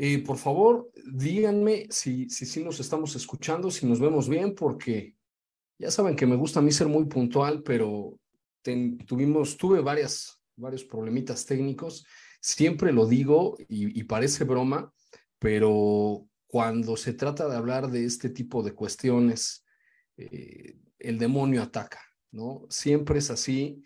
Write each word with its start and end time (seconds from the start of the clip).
Eh, 0.00 0.22
por 0.22 0.38
favor, 0.38 0.92
díganme 1.12 1.88
si, 1.90 2.30
si, 2.30 2.62
nos 2.62 2.78
estamos 2.78 3.16
escuchando, 3.16 3.68
si 3.68 3.84
nos 3.84 3.98
vemos 3.98 4.28
bien, 4.28 4.54
porque 4.54 5.16
ya 5.76 5.90
saben 5.90 6.14
que 6.14 6.24
me 6.24 6.36
gusta 6.36 6.60
a 6.60 6.62
mí 6.62 6.70
ser 6.70 6.86
muy 6.86 7.06
puntual, 7.06 7.64
pero 7.64 8.16
tuvimos, 8.62 9.56
tuve 9.56 9.80
varias, 9.80 10.40
varios 10.54 10.84
problemitas 10.84 11.44
técnicos. 11.44 12.06
Siempre 12.40 12.92
lo 12.92 13.06
digo 13.06 13.56
y, 13.68 14.04
parece 14.04 14.44
broma, 14.44 14.94
pero 15.40 16.28
cuando 16.46 16.96
se 16.96 17.14
trata 17.14 17.48
de 17.48 17.56
hablar 17.56 17.90
de 17.90 18.04
este 18.04 18.30
tipo 18.30 18.62
de 18.62 18.74
cuestiones, 18.74 19.64
eh, 20.16 20.78
el 21.00 21.18
demonio 21.18 21.60
ataca, 21.60 22.00
¿no? 22.30 22.66
Siempre 22.70 23.18
es 23.18 23.32
así. 23.32 23.82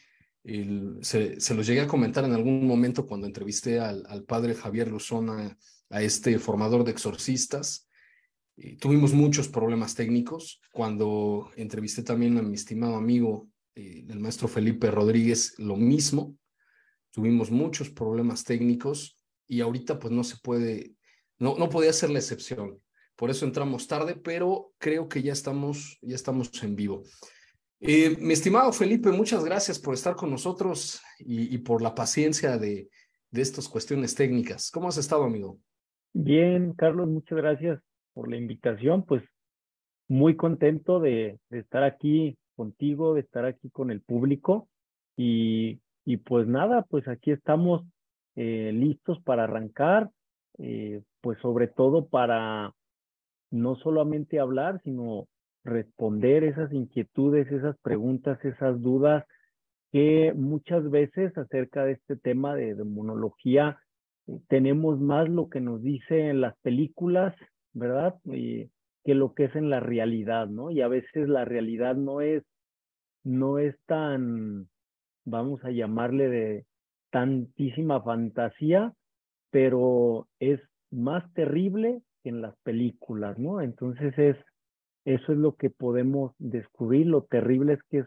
Se, 1.01 1.55
los 1.55 1.67
llegué 1.67 1.81
a 1.81 1.87
comentar 1.87 2.25
en 2.27 2.35
algún 2.35 2.67
momento 2.67 3.07
cuando 3.07 3.27
entrevisté 3.27 3.81
al, 3.81 4.05
al 4.07 4.25
padre 4.25 4.55
Javier 4.55 4.89
Luzona 4.89 5.57
a 5.93 6.03
este 6.03 6.39
formador 6.39 6.85
de 6.85 6.91
exorcistas. 6.91 7.87
Eh, 8.57 8.77
tuvimos 8.79 9.13
muchos 9.13 9.47
problemas 9.47 9.95
técnicos. 9.95 10.61
Cuando 10.73 11.51
entrevisté 11.57 12.03
también 12.03 12.39
a 12.39 12.43
mi 12.43 12.55
estimado 12.55 12.97
amigo, 12.97 13.49
eh, 13.75 14.05
el 14.09 14.19
maestro 14.19 14.49
Felipe 14.49 14.91
Rodríguez, 14.91 15.55
lo 15.59 15.77
mismo. 15.77 16.35
Tuvimos 17.11 17.51
muchos 17.51 17.91
problemas 17.91 18.43
técnicos 18.43 19.19
y 19.47 19.61
ahorita 19.61 19.99
pues 19.99 20.13
no 20.13 20.25
se 20.25 20.37
puede, 20.39 20.95
no, 21.39 21.57
no 21.59 21.69
podía 21.69 21.93
ser 21.93 22.09
la 22.09 22.21
excepción. 22.21 22.81
Por 23.15 23.29
eso 23.29 23.45
entramos 23.45 23.87
tarde, 23.87 24.17
pero 24.17 24.73
creo 24.79 25.11
que 25.11 25.23
ya 25.23 25.35
estamos, 25.35 25.99
ya 26.01 26.15
estamos 26.15 26.51
en 26.63 26.75
vivo. 26.75 27.03
Eh, 27.81 28.17
mi 28.19 28.33
estimado 28.33 28.73
Felipe, 28.73 29.11
muchas 29.11 29.45
gracias 29.45 29.79
por 29.79 29.93
estar 29.93 30.17
con 30.17 30.31
nosotros 30.31 31.03
y, 31.19 31.59
por 31.59 31.83
la 31.83 31.95
paciencia 31.95 32.57
de, 32.57 32.89
de 33.31 33.43
estas 33.43 33.69
cuestiones 33.69 34.15
técnicas. 34.15 34.71
¿Cómo 34.71 34.89
has 34.89 34.97
estado, 34.97 35.25
amigo? 35.25 35.59
Bien, 36.15 36.75
Carlos, 36.75 37.09
muchas 37.09 37.39
gracias 37.39 37.81
por 38.13 38.29
la 38.29 38.37
invitación. 38.37 39.05
Pues 39.05 39.23
muy 40.09 40.37
contento 40.37 41.01
de, 41.01 41.39
estar 41.51 41.85
aquí 41.85 42.37
contigo, 42.55 43.15
de 43.15 43.21
estar 43.21 43.47
aquí 43.47 43.71
con 43.71 43.91
el 43.91 44.03
público. 44.03 44.69
Y, 45.17 45.81
y 46.05 46.19
pues 46.19 46.47
nada, 46.47 46.83
pues 46.83 47.09
aquí 47.09 47.31
estamos 47.31 47.83
eh, 48.37 48.73
listos 48.75 49.23
para 49.23 49.45
arrancar, 49.45 50.11
eh, 50.59 51.03
pues 51.23 51.39
sobre 51.41 51.69
todo 51.69 52.07
para 52.09 52.75
no 53.51 53.77
solamente 53.77 54.39
hablar, 54.39 54.83
sino 54.85 55.29
responder 55.65 56.45
esas 56.45 56.73
inquietudes, 56.73 57.51
esas 57.51 57.77
preguntas, 57.79 58.43
esas 58.45 58.81
dudas 58.83 59.25
que 59.93 60.33
muchas 60.35 60.91
veces 60.91 61.37
acerca 61.39 61.85
de 61.85 61.93
este 61.93 62.17
tema 62.17 62.55
de 62.55 62.75
demonología 62.75 63.79
tenemos 64.49 65.01
más 65.01 65.29
lo 65.29 65.49
que 65.49 65.61
nos 65.61 65.83
dice 65.83 66.29
en 66.29 66.41
las 66.41 66.57
películas, 66.59 67.35
¿verdad? 67.73 68.15
Y, 68.25 68.71
que 69.05 69.15
lo 69.15 69.35
que 69.35 69.45
es 69.45 69.57
en 69.57 69.71
la 69.71 69.81
realidad, 69.81 70.49
¿no? 70.49 70.71
Y 70.71 70.81
a 70.81 70.89
veces 70.89 71.29
la 71.29 71.45
realidad 71.45 71.97
no 71.97 72.21
es, 72.21 72.45
no 73.25 73.59
es 73.59 73.77
tan, 73.87 74.69
vamos 75.25 75.65
a 75.65 75.71
llamarle 75.71 76.29
de 76.29 76.67
tantísima 77.11 78.01
fantasía, 78.03 78.93
pero 79.51 80.29
es 80.39 80.61
más 80.91 81.31
terrible 81.35 82.03
que 82.23 82.31
en 82.31 82.43
las 82.43 82.57
películas, 82.59 83.39
¿no? 83.39 83.61
Entonces 83.61 84.17
es, 84.19 84.37
eso 85.05 85.33
es 85.33 85.39
lo 85.39 85.57
que 85.57 85.71
podemos 85.71 86.33
descubrir, 86.39 87.07
lo 87.07 87.23
terrible 87.25 87.75
es 87.75 87.83
que 87.91 87.99
es 87.99 88.07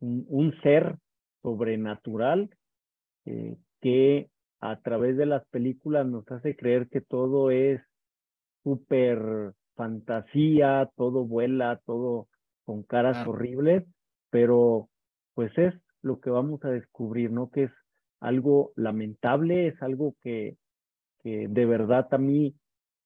un, 0.00 0.26
un 0.28 0.60
ser 0.60 0.96
sobrenatural 1.42 2.50
eh, 3.26 3.56
que 3.80 4.28
a 4.64 4.76
través 4.80 5.18
de 5.18 5.26
las 5.26 5.44
películas 5.48 6.06
nos 6.06 6.26
hace 6.30 6.56
creer 6.56 6.88
que 6.88 7.02
todo 7.02 7.50
es 7.50 7.82
súper 8.62 9.52
fantasía, 9.74 10.90
todo 10.96 11.26
vuela, 11.26 11.82
todo 11.84 12.28
con 12.64 12.82
caras 12.82 13.26
horribles, 13.26 13.84
pero 14.30 14.88
pues 15.34 15.52
es 15.58 15.74
lo 16.00 16.18
que 16.18 16.30
vamos 16.30 16.64
a 16.64 16.70
descubrir, 16.70 17.30
¿no? 17.30 17.50
Que 17.50 17.64
es 17.64 17.72
algo 18.20 18.72
lamentable, 18.74 19.66
es 19.66 19.82
algo 19.82 20.16
que, 20.22 20.56
que 21.22 21.46
de 21.46 21.66
verdad 21.66 22.08
a 22.12 22.16
mí 22.16 22.56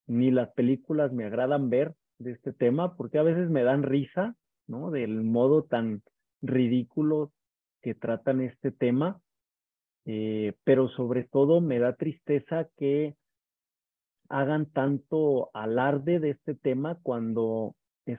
ni 0.06 0.30
las 0.30 0.52
películas 0.52 1.12
me 1.12 1.24
agradan 1.24 1.70
ver 1.70 1.92
de 2.18 2.32
este 2.32 2.52
tema, 2.52 2.94
porque 2.94 3.18
a 3.18 3.24
veces 3.24 3.50
me 3.50 3.64
dan 3.64 3.82
risa, 3.82 4.36
¿no? 4.68 4.92
Del 4.92 5.24
modo 5.24 5.64
tan 5.64 6.02
ridículo 6.40 7.32
que 7.82 7.96
tratan 7.96 8.42
este 8.42 8.70
tema, 8.70 9.20
eh, 10.10 10.54
pero 10.64 10.88
sobre 10.88 11.24
todo 11.24 11.60
me 11.60 11.78
da 11.78 11.94
tristeza 11.94 12.66
que 12.78 13.14
hagan 14.30 14.64
tanto 14.72 15.50
alarde 15.52 16.18
de 16.18 16.30
este 16.30 16.54
tema 16.54 16.98
cuando 17.02 17.76
es 18.06 18.18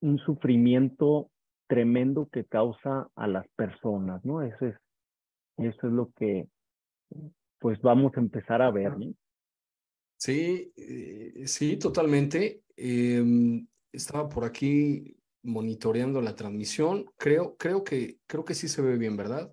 un 0.00 0.18
sufrimiento 0.18 1.32
tremendo 1.66 2.28
que 2.30 2.44
causa 2.44 3.10
a 3.16 3.26
las 3.26 3.44
personas, 3.56 4.24
¿no? 4.24 4.40
Eso 4.40 4.66
es, 4.66 4.76
eso 5.56 5.86
es 5.88 5.92
lo 5.92 6.12
que 6.12 6.46
pues 7.58 7.80
vamos 7.80 8.12
a 8.16 8.20
empezar 8.20 8.62
a 8.62 8.70
ver, 8.70 8.96
¿no? 8.96 9.12
Sí, 10.18 10.72
eh, 10.76 11.42
sí, 11.48 11.76
totalmente. 11.76 12.62
Eh, 12.76 13.66
estaba 13.90 14.28
por 14.28 14.44
aquí 14.44 15.16
monitoreando 15.42 16.20
la 16.20 16.36
transmisión. 16.36 17.06
Creo, 17.16 17.56
creo 17.56 17.82
que, 17.82 18.18
creo 18.28 18.44
que 18.44 18.54
sí 18.54 18.68
se 18.68 18.80
ve 18.80 18.96
bien, 18.96 19.16
¿verdad? 19.16 19.52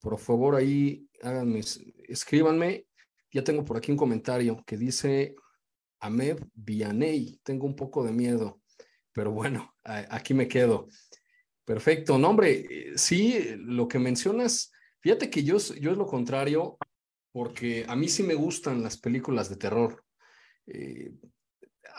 Por 0.00 0.18
favor, 0.18 0.54
ahí 0.54 1.06
háganme, 1.22 1.60
escríbanme. 2.08 2.86
Ya 3.32 3.44
tengo 3.44 3.64
por 3.64 3.76
aquí 3.76 3.92
un 3.92 3.98
comentario 3.98 4.62
que 4.66 4.76
dice 4.76 5.34
Amed 6.00 6.40
Vianey. 6.54 7.40
Tengo 7.42 7.66
un 7.66 7.76
poco 7.76 8.04
de 8.04 8.12
miedo, 8.12 8.60
pero 9.12 9.30
bueno, 9.30 9.74
aquí 9.84 10.34
me 10.34 10.48
quedo. 10.48 10.88
Perfecto. 11.64 12.18
No, 12.18 12.30
hombre, 12.30 12.66
eh, 12.68 12.92
sí, 12.96 13.54
lo 13.58 13.86
que 13.86 13.98
mencionas, 13.98 14.72
fíjate 15.00 15.30
que 15.30 15.44
yo, 15.44 15.58
yo 15.58 15.92
es 15.92 15.96
lo 15.96 16.06
contrario, 16.06 16.78
porque 17.32 17.84
a 17.86 17.94
mí 17.94 18.08
sí 18.08 18.22
me 18.22 18.34
gustan 18.34 18.82
las 18.82 18.96
películas 18.96 19.48
de 19.48 19.56
terror. 19.56 20.04
Eh, 20.66 21.12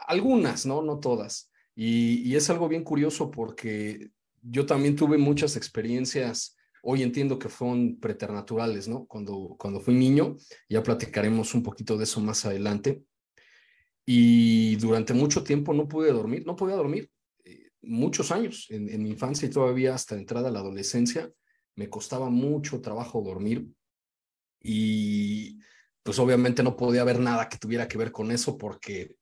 algunas, 0.08 0.66
¿no? 0.66 0.82
No 0.82 1.00
todas. 1.00 1.52
Y, 1.76 2.36
es 2.36 2.50
algo 2.50 2.68
bien 2.68 2.84
curioso 2.84 3.32
porque 3.32 4.12
yo 4.42 4.66
también 4.66 4.96
tuve 4.96 5.18
muchas 5.18 5.56
experiencias 5.56 6.58
Hoy 6.82 7.04
entiendo 7.04 7.38
que 7.38 7.50
fueron 7.50 8.00
preternaturales, 8.00 8.88
¿no? 8.88 9.06
Cuando, 9.06 9.56
cuando 9.60 9.80
fui 9.80 9.94
niño, 9.94 10.36
ya 10.68 10.82
platicaremos 10.82 11.54
un 11.54 11.62
poquito 11.62 11.98
de 11.98 12.06
eso 12.06 12.20
más 12.22 12.46
adelante. 12.46 13.04
Y 14.06 14.76
durante 14.78 15.14
mucho 15.14 15.44
tiempo 15.44 15.74
no 15.74 15.88
pude 15.88 16.12
dormir, 16.12 16.44
no 16.46 16.56
podía 16.56 16.76
dormir, 16.76 17.10
eh, 17.44 17.70
muchos 17.82 18.32
años, 18.32 18.66
en, 18.70 19.04
mi 19.04 19.12
infancia 19.12 19.48
y 19.48 19.52
todavía 19.52 19.94
hasta 19.94 20.16
entrada 20.16 20.50
a 20.50 20.52
la 20.52 20.60
adolescencia, 20.60 21.32
me 21.76 21.88
costaba 21.88 22.30
mucho 22.30 22.82
trabajo 22.82 23.22
dormir. 23.22 23.68
Y 24.60 25.60
pues 26.04 26.18
obviamente 26.18 26.64
no 26.64 26.76
podía 26.76 27.02
haber 27.02 27.20
nada 27.20 27.48
que 27.48 27.58
tuviera 27.58 27.88
que 27.88 27.98
ver 27.98 28.12
con 28.12 28.32
eso 28.32 28.58
porque 28.58 29.18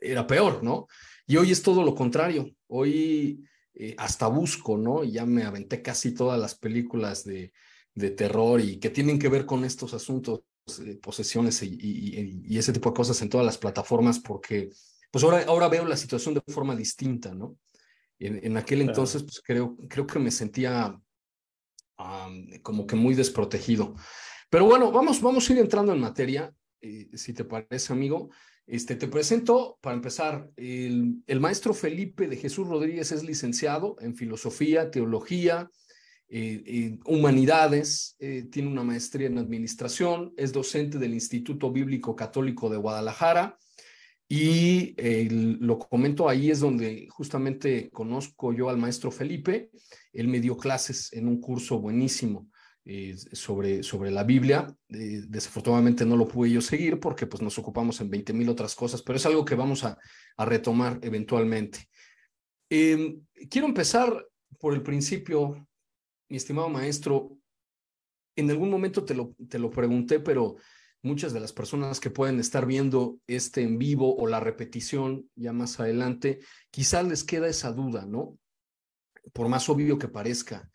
era 0.00 0.26
peor, 0.26 0.62
¿no? 0.62 0.86
Y 1.26 1.36
hoy 1.36 1.50
es 1.50 1.62
todo 1.62 1.82
lo 1.82 1.94
contrario. 1.96 2.48
Hoy 2.68 3.44
eh, 3.78 3.94
hasta 3.98 4.26
busco, 4.26 4.78
¿no? 4.78 5.04
Ya 5.04 5.26
me 5.26 5.44
aventé 5.44 5.82
casi 5.82 6.14
todas 6.14 6.40
las 6.40 6.54
películas 6.54 7.24
de, 7.24 7.52
de 7.94 8.10
terror 8.10 8.60
y 8.60 8.78
que 8.78 8.90
tienen 8.90 9.18
que 9.18 9.28
ver 9.28 9.44
con 9.44 9.64
estos 9.64 9.92
asuntos 9.92 10.40
eh, 10.84 10.96
posesiones 10.96 11.62
y, 11.62 12.56
ese 12.58 12.72
tipo 12.72 12.90
de 12.90 12.96
cosas 12.96 13.20
en 13.22 13.28
todas 13.28 13.44
las 13.44 13.58
plataformas 13.58 14.18
porque 14.18 14.70
pues 15.10 15.22
ahora, 15.22 15.44
ahora 15.46 15.68
veo 15.68 15.84
la 15.84 15.96
situación 15.96 16.34
de 16.34 16.42
forma 16.48 16.74
distinta, 16.74 17.34
¿no? 17.34 17.56
En, 18.18 18.56
aquel 18.56 18.80
entonces 18.80 19.22
pues 19.22 19.42
creo, 19.44 19.76
creo 19.88 20.06
que 20.06 20.18
me 20.18 20.30
sentía 20.30 20.98
como 22.62 22.86
que 22.86 22.96
muy 22.96 23.14
desprotegido. 23.14 23.94
Pero 24.48 24.64
bueno, 24.64 24.90
vamos, 24.90 25.20
vamos 25.20 25.48
a 25.48 25.52
ir 25.52 25.58
entrando 25.58 25.92
en 25.92 26.00
materia, 26.00 26.52
eh, 26.80 27.08
si 27.14 27.34
te 27.34 27.44
parece, 27.44 27.92
amigo. 27.92 28.30
Este, 28.66 28.96
te 28.96 29.06
presento, 29.06 29.78
para 29.80 29.94
empezar, 29.94 30.50
el, 30.56 31.22
maestro 31.40 31.72
Felipe 31.72 32.26
de 32.26 32.36
Jesús 32.36 32.66
Rodríguez 32.66 33.12
es 33.12 33.22
licenciado 33.22 33.96
en 34.00 34.16
filosofía, 34.16 34.90
teología, 34.90 35.70
eh, 36.28 36.98
humanidades, 37.04 38.16
eh, 38.18 38.48
tiene 38.50 38.68
una 38.68 38.82
maestría 38.82 39.28
en 39.28 39.38
administración, 39.38 40.34
es 40.36 40.52
docente 40.52 40.98
del 40.98 41.14
Instituto 41.14 41.70
Bíblico 41.70 42.16
Católico 42.16 42.68
de 42.68 42.78
Guadalajara 42.78 43.56
y 44.28 44.96
lo 45.60 45.78
comento 45.78 46.28
ahí 46.28 46.50
es 46.50 46.58
donde 46.58 47.06
justamente 47.10 47.88
conozco 47.90 48.52
yo 48.52 48.68
al 48.68 48.76
maestro 48.76 49.12
Felipe, 49.12 49.70
él 50.12 50.26
me 50.26 50.40
dio 50.40 50.56
clases 50.56 51.12
en 51.12 51.28
un 51.28 51.40
curso 51.40 51.78
buenísimo. 51.78 52.48
Eh, 52.88 53.16
sobre, 53.32 53.82
sobre 53.82 54.12
la 54.12 54.22
Biblia. 54.22 54.72
desafortunadamente 54.88 56.06
no 56.06 56.16
lo 56.16 56.28
pude 56.28 56.52
yo 56.52 56.60
seguir 56.60 57.00
porque 57.00 57.26
pues, 57.26 57.42
nos 57.42 57.58
ocupamos 57.58 58.00
en 58.00 58.08
20 58.08 58.32
mil 58.32 58.48
otras 58.48 58.76
cosas, 58.76 59.02
pero 59.02 59.16
es 59.16 59.26
algo 59.26 59.44
que 59.44 59.56
vamos 59.56 59.82
a, 59.82 59.98
a 60.36 60.44
retomar 60.44 61.00
eventualmente. 61.02 61.88
Em, 62.70 63.26
quiero 63.50 63.66
empezar 63.66 64.24
por 64.60 64.72
el 64.72 64.84
principio, 64.84 65.66
mi 66.28 66.36
estimado 66.36 66.68
maestro, 66.68 67.36
en 68.36 68.50
algún 68.52 68.70
momento 68.70 69.04
te 69.04 69.14
lo, 69.14 69.34
te 69.48 69.58
lo 69.58 69.68
pregunté, 69.68 70.20
pero 70.20 70.54
muchas 71.02 71.32
de 71.32 71.40
las 71.40 71.52
personas 71.52 71.98
que 71.98 72.10
pueden 72.10 72.38
estar 72.38 72.66
viendo 72.66 73.18
este 73.26 73.62
en 73.62 73.78
vivo 73.78 74.16
o 74.16 74.28
la 74.28 74.38
repetición 74.38 75.28
ya 75.34 75.52
más 75.52 75.80
adelante, 75.80 76.38
quizás 76.70 77.04
les 77.04 77.24
queda 77.24 77.48
esa 77.48 77.72
duda, 77.72 78.06
¿no? 78.06 78.38
Por 79.32 79.48
más 79.48 79.68
obvio 79.68 79.98
que 79.98 80.06
parezca. 80.06 80.70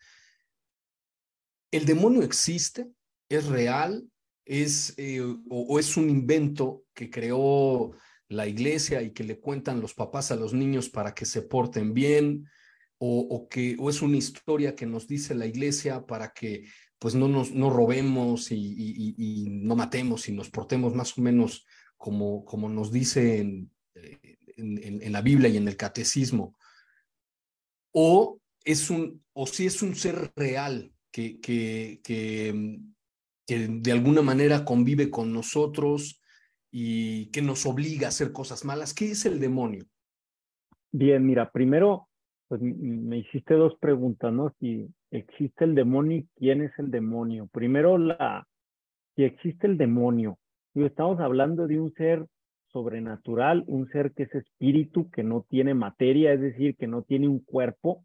¿El 1.72 1.86
demonio 1.86 2.22
existe? 2.22 2.88
¿Es 3.28 3.46
real? 3.46 4.06
¿Es, 4.44 4.94
eh, 4.98 5.20
o, 5.48 5.78
es 5.80 5.96
un 5.96 6.08
invento 6.10 6.84
que 6.94 7.10
creó 7.10 7.92
la 8.28 8.46
iglesia 8.46 9.02
y 9.02 9.12
que 9.12 9.24
le 9.24 9.40
cuentan 9.40 9.80
los 9.80 9.94
papás 9.94 10.30
a 10.30 10.36
los 10.36 10.52
niños 10.52 10.88
para 10.88 11.14
que 11.14 11.24
se 11.24 11.42
porten 11.42 11.92
bien? 11.94 12.46
o, 13.04 13.48
que, 13.48 13.74
o 13.80 13.90
es 13.90 14.00
una 14.00 14.16
historia 14.16 14.76
que 14.76 14.86
nos 14.86 15.08
dice 15.08 15.34
la 15.34 15.46
iglesia 15.46 16.06
para 16.06 16.32
que 16.32 16.68
pues 17.00 17.16
no 17.16 17.26
nos 17.26 17.50
no 17.50 17.68
robemos 17.68 18.52
y, 18.52 19.48
no 19.50 19.74
matemos 19.74 20.28
y 20.28 20.32
nos 20.32 20.50
portemos 20.50 20.94
más 20.94 21.18
o 21.18 21.20
menos 21.20 21.66
como, 21.96 22.44
como 22.44 22.68
nos 22.68 22.92
dice 22.92 23.40
en, 23.40 23.72
en, 24.56 25.12
la 25.12 25.20
Biblia 25.20 25.48
y 25.48 25.56
en 25.56 25.66
el 25.66 25.76
catecismo. 25.76 26.56
O 27.90 28.38
es 28.64 28.88
un, 28.88 29.24
o 29.32 29.48
si 29.48 29.66
es 29.66 29.82
un 29.82 29.96
ser 29.96 30.32
real 30.36 30.92
que, 31.12 31.40
que, 31.40 32.00
que, 32.02 32.80
que 33.46 33.68
de 33.68 33.92
alguna 33.92 34.22
manera 34.22 34.64
convive 34.64 35.10
con 35.10 35.32
nosotros 35.32 36.20
y 36.70 37.26
que 37.26 37.42
nos 37.42 37.66
obliga 37.66 38.06
a 38.06 38.08
hacer 38.08 38.32
cosas 38.32 38.64
malas. 38.64 38.94
¿Qué 38.94 39.10
es 39.10 39.26
el 39.26 39.38
demonio? 39.38 39.84
Bien, 40.90 41.24
mira, 41.24 41.50
primero 41.50 42.08
pues 42.52 42.60
me 42.60 43.16
hiciste 43.16 43.54
dos 43.54 43.78
preguntas, 43.80 44.30
¿no? 44.30 44.54
Si 44.60 44.86
existe 45.10 45.64
el 45.64 45.74
demonio 45.74 46.18
y 46.18 46.28
quién 46.36 46.60
es 46.60 46.70
el 46.78 46.90
demonio. 46.90 47.48
Primero, 47.50 47.96
la, 47.96 48.46
si 49.16 49.24
existe 49.24 49.66
el 49.66 49.78
demonio. 49.78 50.38
Estamos 50.74 51.18
hablando 51.20 51.66
de 51.66 51.80
un 51.80 51.94
ser 51.94 52.26
sobrenatural, 52.66 53.64
un 53.68 53.88
ser 53.88 54.12
que 54.12 54.24
es 54.24 54.34
espíritu, 54.34 55.10
que 55.10 55.22
no 55.22 55.46
tiene 55.48 55.72
materia, 55.72 56.34
es 56.34 56.42
decir, 56.42 56.76
que 56.76 56.86
no 56.86 57.00
tiene 57.00 57.26
un 57.26 57.40
cuerpo 57.40 58.04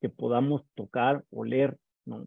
que 0.00 0.08
podamos 0.08 0.62
tocar, 0.74 1.24
oler, 1.30 1.76
¿no? 2.06 2.26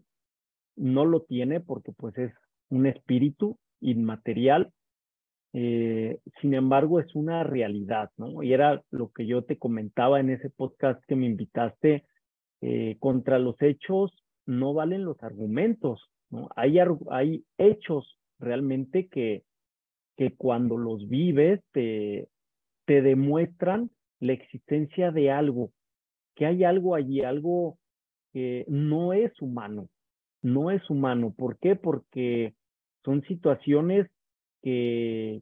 No 0.75 1.05
lo 1.05 1.21
tiene 1.21 1.59
porque 1.59 1.91
pues 1.91 2.17
es 2.17 2.33
un 2.69 2.85
espíritu 2.85 3.57
inmaterial 3.81 4.73
eh, 5.57 6.19
sin 6.41 6.53
embargo, 6.53 6.99
es 6.99 7.15
una 7.15 7.43
realidad, 7.43 8.11
¿no? 8.17 8.43
Y 8.43 8.51
era 8.51 8.83
lo 8.91 9.09
que 9.13 9.25
yo 9.25 9.45
te 9.45 9.57
comentaba 9.57 10.19
en 10.19 10.29
ese 10.29 10.49
podcast 10.49 11.01
que 11.05 11.15
me 11.15 11.27
invitaste, 11.27 12.03
eh, 12.59 12.97
contra 12.99 13.39
los 13.39 13.55
hechos 13.61 14.11
no 14.45 14.73
valen 14.73 15.05
los 15.05 15.23
argumentos, 15.23 16.09
¿no? 16.29 16.49
Hay, 16.57 16.77
hay 17.09 17.45
hechos 17.57 18.19
realmente 18.37 19.07
que, 19.07 19.43
que 20.17 20.35
cuando 20.35 20.75
los 20.75 21.07
vives 21.07 21.61
te, 21.71 22.27
te 22.83 23.01
demuestran 23.01 23.91
la 24.19 24.33
existencia 24.33 25.11
de 25.11 25.31
algo, 25.31 25.71
que 26.35 26.47
hay 26.47 26.65
algo 26.65 26.95
allí, 26.95 27.21
algo 27.21 27.77
que 28.33 28.65
no 28.67 29.13
es 29.13 29.31
humano, 29.41 29.87
no 30.45 30.69
es 30.69 30.87
humano. 30.91 31.33
¿Por 31.35 31.57
qué? 31.57 31.75
Porque 31.75 32.53
son 33.03 33.23
situaciones 33.23 34.07
que, 34.61 35.41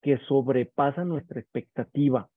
que 0.00 0.16
sobrepasan 0.26 1.08
nuestra 1.08 1.38
expectativa. 1.38 2.30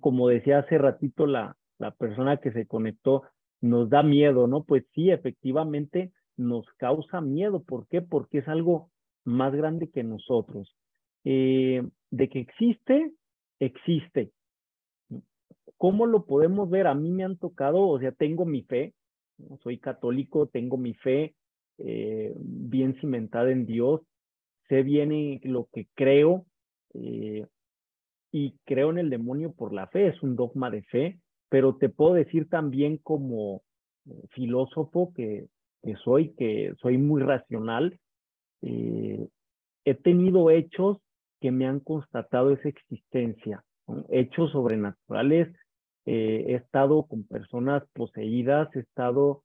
Como 0.00 0.28
decía 0.28 0.58
hace 0.58 0.76
ratito 0.76 1.26
la, 1.26 1.56
la 1.78 1.90
persona 1.92 2.36
que 2.36 2.52
se 2.52 2.66
conectó, 2.66 3.22
nos 3.62 3.88
da 3.88 4.02
miedo, 4.02 4.46
¿no? 4.46 4.64
Pues 4.64 4.84
sí, 4.94 5.10
efectivamente 5.10 6.12
nos 6.36 6.66
causa 6.76 7.22
miedo. 7.22 7.62
¿Por 7.62 7.86
qué? 7.88 8.02
Porque 8.02 8.38
es 8.38 8.48
algo 8.48 8.90
más 9.24 9.54
grande 9.54 9.88
que 9.88 10.02
nosotros. 10.02 10.76
Eh, 11.24 11.82
de 12.10 12.28
que 12.28 12.40
existe, 12.40 13.12
existe. 13.58 14.32
¿Cómo 15.78 16.04
lo 16.04 16.26
podemos 16.26 16.68
ver? 16.68 16.88
A 16.88 16.94
mí 16.94 17.10
me 17.10 17.24
han 17.24 17.38
tocado, 17.38 17.88
o 17.88 17.98
sea, 17.98 18.12
tengo 18.12 18.44
mi 18.44 18.64
fe, 18.64 18.92
soy 19.62 19.78
católico, 19.78 20.46
tengo 20.46 20.76
mi 20.76 20.92
fe 20.92 21.34
eh, 21.78 22.32
bien 22.36 22.94
cimentada 23.00 23.50
en 23.50 23.66
Dios, 23.66 24.00
sé 24.68 24.84
bien 24.84 25.40
lo 25.42 25.68
que 25.72 25.88
creo 25.94 26.46
eh, 26.94 27.46
y 28.30 28.56
creo 28.64 28.90
en 28.90 28.98
el 28.98 29.10
demonio 29.10 29.52
por 29.52 29.72
la 29.72 29.88
fe, 29.88 30.06
es 30.06 30.22
un 30.22 30.36
dogma 30.36 30.70
de 30.70 30.82
fe, 30.84 31.18
pero 31.48 31.74
te 31.76 31.88
puedo 31.88 32.14
decir 32.14 32.48
también 32.48 32.98
como 32.98 33.62
eh, 34.06 34.12
filósofo 34.30 35.12
que, 35.14 35.48
que 35.82 35.96
soy, 35.96 36.32
que 36.34 36.74
soy 36.80 36.96
muy 36.96 37.22
racional, 37.22 37.98
he 38.66 39.94
tenido 40.02 40.48
hechos 40.48 40.96
que 41.38 41.50
me 41.50 41.66
han 41.66 41.80
constatado 41.80 42.52
esa 42.52 42.70
existencia, 42.70 43.62
hechos 44.08 44.52
sobrenaturales, 44.52 45.54
he 46.06 46.54
estado 46.54 47.02
con 47.02 47.24
personas 47.24 47.82
poseídas, 47.92 48.74
he 48.74 48.78
estado 48.78 49.42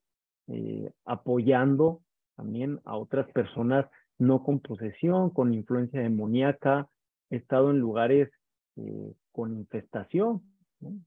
apoyando 1.04 2.02
también 2.40 2.80
a 2.86 2.96
otras 2.96 3.30
personas 3.34 3.86
no 4.18 4.44
con 4.44 4.62
posesión, 4.62 5.30
con 5.30 5.54
influencia 5.54 6.00
demoníaca. 6.02 6.88
He 7.30 7.36
estado 7.36 7.70
en 7.70 7.80
lugares 7.80 8.30
eh, 8.78 9.14
con 9.34 9.58
infestación, 9.58 10.42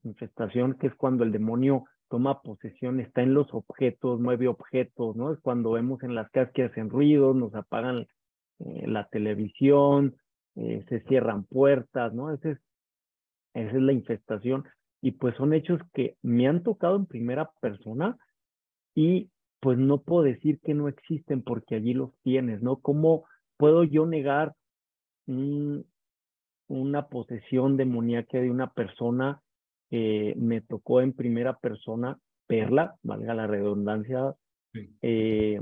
infestación 0.03 0.75
que 0.75 0.87
es 0.87 0.95
cuando 0.95 1.23
el 1.23 1.31
demonio 1.31 1.85
toma 2.07 2.43
posesión, 2.43 2.99
está 2.99 3.23
en 3.23 3.33
los 3.33 3.51
objetos, 3.51 4.19
mueve 4.19 4.47
objetos, 4.47 5.15
¿no? 5.15 5.33
Es 5.33 5.39
cuando 5.39 5.71
vemos 5.71 6.03
en 6.03 6.13
las 6.13 6.29
casas 6.29 6.53
que 6.53 6.65
hacen 6.65 6.91
ruidos, 6.91 7.35
nos 7.35 7.55
apagan 7.55 8.05
eh, 8.59 8.85
la 8.85 9.07
televisión, 9.07 10.15
eh, 10.55 10.85
se 10.87 10.99
cierran 11.05 11.45
puertas, 11.45 12.13
¿no? 12.13 12.31
Ese 12.31 12.51
es, 12.51 12.57
esa 13.55 13.71
es 13.71 13.81
la 13.81 13.93
infestación. 13.93 14.65
Y 15.01 15.13
pues 15.13 15.35
son 15.35 15.53
hechos 15.53 15.81
que 15.95 16.15
me 16.21 16.47
han 16.47 16.61
tocado 16.61 16.95
en 16.95 17.07
primera 17.07 17.49
persona 17.59 18.19
y 18.93 19.31
pues 19.63 19.77
no 19.77 20.01
puedo 20.01 20.23
decir 20.23 20.59
que 20.59 20.73
no 20.73 20.89
existen 20.89 21.41
porque 21.41 21.75
allí 21.75 21.93
los 21.93 22.11
tienes, 22.21 22.61
¿no? 22.61 22.81
¿Cómo 22.81 23.23
puedo 23.55 23.85
yo 23.85 24.05
negar 24.05 24.53
una 26.67 27.07
posesión 27.07 27.77
demoníaca 27.77 28.39
de 28.39 28.51
una 28.51 28.73
persona 28.73 29.41
que 29.89 30.35
me 30.37 30.59
tocó 30.59 30.99
en 30.99 31.13
primera 31.13 31.57
persona 31.59 32.19
verla, 32.49 32.95
valga 33.03 33.33
la 33.35 33.47
redundancia, 33.47 34.35
eh, 35.01 35.61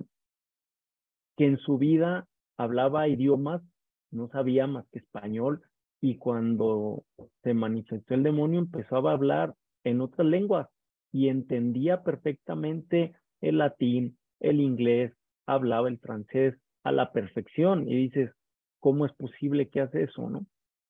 que 1.38 1.46
en 1.46 1.58
su 1.60 1.78
vida 1.78 2.28
hablaba 2.58 3.08
idiomas, 3.08 3.62
no 4.10 4.30
sabía 4.30 4.66
más 4.66 4.88
que 4.92 4.98
español, 4.98 5.62
y 6.02 6.18
cuando 6.18 7.04
se 7.44 7.54
manifestó 7.54 8.16
el 8.16 8.24
demonio 8.24 8.62
empezó 8.62 9.08
a 9.08 9.12
hablar 9.12 9.54
en 9.84 10.02
otras 10.02 10.26
lenguas 10.26 10.68
y 11.12 11.28
entendía 11.28 12.02
perfectamente 12.02 13.14
el 13.42 13.58
latín, 13.58 14.18
el 14.40 14.62
inglés, 14.62 15.14
hablaba 15.46 15.90
el 15.90 16.00
francés 16.00 16.56
a 16.84 16.92
la 16.92 17.12
perfección 17.12 17.90
y 17.90 17.96
dices, 17.96 18.32
¿cómo 18.80 19.06
es 19.06 19.14
posible 19.14 19.70
que 19.70 19.82
hace 19.82 20.04
eso, 20.04 20.30
no? 20.30 20.46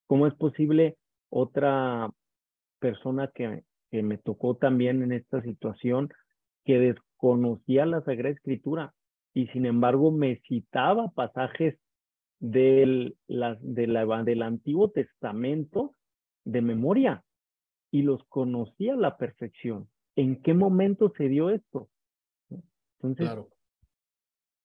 ¿Cómo 0.08 0.27
es 0.27 0.36
posible 0.36 0.98
otra 1.29 2.10
persona 2.79 3.31
que, 3.34 3.63
que 3.89 4.03
me 4.03 4.17
tocó 4.17 4.55
también 4.55 5.03
en 5.03 5.12
esta 5.12 5.41
situación 5.41 6.10
que 6.65 6.79
desconocía 6.79 7.86
la 7.86 8.01
Sagrada 8.01 8.36
Escritura 8.36 8.93
y 9.34 9.48
sin 9.48 9.65
embargo 9.65 10.12
me 10.12 10.41
citaba 10.48 11.10
pasajes 11.10 11.77
del, 12.39 13.15
del 13.27 14.41
Antiguo 14.41 14.89
Testamento 14.89 15.96
de 16.43 16.62
memoria 16.62 17.24
y 17.91 18.01
los 18.01 18.24
conocía 18.25 18.93
a 18.93 18.98
la 18.98 19.17
perfección. 19.17 19.88
¿En 20.15 20.41
qué 20.41 20.53
momento 20.53 21.13
se 21.17 21.29
dio 21.29 21.50
esto? 21.50 21.89
Entonces, 23.01 23.25
claro. 23.25 23.50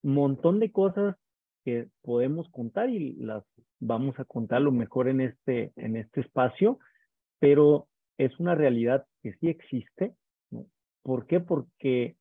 un 0.02 0.14
montón 0.14 0.60
de 0.60 0.70
cosas 0.70 1.16
que 1.64 1.88
podemos 2.02 2.48
contar 2.50 2.90
y 2.90 3.14
las 3.14 3.44
vamos 3.80 4.18
a 4.18 4.24
contar 4.24 4.60
lo 4.60 4.72
mejor 4.72 5.08
en 5.08 5.20
este, 5.20 5.72
en 5.76 5.96
este 5.96 6.20
espacio, 6.20 6.78
pero 7.38 7.88
es 8.18 8.38
una 8.38 8.54
realidad 8.54 9.06
que 9.22 9.32
sí 9.34 9.48
existe. 9.48 10.14
¿Por 11.02 11.26
qué? 11.26 11.40
Porque 11.40 12.16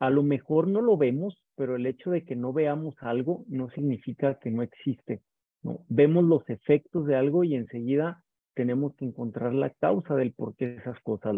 a 0.00 0.10
lo 0.10 0.22
mejor 0.22 0.66
no 0.66 0.80
lo 0.80 0.96
vemos, 0.96 1.40
pero 1.54 1.76
el 1.76 1.86
hecho 1.86 2.10
de 2.10 2.24
que 2.24 2.36
no 2.36 2.52
veamos 2.52 2.94
algo 3.00 3.44
no 3.48 3.70
significa 3.70 4.38
que 4.38 4.50
no 4.50 4.62
existe. 4.62 5.22
¿no? 5.62 5.84
Vemos 5.88 6.24
los 6.24 6.48
efectos 6.48 7.06
de 7.06 7.16
algo 7.16 7.44
y 7.44 7.54
enseguida 7.54 8.24
tenemos 8.54 8.94
que 8.96 9.04
encontrar 9.04 9.54
la 9.54 9.70
causa 9.70 10.16
del 10.16 10.32
por 10.32 10.56
qué 10.56 10.76
esas 10.76 10.98
cosas. 11.00 11.36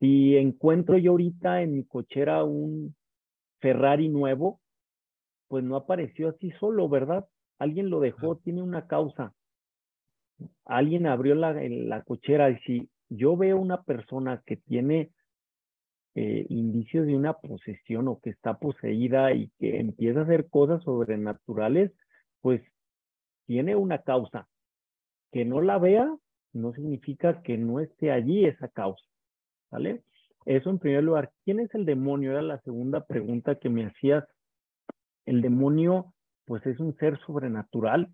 Si 0.00 0.36
encuentro 0.36 0.98
yo 0.98 1.12
ahorita 1.12 1.62
en 1.62 1.74
mi 1.76 1.84
cochera 1.84 2.44
un 2.44 2.94
Ferrari 3.62 4.08
nuevo, 4.08 4.60
pues 5.48 5.64
no 5.64 5.76
apareció 5.76 6.30
así 6.30 6.50
solo, 6.58 6.88
¿verdad? 6.88 7.26
Alguien 7.58 7.88
lo 7.88 8.00
dejó, 8.00 8.36
tiene 8.36 8.60
una 8.60 8.86
causa. 8.86 9.32
Alguien 10.64 11.06
abrió 11.06 11.34
la, 11.36 11.52
la 11.52 12.02
cochera 12.02 12.50
y 12.50 12.58
si 12.66 12.90
yo 13.08 13.36
veo 13.36 13.58
una 13.58 13.82
persona 13.82 14.42
que 14.44 14.56
tiene 14.56 15.10
eh, 16.14 16.44
indicios 16.48 17.06
de 17.06 17.14
una 17.14 17.34
posesión 17.34 18.08
o 18.08 18.20
que 18.20 18.30
está 18.30 18.58
poseída 18.58 19.32
y 19.32 19.50
que 19.58 19.78
empieza 19.78 20.20
a 20.20 20.22
hacer 20.24 20.48
cosas 20.48 20.82
sobrenaturales, 20.82 21.92
pues 22.40 22.60
tiene 23.46 23.76
una 23.76 23.98
causa. 23.98 24.48
Que 25.30 25.44
no 25.44 25.60
la 25.60 25.78
vea 25.78 26.14
no 26.52 26.72
significa 26.74 27.42
que 27.42 27.56
no 27.56 27.80
esté 27.80 28.10
allí 28.10 28.44
esa 28.44 28.68
causa. 28.68 29.04
¿Vale? 29.70 30.02
Eso 30.44 30.70
en 30.70 30.78
primer 30.78 31.04
lugar. 31.04 31.32
¿Quién 31.44 31.60
es 31.60 31.74
el 31.74 31.84
demonio? 31.84 32.32
Era 32.32 32.42
la 32.42 32.60
segunda 32.62 33.06
pregunta 33.06 33.56
que 33.56 33.68
me 33.68 33.86
hacías. 33.86 34.24
El 35.24 35.40
demonio, 35.40 36.14
pues 36.44 36.66
es 36.66 36.80
un 36.80 36.96
ser 36.96 37.18
sobrenatural, 37.20 38.08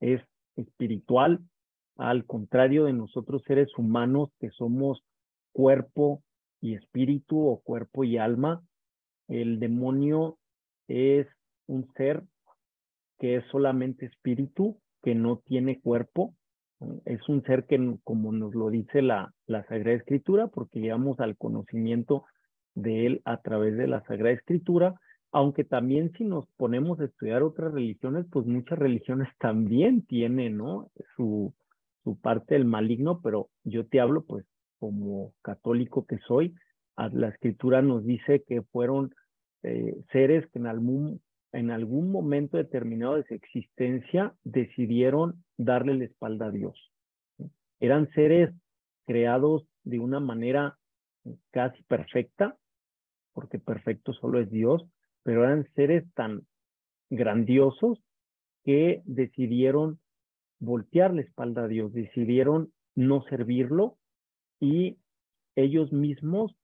es 0.00 0.22
espiritual, 0.56 1.40
al 1.96 2.24
contrario 2.24 2.84
de 2.84 2.94
nosotros 2.94 3.42
seres 3.46 3.68
humanos 3.76 4.30
que 4.40 4.50
somos 4.50 5.02
cuerpo 5.52 6.22
y 6.60 6.74
espíritu 6.74 7.46
o 7.46 7.60
cuerpo 7.60 8.04
y 8.04 8.16
alma. 8.16 8.62
El 9.28 9.60
demonio 9.60 10.38
es 10.88 11.26
un 11.66 11.92
ser 11.94 12.24
que 13.18 13.36
es 13.36 13.44
solamente 13.50 14.06
espíritu, 14.06 14.80
que 15.02 15.14
no 15.14 15.38
tiene 15.46 15.78
cuerpo, 15.80 16.34
es 17.04 17.28
un 17.28 17.42
ser 17.42 17.64
que, 17.64 17.96
como 18.04 18.32
nos 18.32 18.54
lo 18.54 18.70
dice 18.70 19.02
la, 19.02 19.32
la 19.46 19.64
Sagrada 19.64 19.96
Escritura, 19.96 20.48
porque 20.48 20.80
llegamos 20.80 21.20
al 21.20 21.36
conocimiento 21.36 22.24
de 22.74 23.06
él 23.06 23.22
a 23.24 23.40
través 23.42 23.76
de 23.76 23.86
la 23.86 24.02
Sagrada 24.04 24.34
Escritura, 24.34 24.94
aunque 25.32 25.64
también 25.64 26.12
si 26.16 26.24
nos 26.24 26.46
ponemos 26.56 26.98
a 27.00 27.04
estudiar 27.04 27.42
otras 27.42 27.72
religiones, 27.72 28.26
pues 28.30 28.46
muchas 28.46 28.78
religiones 28.78 29.28
también 29.38 30.02
tienen, 30.02 30.56
¿no? 30.56 30.90
Su, 31.16 31.54
su 32.04 32.18
parte 32.18 32.54
del 32.54 32.64
maligno, 32.64 33.20
pero 33.22 33.48
yo 33.64 33.86
te 33.86 34.00
hablo, 34.00 34.24
pues, 34.24 34.44
como 34.78 35.34
católico 35.42 36.06
que 36.06 36.18
soy, 36.26 36.54
la 37.12 37.28
Escritura 37.28 37.82
nos 37.82 38.04
dice 38.04 38.42
que 38.46 38.62
fueron 38.62 39.14
eh, 39.62 39.96
seres 40.12 40.46
que 40.50 40.58
en 40.58 40.66
algún, 40.66 41.20
en 41.52 41.70
algún 41.70 42.10
momento 42.12 42.56
determinado 42.56 43.16
de 43.16 43.24
su 43.24 43.34
existencia 43.34 44.34
decidieron 44.44 45.44
darle 45.56 45.94
la 45.94 46.04
espalda 46.04 46.46
a 46.46 46.50
Dios. 46.50 46.92
Eran 47.80 48.10
seres 48.12 48.50
creados 49.06 49.66
de 49.84 49.98
una 49.98 50.20
manera 50.20 50.78
casi 51.50 51.82
perfecta, 51.84 52.56
porque 53.32 53.58
perfecto 53.58 54.12
solo 54.12 54.40
es 54.40 54.50
Dios, 54.50 54.84
pero 55.22 55.44
eran 55.44 55.66
seres 55.74 56.04
tan 56.14 56.46
grandiosos 57.10 57.98
que 58.64 59.02
decidieron 59.04 59.98
voltear 60.58 61.14
la 61.14 61.22
espalda 61.22 61.64
a 61.64 61.68
Dios, 61.68 61.92
decidieron 61.92 62.72
no 62.94 63.22
servirlo 63.24 63.96
y 64.60 64.98
ellos 65.56 65.92
mismos 65.92 66.54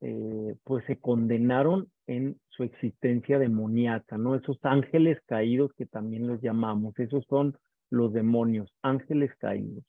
eh, 0.00 0.56
pues 0.64 0.84
se 0.86 0.98
condenaron 0.98 1.90
en 2.06 2.38
su 2.48 2.62
existencia 2.62 3.38
demoníaca, 3.38 4.18
¿no? 4.18 4.34
Esos 4.34 4.58
ángeles 4.62 5.18
caídos 5.26 5.72
que 5.76 5.86
también 5.86 6.26
los 6.26 6.40
llamamos, 6.40 6.98
esos 6.98 7.24
son 7.28 7.56
los 7.90 8.12
demonios, 8.12 8.72
ángeles 8.82 9.30
caídos. 9.38 9.84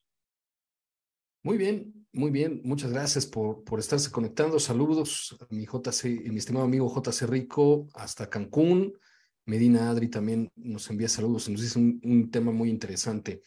Muy 1.43 1.57
bien, 1.57 2.07
muy 2.11 2.31
bien. 2.31 2.61
Muchas 2.63 2.91
gracias 2.91 3.27
por, 3.27 3.63
por 3.63 3.79
estarse 3.79 4.11
conectando. 4.11 4.59
Saludos 4.59 5.37
a 5.39 5.53
mi 5.53 5.65
JC, 5.65 6.27
mi 6.31 6.37
estimado 6.37 6.65
amigo 6.65 6.91
JC 6.91 7.27
Rico 7.27 7.87
hasta 7.93 8.29
Cancún. 8.29 8.97
Medina 9.45 9.91
Adri 9.91 10.07
también 10.07 10.49
nos 10.55 10.89
envía 10.89 11.07
saludos 11.07 11.47
y 11.47 11.51
nos 11.51 11.61
dice 11.61 11.77
un, 11.77 12.31
tema 12.31 12.51
muy 12.51 12.69
interesante. 12.69 13.43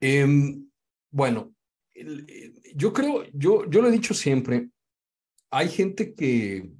Em, 0.00 0.68
bueno, 1.10 1.52
yo 2.74 2.92
creo, 2.92 3.24
yo, 3.32 3.68
yo 3.68 3.82
lo 3.82 3.88
he 3.88 3.92
dicho 3.92 4.14
siempre, 4.14 4.70
hay 5.50 5.68
gente 5.68 6.14
que, 6.14 6.70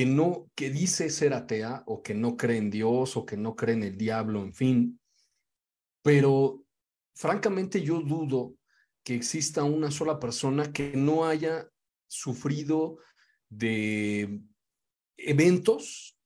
que 0.00 0.06
no, 0.06 0.50
que 0.54 0.70
dice 0.70 1.10
ser 1.10 1.34
atea 1.34 1.82
o 1.84 2.02
que 2.02 2.14
no 2.14 2.34
cree 2.34 2.56
en 2.56 2.70
Dios 2.70 3.18
o 3.18 3.26
que 3.26 3.36
no 3.36 3.54
cree 3.54 3.74
en 3.74 3.82
el 3.82 3.98
diablo, 3.98 4.42
en 4.42 4.54
fin, 4.54 4.98
pero 6.02 6.64
francamente 7.14 7.82
yo 7.82 8.00
dudo 8.00 8.54
que 9.04 9.14
exista 9.14 9.62
una 9.62 9.90
sola 9.90 10.18
persona 10.18 10.72
que 10.72 10.96
no 10.96 11.26
haya 11.26 11.68
sufrido 12.08 12.96
de 13.50 14.40
eventos 15.18 16.16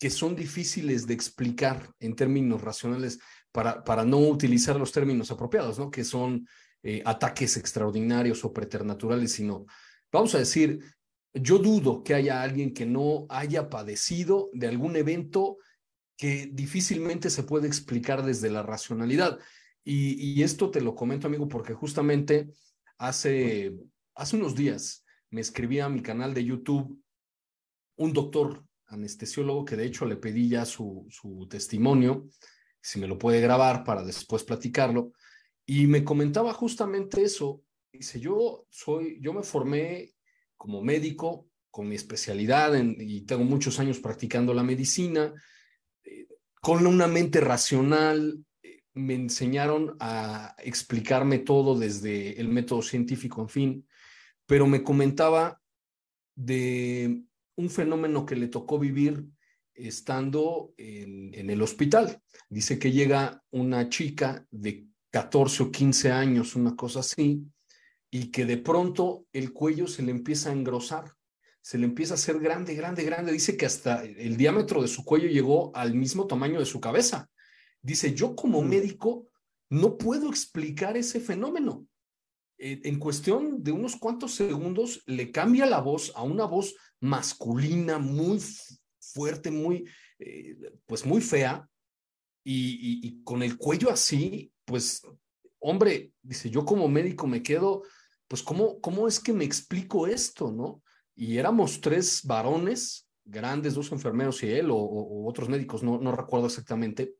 que 0.00 0.08
son 0.08 0.34
difíciles 0.34 1.06
de 1.06 1.12
explicar 1.12 1.86
en 2.00 2.16
términos 2.16 2.62
racionales 2.62 3.18
para, 3.52 3.84
para 3.84 4.06
no 4.06 4.20
utilizar 4.20 4.76
los 4.76 4.90
términos 4.90 5.30
apropiados, 5.30 5.78
¿no? 5.78 5.90
Que 5.90 6.02
son 6.02 6.48
eh, 6.82 7.02
ataques 7.04 7.58
extraordinarios 7.58 8.42
o 8.46 8.54
preternaturales, 8.54 9.32
sino, 9.32 9.66
vamos 10.10 10.34
a 10.34 10.38
decir, 10.38 10.82
yo 11.40 11.58
dudo 11.58 12.02
que 12.02 12.14
haya 12.14 12.42
alguien 12.42 12.72
que 12.72 12.86
no 12.86 13.26
haya 13.28 13.68
padecido 13.68 14.50
de 14.52 14.68
algún 14.68 14.96
evento 14.96 15.58
que 16.16 16.50
difícilmente 16.52 17.30
se 17.30 17.44
puede 17.44 17.68
explicar 17.68 18.24
desde 18.24 18.50
la 18.50 18.62
racionalidad. 18.62 19.38
Y, 19.84 20.42
esto 20.42 20.70
te 20.70 20.82
lo 20.82 20.94
comento, 20.94 21.28
amigo, 21.28 21.48
porque 21.48 21.72
justamente 21.72 22.50
hace, 22.98 23.74
hace 24.14 24.36
unos 24.36 24.54
días 24.54 25.04
me 25.30 25.40
escribía 25.40 25.86
a 25.86 25.88
mi 25.88 26.02
canal 26.02 26.34
de 26.34 26.44
YouTube 26.44 27.02
un 27.96 28.12
doctor 28.12 28.64
anestesiólogo 28.86 29.64
que 29.64 29.76
de 29.76 29.86
hecho 29.86 30.04
le 30.04 30.16
pedí 30.16 30.50
ya 30.50 30.66
su, 30.66 31.06
su 31.08 31.46
testimonio, 31.48 32.28
si 32.82 32.98
me 32.98 33.06
lo 33.06 33.18
puede 33.18 33.40
grabar 33.40 33.82
para 33.82 34.04
después 34.04 34.44
platicarlo, 34.44 35.12
y 35.64 35.86
me 35.86 36.04
comentaba 36.04 36.52
justamente 36.52 37.22
eso. 37.22 37.62
Dice, 37.92 38.20
yo 38.20 38.66
soy, 38.68 39.18
yo 39.20 39.32
me 39.32 39.42
formé 39.42 40.14
como 40.58 40.82
médico 40.82 41.48
con 41.70 41.88
mi 41.88 41.94
especialidad 41.94 42.74
y 42.98 43.22
tengo 43.22 43.44
muchos 43.44 43.78
años 43.78 44.00
practicando 44.00 44.52
la 44.52 44.64
medicina, 44.64 45.32
eh, 46.04 46.26
con 46.60 46.86
una 46.86 47.06
mente 47.06 47.40
racional, 47.40 48.44
eh, 48.62 48.82
me 48.94 49.14
enseñaron 49.14 49.96
a 50.00 50.54
explicarme 50.58 51.38
todo 51.38 51.78
desde 51.78 52.40
el 52.40 52.48
método 52.48 52.82
científico, 52.82 53.40
en 53.40 53.48
fin, 53.48 53.88
pero 54.44 54.66
me 54.66 54.82
comentaba 54.82 55.60
de 56.34 57.22
un 57.56 57.70
fenómeno 57.70 58.26
que 58.26 58.36
le 58.36 58.48
tocó 58.48 58.78
vivir 58.78 59.24
estando 59.74 60.74
en, 60.76 61.32
en, 61.34 61.50
el 61.50 61.62
hospital. 61.62 62.20
Dice 62.48 62.78
que 62.78 62.90
llega 62.90 63.42
una 63.50 63.88
chica 63.88 64.44
de 64.50 64.88
14 65.10 65.62
o 65.62 65.70
15 65.70 66.10
años, 66.10 66.56
una 66.56 66.74
cosa 66.74 67.00
así, 67.00 67.44
y 68.10 68.30
que 68.30 68.44
de 68.46 68.56
pronto 68.56 69.26
el 69.32 69.52
cuello 69.52 69.86
se 69.86 70.02
le 70.02 70.10
empieza 70.10 70.50
a 70.50 70.52
engrosar, 70.52 71.12
se 71.60 71.78
le 71.78 71.84
empieza 71.84 72.14
a 72.14 72.16
hacer 72.16 72.38
grande, 72.38 72.74
grande, 72.74 73.04
grande. 73.04 73.32
Dice 73.32 73.56
que 73.56 73.66
hasta 73.66 74.04
el 74.04 74.36
diámetro 74.36 74.80
de 74.80 74.88
su 74.88 75.04
cuello 75.04 75.28
llegó 75.28 75.74
al 75.76 75.94
mismo 75.94 76.26
tamaño 76.26 76.58
de 76.58 76.66
su 76.66 76.80
cabeza. 76.80 77.28
Dice, 77.82 78.14
yo 78.14 78.34
como 78.34 78.62
mm. 78.62 78.68
médico 78.68 79.28
no 79.70 79.98
puedo 79.98 80.30
explicar 80.30 80.96
ese 80.96 81.20
fenómeno. 81.20 81.86
Eh, 82.58 82.80
en 82.84 82.98
cuestión 82.98 83.62
de 83.62 83.72
unos 83.72 83.96
cuantos 83.96 84.34
segundos 84.34 85.02
le 85.06 85.30
cambia 85.30 85.66
la 85.66 85.80
voz 85.80 86.12
a 86.16 86.22
una 86.22 86.44
voz 86.44 86.74
masculina 87.00 87.98
muy 87.98 88.40
fuerte, 88.98 89.50
muy, 89.50 89.84
eh, 90.18 90.56
pues 90.86 91.06
muy 91.06 91.20
fea, 91.20 91.68
y, 92.50 93.22
con 93.24 93.42
el 93.42 93.58
cuello 93.58 93.90
así, 93.90 94.50
pues, 94.64 95.02
hombre, 95.58 96.12
dice, 96.22 96.48
yo 96.48 96.64
como 96.64 96.88
médico 96.88 97.26
me 97.26 97.42
quedo 97.42 97.82
pues 98.28 98.42
¿cómo, 98.42 98.80
cómo 98.80 99.08
es 99.08 99.18
que 99.18 99.32
me 99.32 99.44
explico 99.44 100.06
esto, 100.06 100.52
no? 100.52 100.82
Y 101.16 101.38
éramos 101.38 101.80
tres 101.80 102.22
varones, 102.24 103.08
grandes, 103.24 103.74
dos 103.74 103.90
enfermeros 103.90 104.42
y 104.42 104.50
él, 104.52 104.70
o, 104.70 105.26
otros 105.26 105.48
médicos, 105.48 105.82
no, 105.82 105.98
no 105.98 106.14
recuerdo 106.14 106.46
exactamente. 106.46 107.14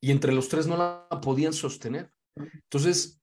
y 0.00 0.10
entre 0.10 0.32
los 0.32 0.48
tres 0.48 0.66
no 0.66 0.76
la 0.76 1.08
podían 1.22 1.52
sostener. 1.52 2.10
Entonces, 2.36 3.20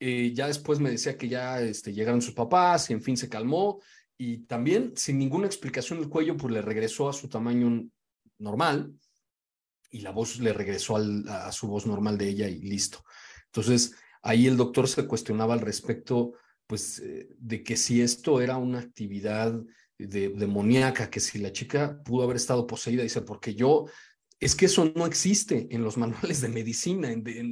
eh, 0.00 0.32
ya 0.34 0.46
después 0.46 0.78
me 0.78 0.90
decía 0.90 1.16
que 1.16 1.28
ya 1.28 1.60
este, 1.60 1.92
llegaron 1.92 2.22
sus 2.22 2.34
papás 2.34 2.90
y 2.90 2.92
en 2.92 3.02
fin 3.02 3.16
se 3.16 3.28
calmó 3.28 3.80
y 4.16 4.38
también 4.46 4.92
sin 4.96 5.18
ninguna 5.18 5.46
explicación 5.46 5.98
el 5.98 6.08
cuello 6.08 6.36
pues 6.36 6.52
le 6.52 6.62
regresó 6.62 7.08
a 7.08 7.12
su 7.12 7.28
tamaño 7.28 7.88
normal 8.38 8.92
y 9.90 10.00
la 10.00 10.10
voz 10.10 10.38
le 10.38 10.52
regresó 10.52 10.96
a 10.96 11.50
su 11.50 11.66
voz 11.66 11.86
normal 11.86 12.18
de 12.18 12.28
ella 12.28 12.48
y 12.48 12.60
listo. 12.60 13.02
Entonces, 13.46 13.94
ahí 14.22 14.46
el 14.46 14.56
doctor 14.56 14.88
se 14.88 15.06
cuestionaba 15.06 15.54
al 15.54 15.60
respecto 15.60 16.34
pues 16.66 17.00
eh, 17.00 17.28
de 17.38 17.64
que 17.64 17.76
si 17.76 18.02
esto 18.02 18.40
era 18.40 18.58
una 18.58 18.78
actividad 18.78 19.58
de, 19.98 20.28
demoníaca, 20.28 21.10
que 21.10 21.18
si 21.18 21.38
la 21.38 21.52
chica 21.52 22.00
pudo 22.04 22.24
haber 22.24 22.36
estado 22.36 22.66
poseída, 22.66 23.02
dice, 23.02 23.22
porque 23.22 23.54
yo 23.54 23.86
es 24.40 24.54
que 24.54 24.66
eso 24.66 24.92
no 24.94 25.06
existe 25.06 25.66
en 25.70 25.82
los 25.82 25.96
manuales 25.98 26.40
de 26.40 26.48
medicina, 26.48 27.08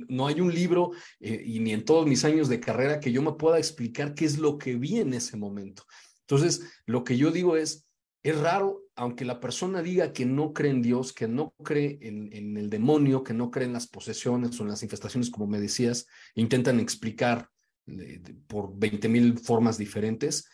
no 0.08 0.26
hay 0.26 0.40
un 0.40 0.54
libro 0.54 0.92
eh, 1.18 1.42
y 1.44 1.60
ni 1.60 1.72
en 1.72 1.84
todos 1.84 2.06
mis 2.06 2.24
años 2.24 2.48
de 2.48 2.60
carrera 2.60 3.00
que 3.00 3.10
yo 3.10 3.22
me 3.22 3.32
pueda 3.32 3.58
explicar 3.58 4.14
qué 4.14 4.26
es 4.26 4.38
lo 4.38 4.58
que 4.58 4.76
vi 4.76 5.00
en 5.00 5.14
ese 5.14 5.36
momento. 5.36 5.84
Entonces, 6.20 6.62
lo 6.86 7.02
que 7.04 7.16
yo 7.16 7.30
digo 7.30 7.56
es, 7.56 7.86
es 8.22 8.38
raro, 8.38 8.82
aunque 8.96 9.26
la 9.26 9.40
persona 9.40 9.82
diga 9.82 10.12
que 10.14 10.24
no 10.24 10.54
cree 10.54 10.70
en 10.70 10.80
Dios, 10.80 11.12
que 11.12 11.28
no 11.28 11.52
cree 11.62 11.98
en, 12.00 12.56
el 12.56 12.70
demonio, 12.70 13.22
que 13.22 13.34
no 13.34 13.50
cree 13.50 13.66
en 13.66 13.74
las 13.74 13.86
posesiones 13.86 14.58
o 14.58 14.62
en 14.62 14.70
las 14.70 14.82
infestaciones, 14.82 15.30
como 15.30 15.46
me 15.46 15.60
decías, 15.60 16.08
intentan 16.34 16.80
explicar 16.80 17.48
eh, 17.86 18.22
por 18.46 18.76
20 18.76 19.08
mil 19.10 19.38
formas 19.38 19.76
diferentes, 19.76 20.50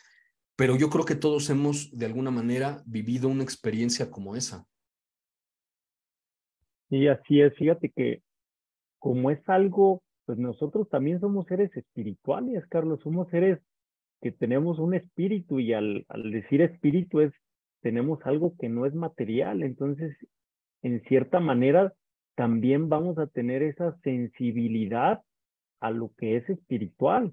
pero 0.56 0.76
yo 0.76 0.90
creo 0.90 1.04
que 1.04 1.14
todos 1.14 1.48
hemos 1.50 1.96
de 1.96 2.06
alguna 2.06 2.32
manera 2.32 2.82
vivido 2.84 3.28
una 3.28 3.44
experiencia 3.44 4.10
como 4.10 4.34
esa. 4.34 4.66
Y 6.90 7.06
así 7.06 7.40
es, 7.40 7.54
fíjate 7.54 7.90
que 7.94 8.22
como 8.98 9.30
es 9.30 9.40
algo, 9.48 10.02
pues 10.26 10.36
nosotros 10.36 10.88
también 10.88 11.20
somos 11.20 11.46
seres 11.46 11.74
espirituales, 11.76 12.66
Carlos, 12.68 13.00
somos 13.02 13.28
seres 13.30 13.60
que 14.20 14.32
tenemos 14.32 14.78
un 14.78 14.94
espíritu 14.94 15.60
y 15.60 15.72
al 15.72 16.04
decir 16.30 16.60
espíritu 16.60 17.20
es, 17.20 17.32
tenemos 17.82 18.20
algo 18.24 18.54
que 18.58 18.68
no 18.68 18.86
es 18.86 18.94
material, 18.94 19.62
entonces, 19.62 20.16
en 20.82 21.02
cierta 21.02 21.40
manera, 21.40 21.92
también 22.34 22.88
vamos 22.88 23.18
a 23.18 23.26
tener 23.26 23.62
esa 23.62 23.96
sensibilidad 24.02 25.20
a 25.80 25.90
lo 25.90 26.12
que 26.16 26.36
es 26.36 26.48
espiritual. 26.48 27.32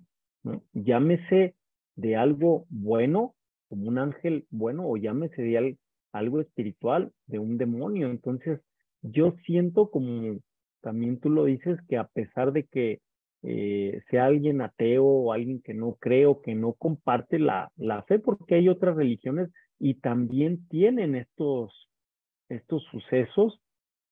Llámese 0.74 1.56
de 1.96 2.16
algo 2.16 2.66
bueno, 2.70 3.36
como 3.70 3.88
un 3.88 3.98
ángel 3.98 4.46
bueno, 4.50 4.88
o 4.88 4.98
llámese 4.98 5.42
de 5.42 5.78
algo 6.12 6.42
espiritual, 6.42 7.12
de 7.28 7.40
un 7.40 7.58
demonio. 7.58 8.10
Entonces, 8.10 8.60
yo 9.02 9.36
siento 9.46 9.90
como 9.90 10.40
también 10.82 11.20
tú 11.20 11.30
lo 11.30 11.46
dices, 11.46 11.80
que 11.88 11.98
a 11.98 12.08
pesar 12.08 12.52
de 12.52 12.64
que 12.66 13.02
eh, 13.44 14.02
sea 14.10 14.26
alguien 14.26 14.62
ateo 14.62 15.06
o 15.06 15.34
alguien 15.34 15.62
que 15.62 15.74
no 15.74 15.96
cree 15.96 16.26
o 16.26 16.42
que 16.42 16.56
no 16.56 16.74
comparte 16.74 17.40
la, 17.40 17.72
la 17.78 18.04
fe, 18.04 18.20
porque 18.20 18.56
hay 18.56 18.70
otras 18.70 18.96
religiones 18.96 19.50
y 19.80 19.96
también 19.96 20.68
tienen 20.68 21.16
estos, 21.16 21.90
estos 22.50 22.84
sucesos 22.92 23.60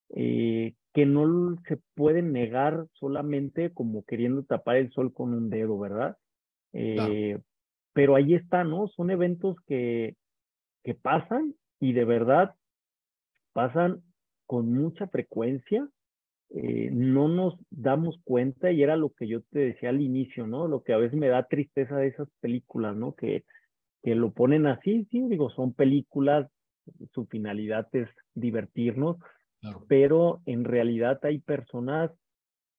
eh, 0.09 0.73
que 0.93 1.05
no 1.05 1.57
se 1.67 1.77
pueden 1.93 2.31
negar 2.31 2.87
solamente 2.93 3.73
como 3.73 4.03
queriendo 4.05 4.43
tapar 4.43 4.77
el 4.77 4.91
sol 4.91 5.13
con 5.13 5.33
un 5.33 5.49
dedo, 5.49 5.77
¿verdad? 5.77 6.17
Eh, 6.73 7.37
pero 7.93 8.15
ahí 8.15 8.33
está, 8.33 8.63
¿no? 8.63 8.87
Son 8.87 9.11
eventos 9.11 9.57
que, 9.67 10.15
que 10.83 10.95
pasan 10.95 11.53
y 11.79 11.93
de 11.93 12.05
verdad 12.05 12.55
pasan 13.53 14.01
con 14.45 14.71
mucha 14.71 15.07
frecuencia, 15.07 15.87
eh, 16.51 16.89
no 16.93 17.27
nos 17.27 17.55
damos 17.69 18.17
cuenta 18.23 18.71
y 18.71 18.81
era 18.81 18.95
lo 18.95 19.09
que 19.09 19.27
yo 19.27 19.41
te 19.51 19.59
decía 19.59 19.89
al 19.89 20.01
inicio, 20.01 20.47
¿no? 20.47 20.67
Lo 20.67 20.83
que 20.83 20.93
a 20.93 20.97
veces 20.97 21.19
me 21.19 21.27
da 21.27 21.47
tristeza 21.47 21.97
de 21.97 22.07
esas 22.07 22.29
películas, 22.39 22.95
¿no? 22.95 23.13
Que, 23.13 23.43
que 24.07 24.15
lo 24.15 24.31
ponen 24.31 24.67
así, 24.67 25.05
sí, 25.11 25.27
digo, 25.27 25.49
son 25.49 25.73
películas, 25.73 26.49
su 27.13 27.25
finalidad 27.25 27.89
es 27.91 28.07
divertirnos, 28.35 29.17
pero 29.89 30.39
en 30.45 30.63
realidad 30.63 31.19
hay 31.23 31.39
personas 31.39 32.09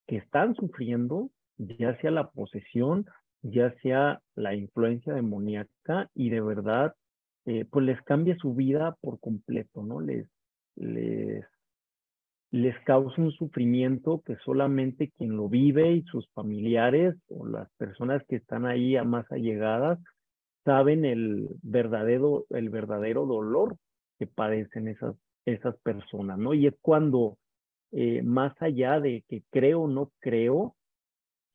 que 0.06 0.16
están 0.16 0.54
sufriendo, 0.54 1.28
ya 1.58 1.94
sea 2.00 2.12
la 2.12 2.30
posesión, 2.30 3.04
ya 3.42 3.74
sea 3.82 4.22
la 4.36 4.54
influencia 4.54 5.12
demoníaca 5.12 6.08
y 6.14 6.30
de 6.30 6.40
verdad, 6.40 6.94
eh, 7.44 7.66
pues 7.70 7.84
les 7.84 8.00
cambia 8.04 8.34
su 8.38 8.54
vida 8.54 8.96
por 9.02 9.20
completo, 9.20 9.82
¿no? 9.82 10.00
Les, 10.00 10.26
les 10.76 11.44
les 12.52 12.74
causa 12.84 13.20
un 13.20 13.32
sufrimiento 13.32 14.22
que 14.24 14.36
solamente 14.36 15.12
quien 15.18 15.36
lo 15.36 15.50
vive 15.50 15.92
y 15.92 16.02
sus 16.04 16.26
familiares 16.30 17.16
o 17.28 17.46
las 17.46 17.70
personas 17.72 18.22
que 18.26 18.36
están 18.36 18.64
ahí 18.64 18.96
a 18.96 19.04
más 19.04 19.30
allegadas 19.30 19.98
saben 20.68 21.06
el 21.06 21.48
verdadero, 21.62 22.44
el 22.50 22.68
verdadero 22.68 23.24
dolor 23.24 23.78
que 24.18 24.26
padecen 24.26 24.86
esas, 24.88 25.16
esas 25.46 25.74
personas, 25.78 26.38
¿no? 26.38 26.52
Y 26.52 26.66
es 26.66 26.74
cuando, 26.82 27.38
eh, 27.90 28.20
más 28.22 28.52
allá 28.60 29.00
de 29.00 29.24
que 29.30 29.42
creo 29.50 29.84
o 29.84 29.88
no 29.88 30.12
creo, 30.18 30.76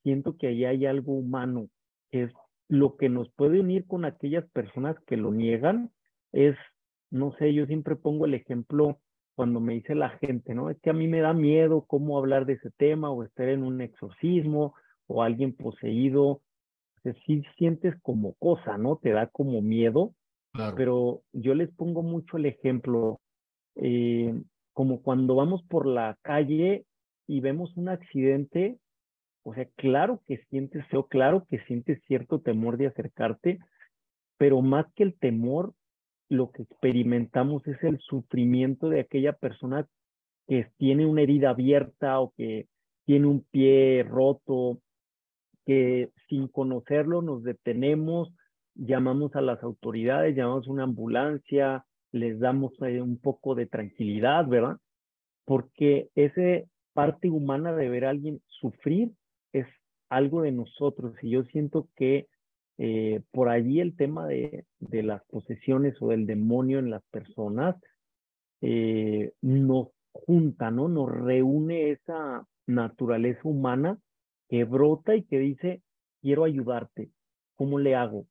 siento 0.01 0.35
que 0.35 0.47
ahí 0.47 0.65
hay 0.65 0.87
algo 0.87 1.13
humano, 1.13 1.69
es 2.09 2.31
lo 2.69 2.97
que 2.97 3.07
nos 3.07 3.31
puede 3.33 3.59
unir 3.59 3.85
con 3.85 4.03
aquellas 4.03 4.49
personas 4.49 4.95
que 5.05 5.15
lo 5.15 5.31
niegan, 5.31 5.91
es, 6.31 6.55
no 7.11 7.35
sé, 7.37 7.53
yo 7.53 7.67
siempre 7.67 7.95
pongo 7.95 8.25
el 8.25 8.33
ejemplo 8.33 8.99
cuando 9.35 9.59
me 9.59 9.75
dice 9.75 9.93
la 9.93 10.09
gente, 10.09 10.55
¿no? 10.55 10.71
Es 10.71 10.79
que 10.81 10.89
a 10.89 10.93
mí 10.93 11.07
me 11.07 11.21
da 11.21 11.33
miedo 11.33 11.85
cómo 11.85 12.17
hablar 12.17 12.47
de 12.47 12.53
ese 12.53 12.71
tema 12.77 13.11
o 13.11 13.23
estar 13.23 13.47
en 13.47 13.61
un 13.61 13.79
exorcismo 13.79 14.73
o 15.05 15.21
alguien 15.21 15.53
poseído. 15.53 16.41
Si 17.03 17.13
sí 17.41 17.43
sientes 17.57 17.95
como 18.01 18.33
cosa, 18.35 18.77
¿no? 18.77 18.97
Te 18.97 19.11
da 19.11 19.27
como 19.27 19.61
miedo. 19.61 20.13
Pero 20.75 21.23
yo 21.31 21.55
les 21.55 21.71
pongo 21.71 22.03
mucho 22.03 22.37
el 22.37 22.45
ejemplo, 22.45 23.19
eh, 23.75 24.39
como 24.73 25.01
cuando 25.01 25.33
vamos 25.33 25.63
por 25.63 25.87
la 25.87 26.15
calle 26.21 26.85
y 27.25 27.39
vemos 27.39 27.75
un 27.75 27.89
accidente, 27.89 28.77
o 29.41 29.55
sea, 29.55 29.67
claro 29.75 30.21
que 30.27 30.37
sientes 30.51 30.85
feo, 30.89 31.07
claro 31.07 31.47
que 31.49 31.57
sientes 31.65 31.99
cierto 32.07 32.39
temor 32.39 32.77
de 32.77 32.85
acercarte, 32.85 33.59
pero 34.37 34.61
más 34.61 34.85
que 34.93 35.01
el 35.01 35.15
temor, 35.15 35.73
lo 36.29 36.51
que 36.51 36.63
experimentamos 36.63 37.65
es 37.67 37.81
el 37.83 37.99
sufrimiento 37.99 38.89
de 38.89 38.99
aquella 38.99 39.33
persona 39.33 39.87
que 40.47 40.67
tiene 40.77 41.07
una 41.07 41.23
herida 41.23 41.49
abierta 41.49 42.19
o 42.19 42.31
que 42.37 42.67
tiene 43.05 43.25
un 43.25 43.41
pie 43.51 44.03
roto, 44.07 44.79
que 45.65 46.09
sin 46.27 46.47
conocerlo 46.47 47.21
nos 47.21 47.43
detenemos, 47.43 48.33
llamamos 48.75 49.35
a 49.35 49.41
las 49.41 49.61
autoridades, 49.63 50.35
llamamos 50.35 50.67
a 50.67 50.71
una 50.71 50.83
ambulancia, 50.83 51.85
les 52.11 52.39
damos 52.39 52.73
un 52.79 53.17
poco 53.17 53.55
de 53.55 53.65
tranquilidad, 53.65 54.47
¿verdad? 54.47 54.77
Porque 55.45 56.09
esa 56.15 56.65
parte 56.93 57.29
humana 57.29 57.73
de 57.73 57.89
ver 57.89 58.05
a 58.05 58.11
alguien 58.11 58.41
sufrir 58.47 59.11
es 59.51 59.65
algo 60.09 60.43
de 60.43 60.51
nosotros 60.51 61.15
y 61.21 61.31
yo 61.31 61.43
siento 61.45 61.87
que 61.95 62.27
eh, 62.77 63.21
por 63.31 63.49
allí 63.49 63.79
el 63.79 63.95
tema 63.95 64.27
de, 64.27 64.65
de, 64.79 65.03
las 65.03 65.23
posesiones 65.25 65.95
o 66.01 66.09
del 66.09 66.25
demonio 66.25 66.79
en 66.79 66.89
las 66.89 67.03
personas 67.11 67.75
eh, 68.61 69.31
nos 69.41 69.89
junta, 70.11 70.71
¿no? 70.71 70.87
Nos 70.87 71.09
reúne 71.11 71.91
esa 71.91 72.47
naturaleza 72.65 73.41
humana 73.43 73.97
que 74.49 74.63
brota 74.63 75.15
y 75.15 75.23
que 75.23 75.39
dice, 75.39 75.81
quiero 76.23 76.45
ayudarte, 76.45 77.11
¿cómo 77.55 77.77
le 77.77 77.93
hago? 77.93 78.25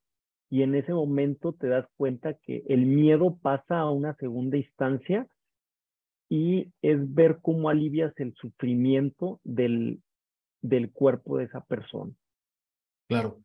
Y 0.51 0.63
en 0.63 0.75
ese 0.75 0.93
momento 0.93 1.53
te 1.53 1.69
das 1.69 1.87
cuenta 1.97 2.35
que 2.35 2.65
el 2.69 2.87
miedo 2.87 3.39
pasa 3.41 3.79
a 3.79 3.91
una 3.91 4.17
segunda 4.17 4.57
instancia 4.57 5.29
y 6.29 6.73
es 6.83 7.15
ver 7.15 7.39
cómo 7.43 7.69
alivias 7.69 8.13
el 8.17 8.35
sufrimiento 8.35 9.41
del, 9.45 10.03
del 10.63 10.91
cuerpo 10.91 11.37
de 11.37 11.45
esa 11.45 11.63
persona. 11.65 12.13
Claro. 13.09 13.41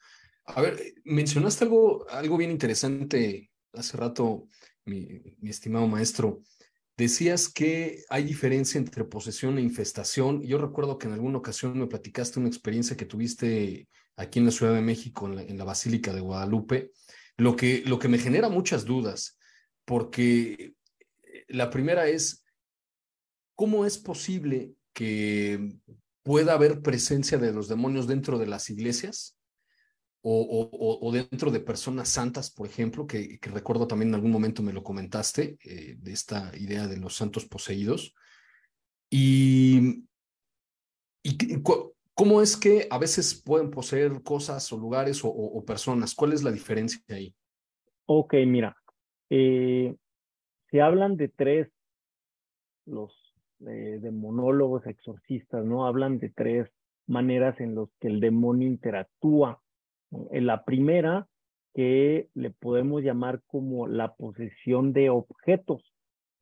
A 0.45 0.61
ver, 0.61 0.77
mencionaste 1.03 1.65
algo, 1.65 2.09
algo 2.09 2.37
bien 2.37 2.51
interesante 2.51 3.51
hace 3.73 3.97
rato, 3.97 4.47
mi, 4.85 5.21
estimado 5.43 5.87
maestro. 5.87 6.41
Decías 6.95 7.49
que 7.49 8.03
hay 8.09 8.23
diferencia 8.23 8.79
entre 8.79 9.03
posesión 9.03 9.57
e 9.57 9.61
infestación. 9.61 10.41
Yo 10.41 10.57
recuerdo 10.57 10.97
que 10.97 11.07
en 11.07 11.13
alguna 11.13 11.37
ocasión 11.37 11.77
me 11.77 11.87
platicaste 11.87 12.39
una 12.39 12.47
experiencia 12.47 12.95
que 12.95 13.05
tuviste 13.05 13.87
aquí 14.17 14.39
en 14.39 14.45
la 14.45 14.51
Ciudad 14.51 14.73
de 14.73 14.81
México, 14.81 15.27
en 15.27 15.57
la, 15.57 15.63
Basílica 15.63 16.11
de 16.11 16.21
Guadalupe, 16.21 16.91
lo 17.37 17.55
que, 17.55 17.83
lo 17.85 17.99
que 17.99 18.09
me 18.09 18.17
genera 18.17 18.49
muchas 18.49 18.83
dudas, 18.83 19.37
porque 19.85 20.73
la 21.47 21.69
primera 21.69 22.07
es, 22.07 22.43
¿cómo 23.55 23.85
es 23.85 23.97
posible 23.97 24.73
que 24.93 25.77
pueda 26.23 26.53
haber 26.53 26.81
presencia 26.81 27.37
de 27.37 27.53
los 27.53 27.69
demonios 27.69 28.07
dentro 28.07 28.37
de 28.37 28.47
las 28.47 28.69
iglesias? 28.69 29.37
o, 30.29 31.11
dentro 31.13 31.51
de 31.51 31.59
personas 31.59 32.09
santas, 32.09 32.51
por 32.51 32.67
ejemplo, 32.67 33.07
que, 33.07 33.39
recuerdo 33.41 33.87
también 33.87 34.09
en 34.09 34.15
algún 34.15 34.31
momento 34.31 34.61
me 34.61 34.73
lo 34.73 34.83
comentaste, 34.83 35.57
eh, 35.63 35.95
de 35.97 36.11
esta 36.11 36.51
idea 36.57 36.87
de 36.87 36.97
los 36.97 37.15
santos 37.15 37.45
poseídos. 37.45 38.13
¿Y 39.09 40.03
cómo 42.17 42.41
es 42.41 42.57
que 42.57 42.87
a 42.89 42.97
veces 42.97 43.41
pueden 43.45 43.69
poseer 43.69 44.23
cosas 44.23 44.73
o 44.73 44.77
lugares 44.77 45.21
o, 45.23 45.63
personas? 45.65 46.15
¿Cuál 46.15 46.33
es 46.33 46.43
la 46.43 46.51
diferencia 46.51 46.99
ahí? 47.09 47.33
Ok, 48.07 48.33
mira, 48.45 48.75
eh, 49.29 49.95
se 50.71 50.81
hablan 50.81 51.15
de 51.15 51.29
tres, 51.29 51.69
los 52.85 53.13
eh, 53.67 53.99
demonólogos 54.01 54.87
exorcistas, 54.87 55.63
¿no? 55.63 55.85
Hablan 55.85 56.17
de 56.17 56.29
tres 56.29 56.67
maneras 57.05 57.59
en 57.59 57.75
las 57.75 57.89
que 57.99 58.07
el 58.07 58.19
demonio 58.19 58.67
interactúa. 58.67 59.61
En 60.31 60.47
la 60.47 60.63
primera, 60.63 61.27
que 61.75 62.29
le 62.33 62.49
podemos 62.49 63.03
llamar 63.03 63.41
como 63.45 63.87
la 63.87 64.15
posesión 64.15 64.91
de 64.91 65.11
objetos, 65.11 65.83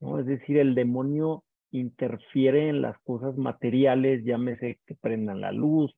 ¿no? 0.00 0.20
Es 0.20 0.26
decir, 0.26 0.56
el 0.56 0.74
demonio 0.74 1.44
interfiere 1.70 2.68
en 2.68 2.82
las 2.82 2.98
cosas 3.00 3.36
materiales, 3.36 4.24
llámese 4.24 4.78
que 4.86 4.94
prendan 4.94 5.40
la 5.40 5.52
luz, 5.52 5.94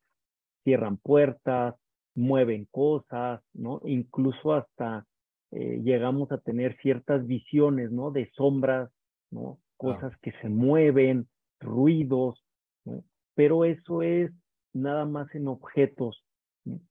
cierran 0.65 0.97
puertas, 0.99 1.75
mueven 2.15 2.67
cosas, 2.71 3.41
¿no? 3.55 3.81
Incluso 3.85 4.55
hasta 4.55 5.07
eh, 5.53 5.81
llegamos 5.83 6.31
a 6.33 6.39
tener 6.39 6.77
ciertas 6.79 7.27
visiones, 7.27 7.91
¿no? 7.91 8.11
De 8.11 8.31
sombras, 8.35 8.91
¿no? 9.31 9.59
Cosas 9.77 10.13
que 10.21 10.33
se 10.43 10.49
mueven, 10.49 11.29
ruidos, 11.61 12.45
¿no? 12.85 13.05
Pero 13.35 13.65
eso 13.65 14.03
es 14.03 14.33
nada 14.73 15.07
más 15.07 15.33
en 15.35 15.49
objetos. 15.49 16.25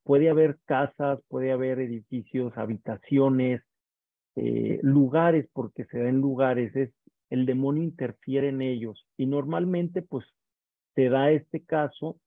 Puede 0.03 0.29
haber 0.29 0.57
casas, 0.65 1.19
puede 1.27 1.51
haber 1.51 1.79
edificios, 1.79 2.57
habitaciones, 2.57 3.61
eh, 4.35 4.79
lugares, 4.81 5.47
porque 5.53 5.85
se 5.85 5.99
ven 5.99 6.19
lugares, 6.21 6.75
es 6.75 6.91
el 7.29 7.45
demonio 7.45 7.83
interfiere 7.83 8.49
en 8.49 8.61
ellos 8.61 9.05
y 9.17 9.25
normalmente 9.25 10.01
pues 10.01 10.25
se 10.95 11.09
da 11.09 11.31
este 11.31 11.63
caso 11.63 12.19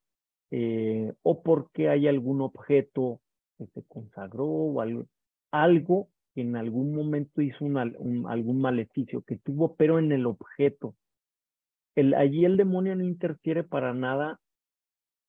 eh, 0.50 1.12
o 1.22 1.42
porque 1.42 1.88
hay 1.88 2.08
algún 2.08 2.40
objeto 2.40 3.20
que 3.58 3.66
se 3.66 3.82
consagró 3.84 4.46
o 4.46 4.80
algo, 4.80 5.06
algo 5.50 6.08
que 6.34 6.42
en 6.42 6.56
algún 6.56 6.94
momento 6.94 7.42
hizo 7.42 7.66
algún 7.66 8.60
maleficio 8.60 9.22
que 9.22 9.36
tuvo, 9.36 9.74
pero 9.76 9.98
en 9.98 10.12
el 10.12 10.26
objeto. 10.26 10.94
Allí 12.16 12.44
el 12.44 12.56
demonio 12.56 12.94
no 12.96 13.04
interfiere 13.04 13.64
para 13.64 13.92
nada 13.92 14.40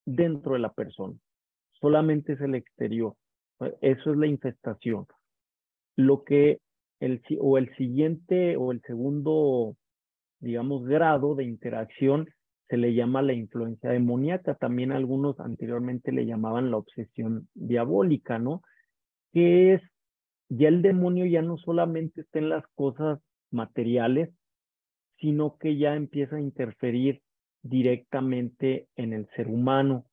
dentro 0.04 0.54
de 0.54 0.60
la 0.60 0.72
persona, 0.72 1.14
solamente 1.72 2.34
es 2.34 2.40
el 2.40 2.54
exterior. 2.54 3.14
Eso 3.80 4.12
es 4.12 4.16
la 4.16 4.26
infestación. 4.26 5.06
Lo 5.96 6.24
que 6.24 6.60
el, 7.02 7.20
o 7.40 7.58
el 7.58 7.74
siguiente 7.74 8.56
o 8.56 8.70
el 8.70 8.80
segundo, 8.82 9.76
digamos, 10.38 10.84
grado 10.84 11.34
de 11.34 11.44
interacción 11.44 12.28
se 12.68 12.76
le 12.76 12.94
llama 12.94 13.22
la 13.22 13.32
influencia 13.32 13.90
demoníaca. 13.90 14.54
También 14.54 14.92
algunos 14.92 15.38
anteriormente 15.40 16.12
le 16.12 16.26
llamaban 16.26 16.70
la 16.70 16.76
obsesión 16.76 17.48
diabólica, 17.54 18.38
¿no? 18.38 18.62
Que 19.32 19.74
es, 19.74 19.82
ya 20.48 20.68
el 20.68 20.80
demonio 20.80 21.26
ya 21.26 21.42
no 21.42 21.58
solamente 21.58 22.20
está 22.20 22.38
en 22.38 22.50
las 22.50 22.64
cosas 22.76 23.18
materiales, 23.50 24.30
sino 25.18 25.56
que 25.58 25.76
ya 25.76 25.96
empieza 25.96 26.36
a 26.36 26.40
interferir 26.40 27.20
directamente 27.62 28.86
en 28.94 29.12
el 29.12 29.28
ser 29.34 29.48
humano. 29.48 30.06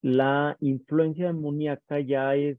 La 0.00 0.56
influencia 0.60 1.26
demoníaca 1.26 2.00
ya 2.00 2.34
es, 2.36 2.58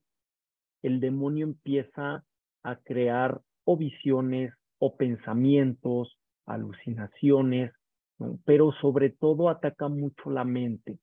el 0.83 0.99
demonio 0.99 1.47
empieza 1.47 2.23
a 2.61 2.75
crear 2.75 3.41
o 3.65 3.77
visiones 3.77 4.53
o 4.79 4.95
pensamientos, 4.95 6.17
alucinaciones, 6.45 7.71
pero 8.45 8.71
sobre 8.81 9.09
todo 9.09 9.49
ataca 9.49 9.87
mucho 9.87 10.29
la 10.29 10.43
mente, 10.43 10.97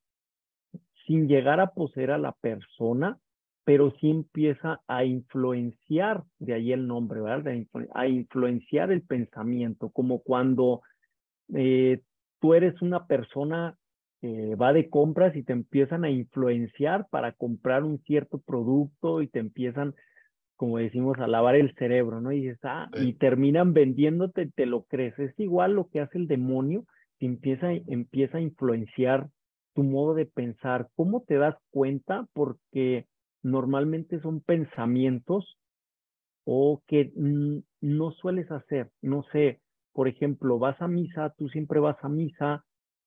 sin 1.05 1.27
llegar 1.27 1.59
a 1.59 1.71
poseer 1.71 2.11
a 2.11 2.17
la 2.17 2.31
persona, 2.33 3.17
pero 3.63 3.91
sí 3.99 4.09
empieza 4.09 4.81
a 4.87 5.05
influenciar, 5.05 6.23
de 6.39 6.53
ahí 6.53 6.71
el 6.71 6.87
nombre, 6.87 7.21
¿verdad? 7.21 7.53
A 7.93 8.07
influenciar 8.07 8.91
el 8.91 9.03
pensamiento, 9.03 9.89
como 9.89 10.19
cuando 10.19 10.81
eh, 11.53 12.01
tú 12.39 12.53
eres 12.53 12.81
una 12.81 13.05
persona 13.05 13.77
que 14.19 14.55
va 14.55 14.73
de 14.73 14.89
compras 14.89 15.35
y 15.35 15.43
te 15.43 15.53
empiezan 15.53 16.05
a 16.05 16.09
influenciar 16.09 17.07
para 17.09 17.33
comprar 17.33 17.83
un 17.83 17.99
cierto 18.03 18.39
producto 18.39 19.21
y 19.21 19.27
te 19.27 19.39
empiezan 19.39 19.95
como 20.61 20.77
decimos, 20.77 21.17
a 21.17 21.25
lavar 21.25 21.55
el 21.55 21.73
cerebro, 21.73 22.21
¿no? 22.21 22.31
Y 22.31 22.41
dices, 22.41 22.59
ah, 22.61 22.87
y 22.93 23.13
terminan 23.13 23.73
vendiéndote, 23.73 24.45
te 24.45 24.67
lo 24.67 24.83
crees. 24.83 25.17
Es 25.17 25.33
igual 25.39 25.73
lo 25.73 25.89
que 25.89 26.01
hace 26.01 26.19
el 26.19 26.27
demonio, 26.27 26.85
que 27.17 27.25
empieza, 27.25 27.71
empieza 27.71 28.37
a 28.37 28.41
influenciar 28.41 29.27
tu 29.73 29.81
modo 29.81 30.13
de 30.13 30.27
pensar. 30.27 30.87
¿Cómo 30.95 31.21
te 31.21 31.37
das 31.37 31.55
cuenta? 31.71 32.27
Porque 32.33 33.07
normalmente 33.41 34.19
son 34.19 34.41
pensamientos 34.41 35.57
o 36.43 36.83
que 36.85 37.11
no 37.15 38.11
sueles 38.11 38.51
hacer. 38.51 38.91
No 39.01 39.23
sé, 39.31 39.61
por 39.93 40.07
ejemplo, 40.07 40.59
vas 40.59 40.79
a 40.79 40.87
misa, 40.87 41.33
tú 41.39 41.49
siempre 41.49 41.79
vas 41.79 41.97
a 42.03 42.07
misa, 42.07 42.63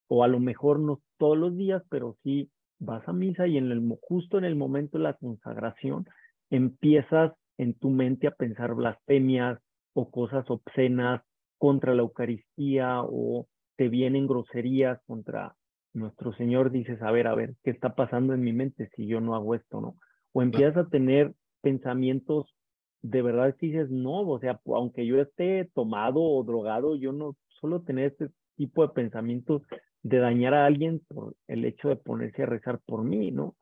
o 0.08 0.24
a 0.24 0.26
lo 0.26 0.40
mejor 0.40 0.80
no 0.80 1.02
todos 1.18 1.38
los 1.38 1.56
días, 1.56 1.84
pero 1.88 2.16
sí 2.24 2.50
vas 2.80 3.08
a 3.08 3.12
misa 3.12 3.46
y 3.46 3.58
en 3.58 3.70
el, 3.70 3.80
justo 4.00 4.38
en 4.38 4.44
el 4.44 4.56
momento 4.56 4.98
de 4.98 5.04
la 5.04 5.14
consagración 5.14 6.04
empiezas 6.50 7.32
en 7.58 7.74
tu 7.74 7.90
mente 7.90 8.26
a 8.26 8.32
pensar 8.32 8.74
blasfemias 8.74 9.58
o 9.92 10.10
cosas 10.10 10.48
obscenas 10.50 11.22
contra 11.58 11.94
la 11.94 12.02
Eucaristía 12.02 13.02
o 13.02 13.46
te 13.76 13.88
vienen 13.88 14.26
groserías 14.26 15.00
contra 15.06 15.54
nuestro 15.92 16.32
Señor, 16.34 16.70
dices, 16.70 17.00
a 17.02 17.10
ver, 17.12 17.26
a 17.26 17.34
ver, 17.34 17.54
¿qué 17.62 17.70
está 17.70 17.94
pasando 17.94 18.34
en 18.34 18.40
mi 18.40 18.52
mente 18.52 18.90
si 18.96 19.06
yo 19.06 19.20
no 19.20 19.34
hago 19.34 19.54
esto, 19.54 19.80
no? 19.80 19.96
O 20.32 20.42
empiezas 20.42 20.76
a 20.76 20.88
tener 20.88 21.32
pensamientos 21.62 22.54
de 23.02 23.20
verdad 23.20 23.54
que 23.56 23.66
dices, 23.66 23.90
no, 23.90 24.20
o 24.22 24.40
sea, 24.40 24.60
aunque 24.64 25.06
yo 25.06 25.20
esté 25.20 25.70
tomado 25.74 26.22
o 26.22 26.42
drogado, 26.42 26.96
yo 26.96 27.12
no 27.12 27.36
solo 27.60 27.82
tener 27.82 28.12
este 28.12 28.30
tipo 28.56 28.80
de 28.80 28.94
pensamientos 28.94 29.62
de 30.02 30.18
dañar 30.18 30.54
a 30.54 30.64
alguien 30.64 31.02
por 31.08 31.34
el 31.46 31.66
hecho 31.66 31.88
de 31.88 31.96
ponerse 31.96 32.42
a 32.42 32.46
rezar 32.46 32.80
por 32.86 33.04
mí, 33.04 33.30
¿no? 33.30 33.56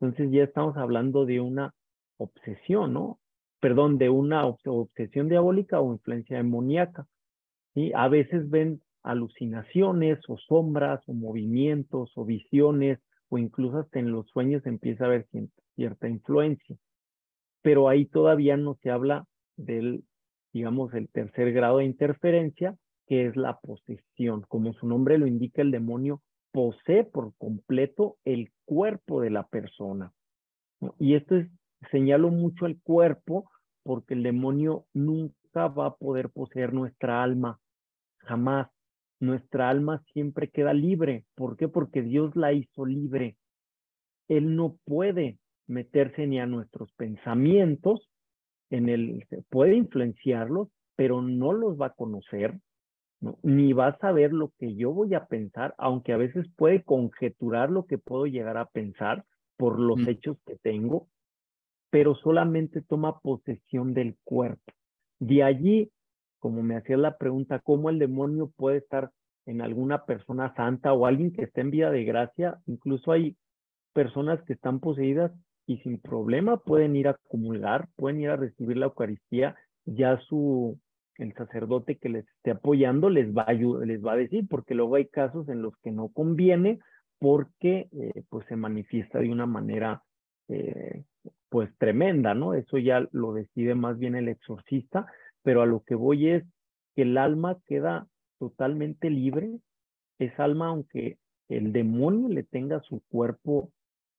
Entonces 0.00 0.30
ya 0.30 0.44
estamos 0.44 0.76
hablando 0.76 1.26
de 1.26 1.40
una 1.40 1.74
obsesión, 2.18 2.92
¿no? 2.92 3.18
Perdón, 3.64 3.96
de 3.96 4.10
una 4.10 4.44
obsesión 4.44 5.30
diabólica 5.30 5.80
o 5.80 5.94
influencia 5.94 6.36
demoníaca. 6.36 7.06
¿sí? 7.72 7.92
A 7.94 8.08
veces 8.08 8.50
ven 8.50 8.82
alucinaciones 9.02 10.18
o 10.28 10.36
sombras 10.36 11.00
o 11.06 11.14
movimientos 11.14 12.12
o 12.14 12.26
visiones 12.26 12.98
o 13.30 13.38
incluso 13.38 13.78
hasta 13.78 14.00
en 14.00 14.12
los 14.12 14.28
sueños 14.28 14.66
empieza 14.66 15.04
a 15.04 15.06
haber 15.06 15.26
cierta 15.76 16.10
influencia. 16.10 16.76
Pero 17.62 17.88
ahí 17.88 18.04
todavía 18.04 18.58
no 18.58 18.76
se 18.82 18.90
habla 18.90 19.24
del, 19.56 20.04
digamos, 20.52 20.92
el 20.92 21.08
tercer 21.08 21.50
grado 21.54 21.78
de 21.78 21.86
interferencia, 21.86 22.76
que 23.06 23.24
es 23.24 23.34
la 23.34 23.60
posesión. 23.60 24.42
Como 24.46 24.74
su 24.74 24.86
nombre 24.86 25.16
lo 25.16 25.26
indica, 25.26 25.62
el 25.62 25.70
demonio 25.70 26.20
posee 26.52 27.04
por 27.04 27.32
completo 27.38 28.18
el 28.26 28.52
cuerpo 28.66 29.22
de 29.22 29.30
la 29.30 29.46
persona. 29.46 30.12
Y 30.98 31.14
esto 31.14 31.36
es, 31.36 31.48
señalo 31.90 32.28
mucho 32.28 32.66
el 32.66 32.78
cuerpo 32.82 33.50
porque 33.84 34.14
el 34.14 34.24
demonio 34.24 34.86
nunca 34.92 35.68
va 35.68 35.86
a 35.86 35.94
poder 35.94 36.30
poseer 36.30 36.72
nuestra 36.72 37.22
alma, 37.22 37.60
jamás. 38.18 38.68
Nuestra 39.20 39.70
alma 39.70 40.02
siempre 40.12 40.50
queda 40.50 40.74
libre. 40.74 41.24
¿Por 41.36 41.56
qué? 41.56 41.68
Porque 41.68 42.02
Dios 42.02 42.34
la 42.34 42.52
hizo 42.52 42.84
libre. 42.84 43.36
Él 44.28 44.56
no 44.56 44.76
puede 44.84 45.38
meterse 45.66 46.26
ni 46.26 46.40
a 46.40 46.46
nuestros 46.46 46.92
pensamientos, 46.92 48.10
en 48.70 48.88
el, 48.88 49.24
puede 49.50 49.76
influenciarlos, 49.76 50.68
pero 50.96 51.22
no 51.22 51.52
los 51.52 51.80
va 51.80 51.86
a 51.86 51.94
conocer, 51.94 52.58
ni 53.42 53.72
va 53.72 53.88
a 53.88 53.98
saber 53.98 54.32
lo 54.32 54.52
que 54.58 54.74
yo 54.74 54.92
voy 54.92 55.14
a 55.14 55.26
pensar, 55.26 55.74
aunque 55.78 56.12
a 56.12 56.16
veces 56.16 56.46
puede 56.56 56.82
conjeturar 56.82 57.70
lo 57.70 57.86
que 57.86 57.98
puedo 57.98 58.26
llegar 58.26 58.56
a 58.56 58.66
pensar 58.66 59.24
por 59.56 59.78
los 59.78 59.98
mm. 59.98 60.08
hechos 60.08 60.36
que 60.44 60.56
tengo, 60.56 61.08
pero 61.94 62.16
solamente 62.16 62.82
toma 62.82 63.20
posesión 63.20 63.94
del 63.94 64.16
cuerpo. 64.24 64.72
De 65.20 65.44
allí, 65.44 65.92
como 66.40 66.60
me 66.60 66.76
hacía 66.76 66.96
la 66.96 67.18
pregunta, 67.18 67.60
¿cómo 67.60 67.88
el 67.88 68.00
demonio 68.00 68.50
puede 68.56 68.78
estar 68.78 69.12
en 69.46 69.60
alguna 69.60 70.04
persona 70.04 70.52
santa 70.56 70.92
o 70.92 71.06
alguien 71.06 71.30
que 71.30 71.44
esté 71.44 71.60
en 71.60 71.70
vida 71.70 71.92
de 71.92 72.02
gracia? 72.02 72.58
Incluso 72.66 73.12
hay 73.12 73.36
personas 73.92 74.42
que 74.42 74.54
están 74.54 74.80
poseídas 74.80 75.30
y 75.68 75.76
sin 75.84 76.00
problema 76.00 76.56
pueden 76.56 76.96
ir 76.96 77.06
a 77.06 77.16
comulgar, 77.28 77.86
pueden 77.94 78.20
ir 78.22 78.30
a 78.30 78.36
recibir 78.38 78.76
la 78.76 78.86
Eucaristía, 78.86 79.54
ya 79.84 80.18
su 80.18 80.80
el 81.18 81.32
sacerdote 81.34 81.98
que 81.98 82.08
les 82.08 82.26
esté 82.26 82.50
apoyando 82.50 83.08
les 83.08 83.32
va 83.32 83.42
a 83.42 83.52
les 83.52 84.04
va 84.04 84.14
a 84.14 84.16
decir, 84.16 84.48
porque 84.50 84.74
luego 84.74 84.96
hay 84.96 85.06
casos 85.06 85.48
en 85.48 85.62
los 85.62 85.76
que 85.76 85.92
no 85.92 86.08
conviene 86.08 86.80
porque 87.20 87.88
eh, 87.92 88.24
pues 88.30 88.48
se 88.48 88.56
manifiesta 88.56 89.20
de 89.20 89.30
una 89.30 89.46
manera 89.46 90.02
eh, 90.48 91.04
pues 91.54 91.70
tremenda, 91.78 92.34
¿no? 92.34 92.54
Eso 92.54 92.78
ya 92.78 93.06
lo 93.12 93.32
decide 93.32 93.76
más 93.76 93.96
bien 93.96 94.16
el 94.16 94.26
exorcista, 94.26 95.06
pero 95.44 95.62
a 95.62 95.66
lo 95.66 95.84
que 95.84 95.94
voy 95.94 96.30
es 96.30 96.42
que 96.96 97.02
el 97.02 97.16
alma 97.16 97.58
queda 97.66 98.08
totalmente 98.40 99.08
libre, 99.08 99.60
es 100.18 100.36
alma 100.40 100.70
aunque 100.70 101.16
el 101.48 101.72
demonio 101.72 102.28
le 102.28 102.42
tenga 102.42 102.80
su 102.80 103.04
cuerpo 103.08 103.70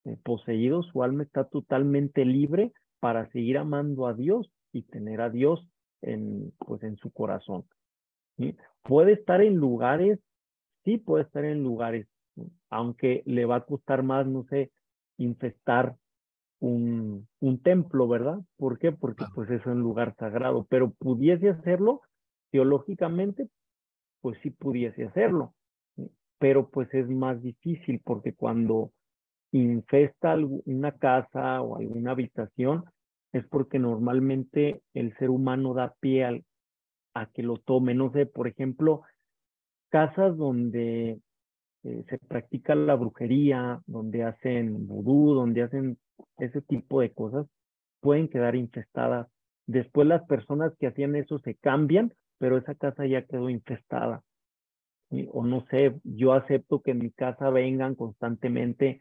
eh, 0.06 0.16
poseído, 0.24 0.82
su 0.84 1.04
alma 1.04 1.24
está 1.24 1.44
totalmente 1.44 2.24
libre 2.24 2.72
para 3.02 3.30
seguir 3.32 3.58
amando 3.58 4.08
a 4.08 4.14
Dios 4.14 4.50
y 4.72 4.84
tener 4.84 5.20
a 5.20 5.30
Dios 5.30 5.68
en, 6.02 6.54
pues, 6.60 6.84
en 6.84 6.96
su 6.96 7.12
corazón. 7.12 7.66
Puede 8.82 9.12
estar 9.12 9.42
en 9.42 9.58
lugares, 9.58 10.22
sí 10.86 11.00
puede 11.00 11.26
estar 11.26 11.44
en 11.44 11.64
lugares, 11.64 12.08
aunque 12.70 13.24
le 13.26 13.44
va 13.44 13.58
a 13.58 13.66
costar 13.66 14.04
más, 14.04 14.26
no 14.26 14.46
sé, 14.46 14.72
infestar 15.18 15.98
un, 16.60 17.28
un 17.40 17.62
templo, 17.62 18.08
¿verdad? 18.08 18.40
¿Por 18.58 18.80
qué? 18.80 18.92
Porque 18.92 19.26
pues 19.34 19.50
es 19.50 19.66
un 19.66 19.80
lugar 19.82 20.16
sagrado, 20.18 20.66
pero 20.70 20.92
pudiese 20.92 21.50
hacerlo 21.50 22.02
teológicamente, 22.52 23.50
pues 24.22 24.38
sí 24.42 24.50
pudiese 24.50 25.06
hacerlo, 25.06 25.54
pero 26.40 26.70
pues 26.70 26.94
es 26.94 27.10
más 27.10 27.42
difícil 27.42 28.02
porque 28.04 28.34
cuando 28.34 28.92
infesta 29.52 30.36
una 30.66 30.92
casa 30.94 31.62
o 31.62 31.78
alguna 31.78 32.12
habitación 32.12 32.84
es 33.32 33.46
porque 33.48 33.80
normalmente 33.80 34.82
el 34.94 35.16
ser 35.18 35.30
humano 35.30 35.74
da 35.74 35.94
pie 36.00 36.26
al, 36.26 36.46
a 37.14 37.28
que 37.28 37.44
lo 37.44 37.58
tome. 37.58 37.94
No 37.94 38.12
sé, 38.12 38.26
por 38.26 38.48
ejemplo, 38.48 39.02
casas 39.90 40.38
donde 40.38 41.20
eh, 41.84 42.06
se 42.10 42.18
practica 42.18 42.76
la 42.76 42.96
brujería, 42.96 43.82
donde 43.86 44.24
hacen 44.24 44.88
vudú, 44.88 45.34
donde 45.34 45.64
hacen 45.64 45.98
ese 46.38 46.62
tipo 46.62 47.02
de 47.02 47.12
cosas, 47.12 47.48
pueden 48.02 48.28
quedar 48.28 48.56
infestadas. 48.56 49.28
Después 49.68 50.08
las 50.08 50.24
personas 50.26 50.74
que 50.80 50.88
hacían 50.88 51.16
eso 51.16 51.40
se 51.40 51.56
cambian, 51.56 52.14
pero 52.38 52.58
esa 52.58 52.76
casa 52.76 53.06
ya 53.06 53.24
quedó 53.24 53.50
infestada. 53.50 54.22
O 55.32 55.46
no 55.46 55.66
sé, 55.70 55.96
yo 56.04 56.34
acepto 56.34 56.82
que 56.82 56.92
en 56.92 57.00
mi 57.00 57.12
casa 57.12 57.50
vengan 57.50 57.96
constantemente 57.96 59.00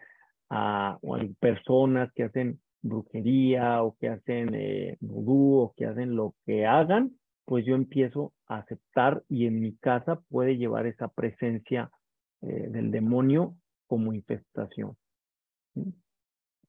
a, 0.50 0.98
personas 1.40 2.12
que 2.12 2.24
hacen 2.24 2.60
brujería 2.82 3.82
o 3.82 3.96
que 3.98 4.08
hacen 4.08 4.54
eh, 4.54 4.98
o 5.00 5.74
que 5.76 5.86
hacen 5.86 6.14
lo 6.14 6.34
que 6.44 6.66
hagan, 6.66 7.12
pues 7.46 7.64
yo 7.64 7.74
empiezo 7.74 8.32
a 8.46 8.58
aceptar 8.58 9.22
y 9.28 9.46
en 9.46 9.60
mi 9.60 9.76
casa 9.76 10.20
puede 10.28 10.56
llevar 10.56 10.86
esa 10.86 11.08
presencia 11.08 11.90
eh, 12.42 12.68
del 12.70 12.90
demonio 12.90 13.54
como 13.86 14.12
infestación. 14.12 14.96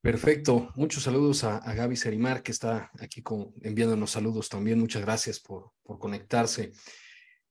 Perfecto. 0.05 0.71
Muchos 0.75 1.01
saludos 1.01 1.43
a, 1.43 1.59
Gaby 1.73 1.95
Serimar, 1.95 2.43
que 2.43 2.51
está 2.51 2.91
aquí 2.99 3.23
con, 3.23 3.55
enviándonos 3.63 4.11
saludos 4.11 4.49
también. 4.49 4.79
Muchas 4.79 5.01
gracias 5.01 5.39
por, 5.39 5.71
por 5.81 5.97
conectarse. 5.97 6.73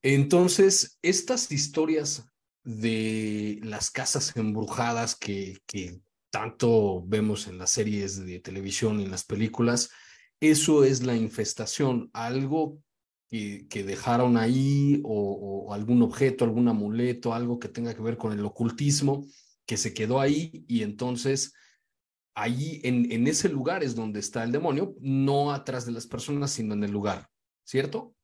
Entonces, 0.02 0.96
estas 1.02 1.50
historias 1.50 2.28
de 2.62 3.58
las 3.64 3.90
casas 3.90 4.36
embrujadas 4.36 5.16
que, 5.16 5.58
que 5.66 5.98
tanto 6.30 7.02
vemos 7.04 7.48
en 7.48 7.58
las 7.58 7.70
series 7.70 8.24
de 8.24 8.38
televisión 8.38 9.00
y 9.00 9.02
en 9.02 9.10
las 9.10 9.24
películas, 9.24 9.90
eso 10.38 10.84
es 10.84 11.02
la 11.02 11.16
infestación, 11.16 12.08
algo 12.12 12.78
que, 13.28 13.66
dejaron 13.84 14.36
ahí 14.36 15.00
o, 15.02 15.74
algún 15.74 16.02
objeto, 16.02 16.44
algún 16.44 16.68
amuleto, 16.68 17.34
algo 17.34 17.58
que 17.58 17.66
tenga 17.66 17.94
que 17.94 18.02
ver 18.02 18.16
con 18.16 18.32
el 18.32 18.44
ocultismo, 18.44 19.26
que 19.66 19.76
se 19.76 19.92
quedó 19.92 20.20
ahí 20.20 20.64
y 20.68 20.84
entonces 20.84 21.52
ahí 22.34 22.80
en, 22.82 23.10
en 23.10 23.26
ese 23.26 23.48
lugar 23.48 23.82
es 23.82 23.94
donde 23.94 24.20
está 24.20 24.42
el 24.44 24.52
demonio, 24.52 24.94
no 25.00 25.52
atrás 25.52 25.86
de 25.86 25.92
las 25.92 26.06
personas, 26.06 26.50
sino 26.50 26.74
en 26.74 26.84
el 26.84 26.90
lugar, 26.90 27.28
¿cierto? 27.64 28.14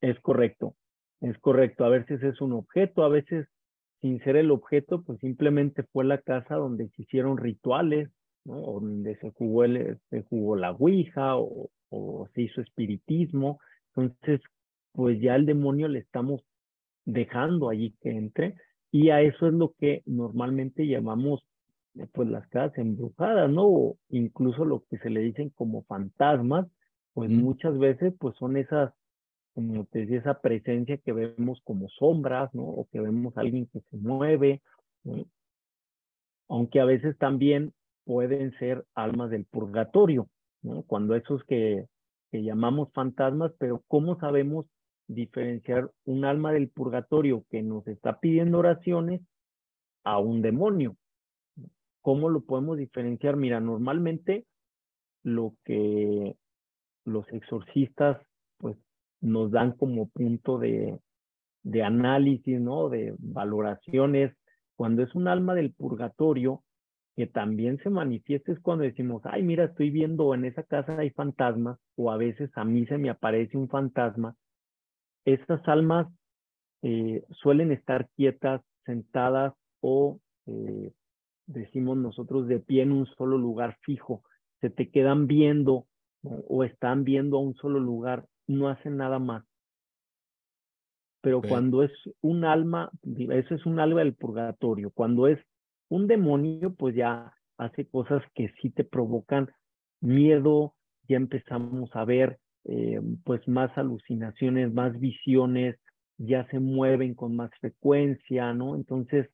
Es 0.00 0.18
correcto, 0.20 0.76
es 1.20 1.38
correcto. 1.38 1.84
A 1.84 1.88
veces 1.88 2.22
es 2.22 2.40
un 2.40 2.52
objeto, 2.52 3.04
a 3.04 3.08
veces 3.08 3.46
sin 4.00 4.22
ser 4.22 4.36
el 4.36 4.50
objeto, 4.50 5.02
pues 5.02 5.18
simplemente 5.20 5.82
fue 5.84 6.04
la 6.04 6.18
casa 6.18 6.56
donde 6.56 6.90
se 6.90 7.02
hicieron 7.02 7.38
rituales, 7.38 8.10
¿no? 8.44 8.60
donde 8.60 9.16
se 9.16 9.30
jugó, 9.30 9.64
el, 9.64 9.98
se 10.10 10.22
jugó 10.24 10.56
la 10.56 10.72
Ouija 10.72 11.36
o, 11.36 11.70
o 11.88 12.28
se 12.34 12.42
hizo 12.42 12.60
espiritismo. 12.60 13.60
Entonces, 13.96 14.40
pues 14.92 15.20
ya 15.20 15.36
el 15.36 15.46
demonio 15.46 15.88
le 15.88 16.00
estamos 16.00 16.42
dejando 17.06 17.68
allí 17.70 17.96
que 18.00 18.10
entre 18.10 18.56
y 18.90 19.10
a 19.10 19.22
eso 19.22 19.48
es 19.48 19.54
lo 19.54 19.74
que 19.78 20.02
normalmente 20.06 20.86
llamamos 20.86 21.44
pues 22.12 22.28
las 22.28 22.46
casas 22.48 22.78
embrujadas, 22.78 23.50
¿no? 23.50 23.66
O 23.66 23.98
incluso 24.08 24.64
lo 24.64 24.84
que 24.90 24.98
se 24.98 25.10
le 25.10 25.20
dicen 25.20 25.50
como 25.50 25.84
fantasmas, 25.84 26.66
pues 27.12 27.30
muchas 27.30 27.78
veces 27.78 28.12
pues 28.18 28.36
son 28.36 28.56
esas, 28.56 28.92
como 29.54 29.84
te 29.86 30.00
decía, 30.00 30.18
esa 30.18 30.40
presencia 30.40 30.98
que 30.98 31.12
vemos 31.12 31.60
como 31.64 31.88
sombras, 31.88 32.52
¿no? 32.54 32.64
O 32.64 32.88
que 32.90 33.00
vemos 33.00 33.36
a 33.36 33.42
alguien 33.42 33.66
que 33.66 33.80
se 33.80 33.96
mueve, 33.96 34.62
aunque 36.48 36.80
a 36.80 36.84
veces 36.84 37.16
también 37.18 37.72
pueden 38.04 38.52
ser 38.58 38.84
almas 38.94 39.30
del 39.30 39.44
purgatorio, 39.44 40.28
¿no? 40.62 40.82
Cuando 40.82 41.14
esos 41.14 41.44
que, 41.44 41.86
que 42.32 42.42
llamamos 42.42 42.92
fantasmas, 42.92 43.52
pero 43.58 43.82
¿cómo 43.86 44.18
sabemos 44.18 44.66
diferenciar 45.06 45.90
un 46.04 46.24
alma 46.24 46.52
del 46.52 46.68
purgatorio 46.70 47.44
que 47.50 47.62
nos 47.62 47.86
está 47.86 48.18
pidiendo 48.18 48.58
oraciones 48.58 49.20
a 50.02 50.18
un 50.18 50.42
demonio? 50.42 50.96
¿Cómo 52.04 52.28
lo 52.28 52.42
podemos 52.42 52.76
diferenciar? 52.76 53.34
Mira, 53.36 53.60
normalmente 53.60 54.44
lo 55.22 55.54
que 55.64 56.36
los 57.06 57.26
exorcistas 57.32 58.20
pues 58.58 58.76
nos 59.22 59.50
dan 59.50 59.72
como 59.72 60.10
punto 60.10 60.58
de, 60.58 61.00
análisis, 61.82 62.60
¿no? 62.60 62.90
De 62.90 63.14
valoraciones, 63.18 64.36
cuando 64.76 65.02
es 65.02 65.14
un 65.14 65.28
alma 65.28 65.54
del 65.54 65.72
purgatorio, 65.72 66.62
que 67.16 67.26
también 67.26 67.78
se 67.78 67.88
manifiesta 67.88 68.52
es 68.52 68.60
cuando 68.60 68.84
decimos, 68.84 69.22
ay, 69.24 69.42
mira, 69.42 69.64
estoy 69.64 69.88
viendo 69.88 70.34
en 70.34 70.44
esa 70.44 70.62
casa 70.62 70.98
hay 70.98 71.08
fantasmas, 71.08 71.78
o 71.96 72.10
a 72.10 72.18
veces 72.18 72.50
a 72.54 72.66
mí 72.66 72.84
se 72.84 72.98
me 72.98 73.08
aparece 73.08 73.56
un 73.56 73.70
fantasma. 73.70 74.36
Estas 75.24 75.66
almas 75.68 76.06
eh, 76.82 77.24
suelen 77.30 77.72
estar 77.72 78.10
quietas, 78.14 78.60
sentadas 78.84 79.54
o 79.80 80.20
eh, 80.44 80.92
decimos 81.46 81.96
nosotros, 81.96 82.48
de 82.48 82.60
pie 82.60 82.82
en 82.82 82.92
un 82.92 83.06
solo 83.06 83.38
lugar 83.38 83.76
fijo, 83.82 84.22
se 84.60 84.70
te 84.70 84.90
quedan 84.90 85.26
viendo 85.26 85.86
o 86.22 86.64
están 86.64 87.04
viendo 87.04 87.36
a 87.36 87.40
un 87.40 87.54
solo 87.54 87.78
lugar, 87.80 88.26
no 88.46 88.68
hacen 88.68 88.96
nada 88.96 89.18
más. 89.18 89.44
Pero 91.20 91.40
cuando 91.40 91.82
es 91.82 91.92
un 92.20 92.44
alma, 92.44 92.90
eso 93.02 93.54
es 93.54 93.64
un 93.66 93.80
alma 93.80 94.00
del 94.00 94.14
purgatorio, 94.14 94.90
cuando 94.90 95.26
es 95.26 95.38
un 95.88 96.06
demonio, 96.06 96.74
pues 96.74 96.94
ya 96.94 97.32
hace 97.56 97.86
cosas 97.86 98.22
que 98.34 98.52
sí 98.60 98.70
te 98.70 98.84
provocan 98.84 99.50
miedo, 100.00 100.74
ya 101.08 101.16
empezamos 101.16 101.90
a 101.94 102.04
ver 102.04 102.38
eh, 102.64 103.00
pues 103.24 103.46
más 103.48 103.76
alucinaciones, 103.76 104.72
más 104.72 104.98
visiones, 104.98 105.76
ya 106.18 106.46
se 106.48 106.60
mueven 106.60 107.14
con 107.14 107.36
más 107.36 107.50
frecuencia, 107.60 108.52
¿no? 108.54 108.76
Entonces, 108.76 109.28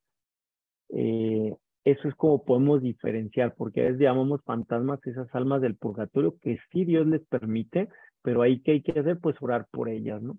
eh, 0.91 1.55
eso 1.85 2.09
es 2.09 2.15
como 2.15 2.45
podemos 2.45 2.83
diferenciar, 2.83 3.55
porque 3.55 3.81
a 3.81 3.85
veces 3.85 4.01
llamamos 4.01 4.43
fantasmas 4.45 5.05
esas 5.07 5.35
almas 5.35 5.63
del 5.63 5.77
purgatorio 5.77 6.37
que 6.41 6.59
sí 6.71 6.85
Dios 6.85 7.07
les 7.07 7.25
permite, 7.27 7.89
pero 8.23 8.43
ahí 8.43 8.61
que 8.61 8.73
hay 8.73 8.83
que 8.83 8.99
hacer, 8.99 9.19
pues 9.19 9.37
orar 9.41 9.67
por 9.71 9.89
ellas, 9.89 10.21
¿no? 10.21 10.39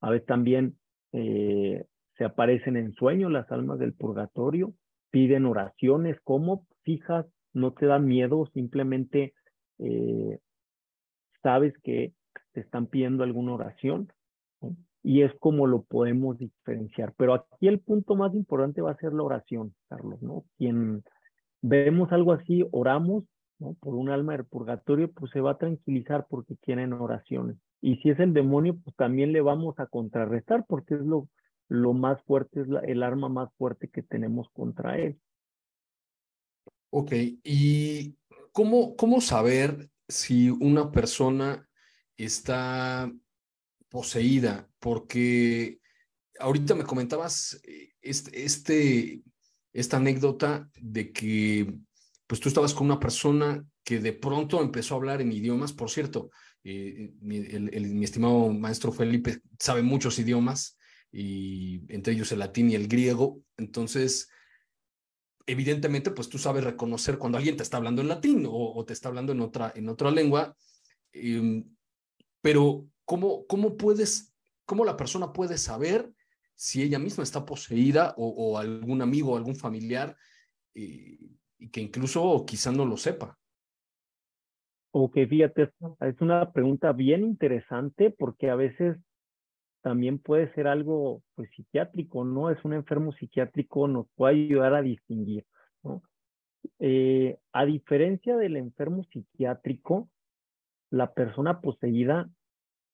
A 0.00 0.10
veces 0.10 0.26
también 0.26 0.76
eh, 1.12 1.84
se 2.16 2.24
aparecen 2.24 2.76
en 2.76 2.92
sueños 2.94 3.30
las 3.30 3.50
almas 3.52 3.78
del 3.78 3.94
purgatorio, 3.94 4.74
piden 5.10 5.46
oraciones, 5.46 6.18
¿cómo? 6.24 6.66
Fijas, 6.82 7.26
no 7.52 7.72
te 7.72 7.86
da 7.86 8.00
miedo, 8.00 8.46
simplemente 8.52 9.34
eh, 9.78 10.38
sabes 11.42 11.74
que 11.84 12.14
te 12.52 12.60
están 12.60 12.86
pidiendo 12.86 13.22
alguna 13.22 13.54
oración 13.54 14.12
y 15.02 15.22
es 15.22 15.32
como 15.40 15.66
lo 15.66 15.82
podemos 15.82 16.38
diferenciar. 16.38 17.12
Pero 17.16 17.34
aquí 17.34 17.68
el 17.68 17.80
punto 17.80 18.14
más 18.14 18.34
importante 18.34 18.80
va 18.80 18.92
a 18.92 18.98
ser 18.98 19.12
la 19.12 19.24
oración, 19.24 19.74
Carlos, 19.88 20.22
¿no? 20.22 20.44
Quien 20.56 21.02
vemos 21.60 22.12
algo 22.12 22.32
así, 22.32 22.64
oramos, 22.70 23.24
¿no? 23.58 23.74
Por 23.74 23.94
un 23.94 24.10
alma 24.10 24.32
del 24.32 24.44
purgatorio, 24.44 25.10
pues 25.10 25.32
se 25.32 25.40
va 25.40 25.52
a 25.52 25.58
tranquilizar 25.58 26.26
porque 26.28 26.54
tienen 26.56 26.92
oraciones. 26.92 27.56
Y 27.80 27.96
si 27.96 28.10
es 28.10 28.20
el 28.20 28.32
demonio, 28.32 28.78
pues 28.82 28.94
también 28.96 29.32
le 29.32 29.40
vamos 29.40 29.78
a 29.78 29.86
contrarrestar 29.86 30.64
porque 30.68 30.94
es 30.94 31.00
lo, 31.00 31.28
lo 31.68 31.92
más 31.94 32.22
fuerte, 32.22 32.60
es 32.60 32.68
el 32.84 33.02
arma 33.02 33.28
más 33.28 33.52
fuerte 33.58 33.88
que 33.88 34.02
tenemos 34.02 34.48
contra 34.52 34.98
él. 34.98 35.18
Ok, 36.90 37.12
¿y 37.42 38.16
cómo, 38.52 38.94
cómo 38.96 39.20
saber 39.20 39.88
si 40.08 40.50
una 40.50 40.92
persona 40.92 41.66
está 42.16 43.10
poseída, 43.92 44.68
porque 44.80 45.78
ahorita 46.40 46.74
me 46.74 46.84
comentabas 46.84 47.60
eh, 47.64 47.92
este, 48.00 49.22
esta 49.72 49.96
anécdota 49.98 50.70
de 50.80 51.12
que 51.12 51.74
pues 52.26 52.40
tú 52.40 52.48
estabas 52.48 52.72
con 52.72 52.86
una 52.86 52.98
persona 52.98 53.62
que 53.84 54.00
de 54.00 54.14
pronto 54.14 54.62
empezó 54.62 54.94
a 54.94 54.96
hablar 54.96 55.20
en 55.20 55.32
idiomas, 55.32 55.74
por 55.74 55.90
cierto, 55.90 56.30
eh, 56.64 57.12
mi, 57.20 57.40
mi 57.40 58.04
estimado 58.04 58.50
maestro 58.50 58.92
Felipe 58.92 59.40
sabe 59.58 59.82
muchos 59.82 60.18
idiomas, 60.18 60.78
y 61.12 61.82
entre 61.92 62.14
ellos 62.14 62.32
el 62.32 62.38
latín 62.38 62.70
y 62.70 62.74
el 62.74 62.88
griego, 62.88 63.42
entonces 63.58 64.30
evidentemente, 65.46 66.10
pues 66.10 66.30
tú 66.30 66.38
sabes 66.38 66.64
reconocer 66.64 67.18
cuando 67.18 67.36
alguien 67.36 67.56
te 67.56 67.62
está 67.62 67.76
hablando 67.76 68.00
en 68.00 68.08
latín 68.08 68.46
o, 68.48 68.82
te 68.86 68.94
está 68.94 69.08
hablando 69.08 69.32
en 69.32 69.40
otra, 69.40 69.72
en 69.74 69.88
otra 69.88 70.10
lengua, 70.10 70.56
em, 71.12 71.64
pero 72.40 72.86
¿cómo, 73.04 73.46
cómo 73.46 73.76
puedes, 73.76 74.34
cómo 74.64 74.84
la 74.84 74.96
persona 74.96 75.32
puede 75.32 75.58
saber 75.58 76.10
si 76.54 76.82
ella 76.82 76.98
misma 76.98 77.24
está 77.24 77.44
poseída 77.44 78.14
o, 78.16 78.58
algún 78.58 79.02
amigo 79.02 79.36
algún 79.36 79.56
familiar 79.56 80.16
eh, 80.74 81.18
y 81.58 81.68
que 81.70 81.80
incluso 81.80 82.44
quizá 82.46 82.70
no 82.70 82.84
lo 82.84 82.96
sepa? 82.96 83.38
Ok, 84.94 85.16
fíjate, 85.28 85.70
es 86.00 86.20
una 86.20 86.52
pregunta 86.52 86.92
bien 86.92 87.24
interesante 87.24 88.10
porque 88.10 88.50
a 88.50 88.56
veces 88.56 88.98
también 89.80 90.18
puede 90.18 90.52
ser 90.54 90.66
algo 90.66 91.22
pues 91.34 91.50
psiquiátrico, 91.56 92.24
¿no? 92.24 92.50
Es 92.50 92.64
un 92.64 92.74
enfermo 92.74 93.12
psiquiátrico, 93.12 93.88
nos 93.88 94.06
puede 94.14 94.34
ayudar 94.34 94.74
a 94.74 94.82
distinguir, 94.82 95.44
¿no? 95.82 96.02
Eh, 96.78 97.38
a 97.52 97.64
diferencia 97.64 98.36
del 98.36 98.56
enfermo 98.56 99.04
psiquiátrico, 99.04 100.08
la 100.90 101.12
persona 101.12 101.60
poseída 101.60 102.28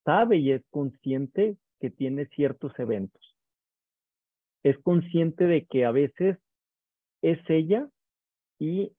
sabe 0.08 0.38
y 0.38 0.52
es 0.52 0.62
consciente 0.70 1.58
que 1.80 1.90
tiene 1.90 2.24
ciertos 2.28 2.72
eventos. 2.78 3.36
Es 4.62 4.78
consciente 4.78 5.44
de 5.44 5.66
que 5.66 5.84
a 5.84 5.90
veces 5.90 6.38
es 7.20 7.38
ella 7.50 7.86
y 8.58 8.92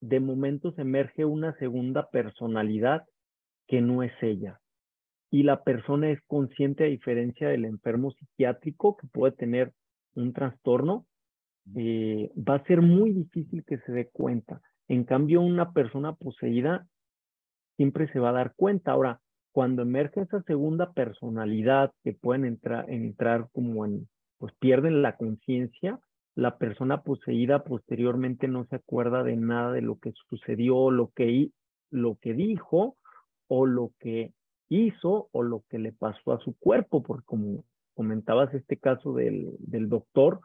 de 0.00 0.20
momentos 0.20 0.78
emerge 0.78 1.24
una 1.24 1.58
segunda 1.58 2.08
personalidad 2.10 3.02
que 3.66 3.80
no 3.80 4.04
es 4.04 4.12
ella 4.22 4.60
y 5.28 5.42
la 5.42 5.64
persona 5.64 6.08
es 6.10 6.20
consciente 6.28 6.84
a 6.84 6.88
diferencia 6.88 7.48
del 7.48 7.64
enfermo 7.64 8.12
psiquiátrico 8.12 8.96
que 8.96 9.08
puede 9.08 9.32
tener 9.32 9.72
un 10.14 10.32
trastorno, 10.32 11.04
eh, 11.74 12.30
va 12.36 12.54
a 12.54 12.64
ser 12.64 12.80
muy 12.80 13.10
difícil 13.10 13.64
que 13.64 13.78
se 13.78 13.92
dé 13.92 14.08
cuenta. 14.08 14.60
En 14.86 15.02
cambio, 15.02 15.40
una 15.40 15.72
persona 15.72 16.14
poseída 16.14 16.86
siempre 17.76 18.10
se 18.12 18.20
va 18.20 18.30
a 18.30 18.34
dar 18.34 18.54
cuenta. 18.54 18.92
Ahora, 18.92 19.20
cuando 19.52 19.82
emerge 19.82 20.20
esa 20.20 20.42
segunda 20.42 20.92
personalidad 20.92 21.92
que 22.04 22.12
pueden 22.12 22.44
entrar, 22.44 22.88
entrar 22.90 23.48
como 23.52 23.84
en, 23.84 24.08
pues 24.38 24.52
pierden 24.58 25.02
la 25.02 25.16
conciencia, 25.16 25.98
la 26.34 26.58
persona 26.58 27.02
poseída 27.02 27.64
posteriormente 27.64 28.46
no 28.46 28.64
se 28.66 28.76
acuerda 28.76 29.24
de 29.24 29.36
nada 29.36 29.72
de 29.72 29.82
lo 29.82 29.98
que 29.98 30.12
sucedió, 30.28 30.90
lo 30.90 31.10
que, 31.14 31.50
lo 31.90 32.16
que 32.20 32.34
dijo 32.34 32.96
o 33.48 33.66
lo 33.66 33.92
que 33.98 34.32
hizo 34.68 35.28
o 35.32 35.42
lo 35.42 35.64
que 35.68 35.78
le 35.78 35.92
pasó 35.92 36.32
a 36.32 36.38
su 36.38 36.56
cuerpo, 36.56 37.02
porque 37.02 37.24
como 37.26 37.64
comentabas 37.94 38.54
este 38.54 38.76
caso 38.76 39.14
del, 39.14 39.56
del 39.58 39.88
doctor, 39.88 40.40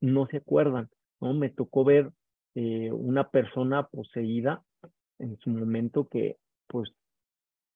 no 0.00 0.26
se 0.26 0.38
acuerdan, 0.38 0.88
¿no? 1.20 1.34
Me 1.34 1.50
tocó 1.50 1.84
ver 1.84 2.10
eh, 2.54 2.90
una 2.92 3.28
persona 3.28 3.86
poseída 3.88 4.62
en 5.18 5.36
su 5.38 5.50
momento 5.50 6.08
que 6.08 6.36
pues 6.68 6.90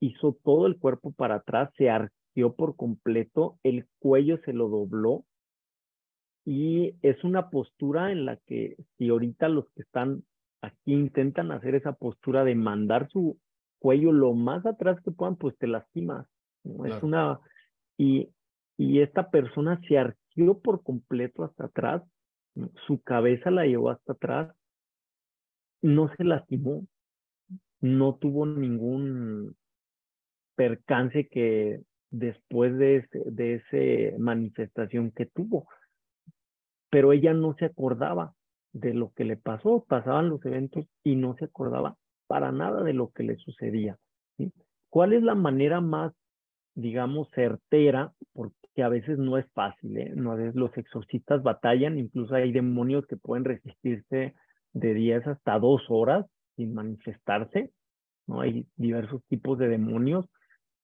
hizo 0.02 0.36
todo 0.42 0.66
el 0.66 0.78
cuerpo 0.78 1.12
para 1.12 1.36
atrás, 1.36 1.70
se 1.76 1.88
arqueó 1.88 2.54
por 2.54 2.76
completo, 2.76 3.58
el 3.62 3.86
cuello 4.00 4.38
se 4.44 4.52
lo 4.52 4.68
dobló 4.68 5.24
y 6.44 6.96
es 7.02 7.22
una 7.22 7.50
postura 7.50 8.10
en 8.10 8.24
la 8.24 8.36
que 8.36 8.76
si 8.98 9.08
ahorita 9.08 9.48
los 9.48 9.66
que 9.74 9.82
están 9.82 10.24
aquí 10.60 10.92
intentan 10.92 11.52
hacer 11.52 11.76
esa 11.76 11.92
postura 11.92 12.42
de 12.44 12.56
mandar 12.56 13.08
su, 13.10 13.38
cuello 13.78 14.12
lo 14.12 14.32
más 14.32 14.64
atrás 14.66 15.00
que 15.04 15.10
puedan, 15.10 15.36
pues 15.36 15.56
te 15.58 15.66
lastimas. 15.66 16.26
Es 16.84 17.02
una. 17.02 17.40
Y, 17.98 18.30
y 18.76 19.00
esta 19.00 19.30
persona 19.30 19.80
se 19.88 19.98
arqueó 19.98 20.60
por 20.60 20.82
completo 20.82 21.44
hasta 21.44 21.66
atrás, 21.66 22.02
su 22.86 23.00
cabeza 23.02 23.50
la 23.50 23.66
llevó 23.66 23.90
hasta 23.90 24.12
atrás, 24.12 24.54
no 25.82 26.08
se 26.16 26.24
lastimó, 26.24 26.86
no 27.80 28.14
tuvo 28.14 28.46
ningún 28.46 29.56
percance 30.54 31.28
que 31.28 31.80
después 32.10 32.76
de 32.76 32.96
ese, 32.96 33.22
de 33.26 33.54
esa 33.54 34.18
manifestación 34.18 35.10
que 35.10 35.26
tuvo. 35.26 35.66
Pero 36.90 37.12
ella 37.12 37.32
no 37.32 37.54
se 37.54 37.64
acordaba 37.64 38.34
de 38.72 38.94
lo 38.94 39.12
que 39.12 39.24
le 39.24 39.36
pasó, 39.36 39.84
pasaban 39.88 40.28
los 40.28 40.44
eventos 40.44 40.86
y 41.02 41.16
no 41.16 41.34
se 41.36 41.46
acordaba 41.46 41.96
para 42.26 42.52
nada 42.52 42.82
de 42.82 42.92
lo 42.92 43.10
que 43.10 43.22
le 43.22 43.36
sucedía. 43.36 43.98
¿Cuál 44.88 45.12
es 45.12 45.22
la 45.22 45.34
manera 45.34 45.80
más, 45.80 46.12
digamos, 46.74 47.28
certera? 47.34 48.12
Porque 48.32 48.82
a 48.82 48.88
veces 48.88 49.18
no 49.18 49.38
es 49.38 49.46
fácil, 49.52 49.96
¿eh? 49.98 50.12
No, 50.14 50.32
a 50.32 50.36
veces 50.36 50.54
los 50.54 50.76
exorcistas 50.76 51.42
batallan, 51.42 51.98
incluso 51.98 52.34
hay 52.34 52.52
demonios 52.52 53.06
que 53.06 53.16
pueden 53.16 53.44
resistirse 53.44 54.34
de 54.72 54.94
10 54.94 55.26
hasta 55.26 55.58
2 55.58 55.82
horas 55.88 56.26
sin 56.56 56.74
manifestarse, 56.74 57.70
¿no? 58.26 58.40
Hay 58.40 58.66
diversos 58.76 59.22
tipos 59.28 59.58
de 59.58 59.68
demonios, 59.68 60.26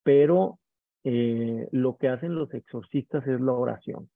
pero 0.03 0.59
eh, 1.03 1.67
lo 1.71 1.97
que 1.97 2.09
hacen 2.09 2.35
los 2.35 2.53
exorcistas 2.53 3.25
es 3.27 3.39
la 3.39 3.53
oración. 3.53 4.09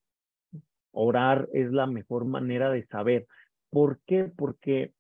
Orar 0.92 1.50
es 1.54 1.72
la 1.72 1.88
mejor 1.88 2.26
manera 2.26 2.70
de 2.70 2.86
saber. 2.88 3.28
¿Por 3.70 4.00
qué? 4.06 4.32
Porque 4.36 4.94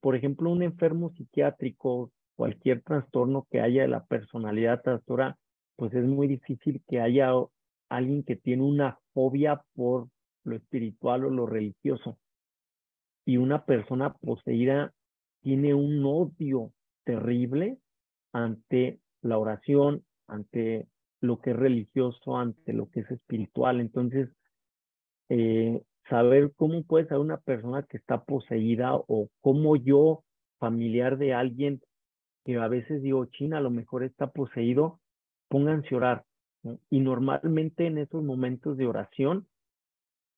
por 0.00 0.14
ejemplo, 0.14 0.50
un 0.50 0.62
enfermo 0.62 1.12
psiquiátrico, 1.14 2.12
cualquier 2.36 2.82
trastorno 2.82 3.46
que 3.50 3.60
haya 3.60 3.82
de 3.82 3.88
la 3.88 4.04
personalidad 4.04 4.82
trastora, 4.82 5.36
pues 5.76 5.92
es 5.94 6.04
muy 6.04 6.28
difícil 6.28 6.82
que 6.88 7.00
haya 7.00 7.32
alguien 7.88 8.22
que 8.22 8.36
tiene 8.36 8.62
una 8.62 8.98
fobia 9.12 9.62
por 9.74 10.08
lo 10.44 10.56
espiritual 10.56 11.24
o 11.24 11.30
lo 11.30 11.46
religioso. 11.46 12.18
Y 13.24 13.36
una 13.36 13.64
persona 13.64 14.14
poseída 14.14 14.92
tiene 15.42 15.74
un 15.74 16.04
odio 16.04 16.72
terrible 17.04 17.78
ante 18.32 19.00
la 19.22 19.38
oración, 19.38 20.04
ante 20.28 20.86
lo 21.20 21.40
que 21.40 21.50
es 21.50 21.56
religioso, 21.56 22.36
ante 22.36 22.72
lo 22.72 22.88
que 22.90 23.00
es 23.00 23.10
espiritual. 23.10 23.80
Entonces, 23.80 24.28
eh, 25.28 25.82
saber 26.08 26.52
cómo 26.56 26.84
puede 26.84 27.06
ser 27.06 27.18
una 27.18 27.38
persona 27.38 27.82
que 27.82 27.96
está 27.96 28.24
poseída 28.24 28.94
o 28.94 29.28
cómo 29.40 29.76
yo, 29.76 30.24
familiar 30.58 31.18
de 31.18 31.34
alguien 31.34 31.80
que 32.44 32.56
a 32.56 32.68
veces 32.68 33.02
digo, 33.02 33.26
China, 33.26 33.58
a 33.58 33.60
lo 33.60 33.70
mejor 33.70 34.04
está 34.04 34.28
poseído, 34.30 35.00
pónganse 35.48 35.94
a 35.94 35.98
orar. 35.98 36.24
Y 36.90 37.00
normalmente 37.00 37.86
en 37.86 37.98
esos 37.98 38.22
momentos 38.22 38.76
de 38.76 38.86
oración 38.86 39.46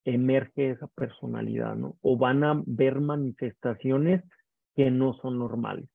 emerge 0.05 0.71
esa 0.71 0.87
personalidad, 0.89 1.77
¿no? 1.77 1.97
O 2.03 2.17
van 2.17 2.45
a 2.45 2.63
ver 2.67 3.01
manifestaciones 3.01 4.23
que 4.75 4.91
no 4.91 5.15
son 5.15 5.39
normales. 5.39 5.89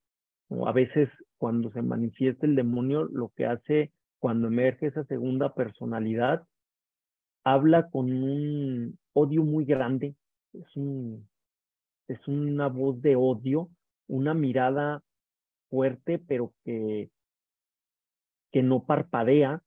O 0.48 0.68
a 0.68 0.72
veces 0.72 1.10
cuando 1.46 1.70
se 1.70 1.84
manifiesta 1.84 2.48
el 2.48 2.56
demonio, 2.56 3.04
lo 3.04 3.30
que 3.36 3.46
hace 3.46 3.92
cuando 4.18 4.48
emerge 4.48 4.88
esa 4.88 5.04
segunda 5.04 5.54
personalidad 5.54 6.44
habla 7.44 7.88
con 7.92 8.12
un 8.12 8.98
odio 9.14 9.44
muy 9.44 9.64
grande, 9.64 10.16
es, 10.54 10.76
un, 10.76 11.30
es 12.08 12.28
una 12.28 12.68
voz 12.68 13.00
de 13.04 13.16
odio, 13.16 13.70
una 14.08 14.34
mirada 14.34 15.04
fuerte, 15.70 16.18
pero 16.18 16.52
que, 16.64 17.12
que 18.52 18.64
no 18.64 18.84
parpadea, 18.88 19.62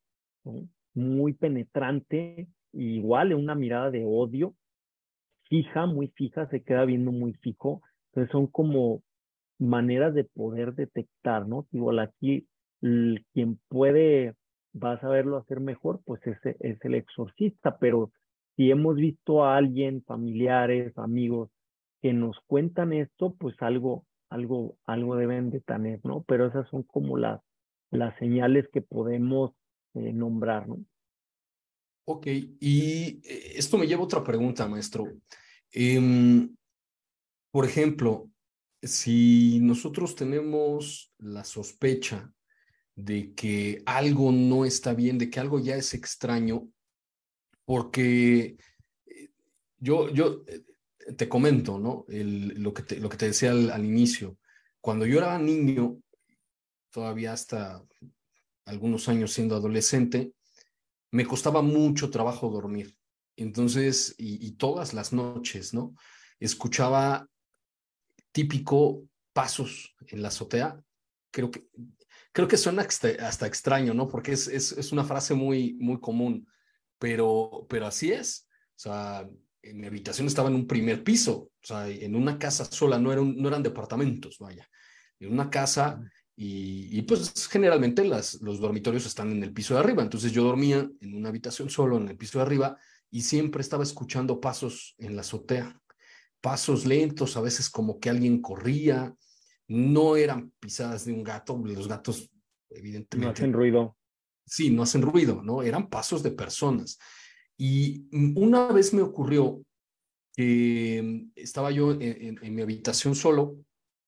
muy 0.95 1.33
penetrante, 1.33 2.49
igual 2.73 3.35
una 3.35 3.55
mirada 3.55 3.93
de 3.93 4.05
odio, 4.05 4.57
fija, 5.45 5.87
muy 5.87 6.09
fija, 6.09 6.49
se 6.49 6.65
queda 6.65 6.85
viendo 6.85 7.13
muy 7.13 7.35
fijo. 7.35 7.83
Entonces 8.09 8.33
son 8.33 8.49
como 8.49 9.05
maneras 9.59 10.15
de 10.15 10.25
poder 10.25 10.75
detectar, 10.75 11.47
¿no? 11.47 11.67
Igual 11.73 11.99
aquí 11.99 12.47
quien 12.81 13.59
puede 13.69 14.35
vas 14.73 15.03
a 15.03 15.09
verlo 15.09 15.37
hacer 15.37 15.61
mejor, 15.61 16.01
pues 16.05 16.21
ese 16.27 16.57
es 16.61 16.79
el 16.85 16.95
exorcista, 16.95 17.79
pero 17.79 18.13
si 18.57 18.71
hemos 18.71 18.97
visto 18.97 19.45
a 19.45 19.57
alguien, 19.57 20.03
familiares, 20.05 20.97
amigos, 20.97 21.51
que 22.01 22.13
nos 22.13 22.37
cuentan 22.47 22.93
esto, 22.93 23.35
pues 23.35 23.57
algo, 23.61 24.05
algo, 24.31 24.77
algo 24.87 25.17
deben 25.17 25.51
de 25.51 25.61
tener, 25.61 26.01
¿no? 26.05 26.25
Pero 26.29 26.47
esas 26.47 26.69
son 26.69 26.85
como 26.85 27.17
las, 27.17 27.41
las 27.91 28.17
señales 28.19 28.67
que 28.73 28.83
podemos 28.83 29.53
eh, 29.95 30.13
nombrar, 30.13 30.69
¿no? 30.69 30.79
Ok, 32.05 32.27
y 32.27 33.21
eh, 33.25 33.53
esto 33.57 33.77
me 33.79 33.87
lleva 33.87 34.03
a 34.03 34.05
otra 34.05 34.25
pregunta, 34.25 34.67
maestro. 34.69 35.05
Em, 35.73 36.55
por 37.51 37.65
ejemplo, 37.65 38.31
si 38.83 39.59
nosotros 39.61 40.15
tenemos 40.15 41.13
la 41.19 41.45
sospecha 41.45 42.33
de 42.95 43.35
que 43.35 43.83
algo 43.87 44.33
no 44.33 44.65
está 44.65 44.95
bien, 44.95 45.19
de 45.19 45.31
que 45.31 45.41
algo 45.41 45.59
ya 45.59 45.77
es 45.77 45.95
extraño, 45.95 46.69
porque 47.65 48.57
eh, 49.07 49.29
yo, 49.79 50.11
yo 50.11 50.43
eh, 50.47 50.65
te 51.17 51.29
comento, 51.29 51.79
¿no? 51.79 52.05
lo, 52.09 52.75
que 52.75 52.83
te, 52.83 52.99
lo 52.99 53.09
que 53.09 53.17
te 53.17 53.27
decía 53.27 53.51
al, 53.51 53.85
inicio. 53.85 54.39
Cuando 54.81 55.07
yo 55.07 55.19
era 55.19 55.39
niño, 55.39 56.01
todavía 56.91 57.33
hasta 57.33 57.85
algunos 58.65 59.09
años 59.09 59.33
siendo 59.33 59.57
adolescente, 59.57 60.33
me 61.11 61.27
costaba 61.27 61.63
mucho 61.63 62.11
trabajo 62.11 62.51
dormir. 62.51 62.97
Entonces, 63.37 64.15
y, 64.19 64.45
y 64.47 64.53
todas 64.53 64.93
las 64.93 65.13
noches, 65.13 65.73
¿no? 65.73 65.95
Escuchaba 66.41 67.29
típico 68.33 69.09
pasos 69.33 69.95
en 70.07 70.23
la 70.23 70.29
azotea. 70.29 70.81
Creo 71.31 71.51
que, 71.51 71.69
creo 72.33 72.49
que 72.49 72.57
suena 72.57 72.83
hasta 72.83 73.47
extraño, 73.47 73.95
¿no? 73.95 74.09
Porque 74.09 74.33
es, 74.33 74.49
es, 74.49 74.73
es 74.73 74.93
una 74.93 75.05
frase 75.05 75.35
muy, 75.35 75.75
muy 75.75 76.01
común, 76.01 76.47
pero, 76.99 77.67
pero 77.69 77.87
así 77.87 78.13
es. 78.13 78.49
O 78.77 78.81
sea, 78.81 79.29
en 79.63 79.81
mi 79.81 79.87
habitación 79.87 80.27
estaba 80.27 80.49
en 80.49 80.55
un 80.55 80.67
primer 80.67 81.03
piso, 81.03 81.37
o 81.37 81.51
sea, 81.61 81.89
en 81.89 82.15
una 82.15 82.39
casa 82.39 82.65
sola, 82.65 82.99
no, 82.99 83.13
eran, 83.13 83.37
no 83.37 83.49
eran 83.49 83.63
departamentos, 83.63 84.39
vaya, 84.39 84.69
en 85.19 85.33
una 85.33 85.51
casa 85.51 86.01
y, 86.37 86.97
y 86.97 87.03
pues 87.03 87.49
generalmente 87.49 88.05
las, 88.05 88.41
los 88.41 88.61
dormitorios 88.61 89.07
están 89.07 89.33
en 89.33 89.43
el 89.43 89.53
piso 89.53 89.75
de 89.75 89.81
arriba, 89.81 90.03
entonces 90.03 90.33
yo 90.33 90.45
dormía 90.45 90.89
en 91.01 91.15
una 91.15 91.29
habitación 91.29 91.71
solo 91.71 91.97
en 91.97 92.09
el 92.09 92.17
piso 92.17 92.39
de 92.39 92.45
arriba 92.45 92.79
y 93.11 93.23
siempre 93.23 93.63
estaba 93.63 93.83
escuchando 93.83 94.41
pasos 94.41 94.95
en 94.99 95.17
la 95.17 95.23
azotea, 95.23 95.81
pasos 96.41 96.87
lentos, 96.87 97.37
a 97.37 97.41
veces 97.41 97.71
como 97.71 97.99
que 97.99 98.11
alguien 98.11 98.41
corría, 98.41 99.15
no 99.69 100.17
eran 100.17 100.53
pisadas 100.59 101.05
de 101.05 101.13
un 101.13 101.23
gato, 101.23 101.61
los 101.65 101.89
gatos 101.89 102.31
evidentemente... 102.71 103.27
No 103.27 103.33
hacen 103.33 103.53
ruido. 103.53 103.97
Sí, 104.47 104.71
no 104.71 104.83
hacen 104.83 105.03
ruido, 105.03 105.43
¿no? 105.43 105.63
Eran 105.63 105.89
pasos 105.89 106.23
de 106.23 106.31
personas. 106.31 106.99
Y 107.57 108.07
una 108.37 108.69
vez 108.69 108.95
me 108.95 109.03
ocurrió 109.03 109.63
que 110.35 111.27
estaba 111.35 111.71
yo 111.71 111.93
en, 112.01 112.55
mi 112.55 112.63
habitación 112.63 113.15
solo, 113.15 113.57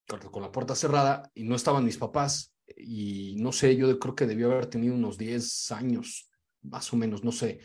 con 0.07 0.43
la 0.43 0.53
puerta 0.53 0.75
cerrada, 0.75 1.31
y 1.35 1.45
no 1.45 1.57
estaban 1.57 1.85
mis 1.85 1.99
papás. 1.99 2.55
Y 2.77 3.35
no 3.39 3.53
sé, 3.53 3.77
yo 3.77 3.99
creo 3.99 4.15
que 4.15 4.27
debió 4.27 4.53
haber 4.53 4.67
tenido 4.67 4.95
unos 4.95 5.19
10 5.19 5.73
años, 5.73 6.31
más 6.63 6.93
o 6.93 6.97
menos, 6.97 7.25
no 7.25 7.33
sé. 7.33 7.61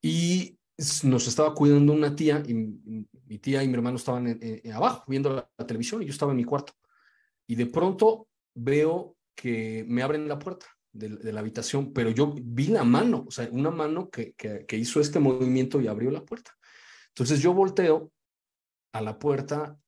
Y 0.00 0.58
nos 1.04 1.26
estaba 1.28 1.54
cuidando 1.54 1.92
una 1.92 2.14
tía, 2.14 2.42
y 2.46 2.54
mi 2.54 3.38
tía 3.38 3.62
y 3.62 3.68
mi 3.68 3.74
hermano 3.74 3.96
estaban 3.96 4.38
abajo 4.72 5.04
viendo 5.06 5.34
la, 5.34 5.66
televisión, 5.66 6.02
y 6.02 6.06
yo 6.06 6.12
estaba 6.12 6.32
en 6.32 6.38
mi 6.38 6.44
cuarto. 6.44 6.72
Y 7.46 7.54
de 7.54 7.66
pronto 7.66 8.28
veo 8.54 9.16
que 9.34 9.84
me 9.88 10.02
abren 10.02 10.28
la 10.28 10.38
puerta 10.38 10.66
de, 10.92 11.32
la 11.32 11.40
habitación, 11.40 11.92
pero 11.92 12.10
yo 12.10 12.34
vi 12.36 12.66
la 12.66 12.84
mano, 12.84 13.24
o 13.26 13.30
sea, 13.30 13.48
una 13.50 13.70
mano 13.70 14.10
que, 14.10 14.34
que, 14.34 14.76
hizo 14.76 15.00
este 15.00 15.18
movimiento 15.18 15.80
y 15.80 15.86
abrió 15.86 16.10
la 16.10 16.24
puerta. 16.24 16.52
Entonces 17.08 17.40
yo 17.40 17.52
volteo 17.54 18.12
a 18.92 19.00
la 19.00 19.18
puerta 19.18 19.78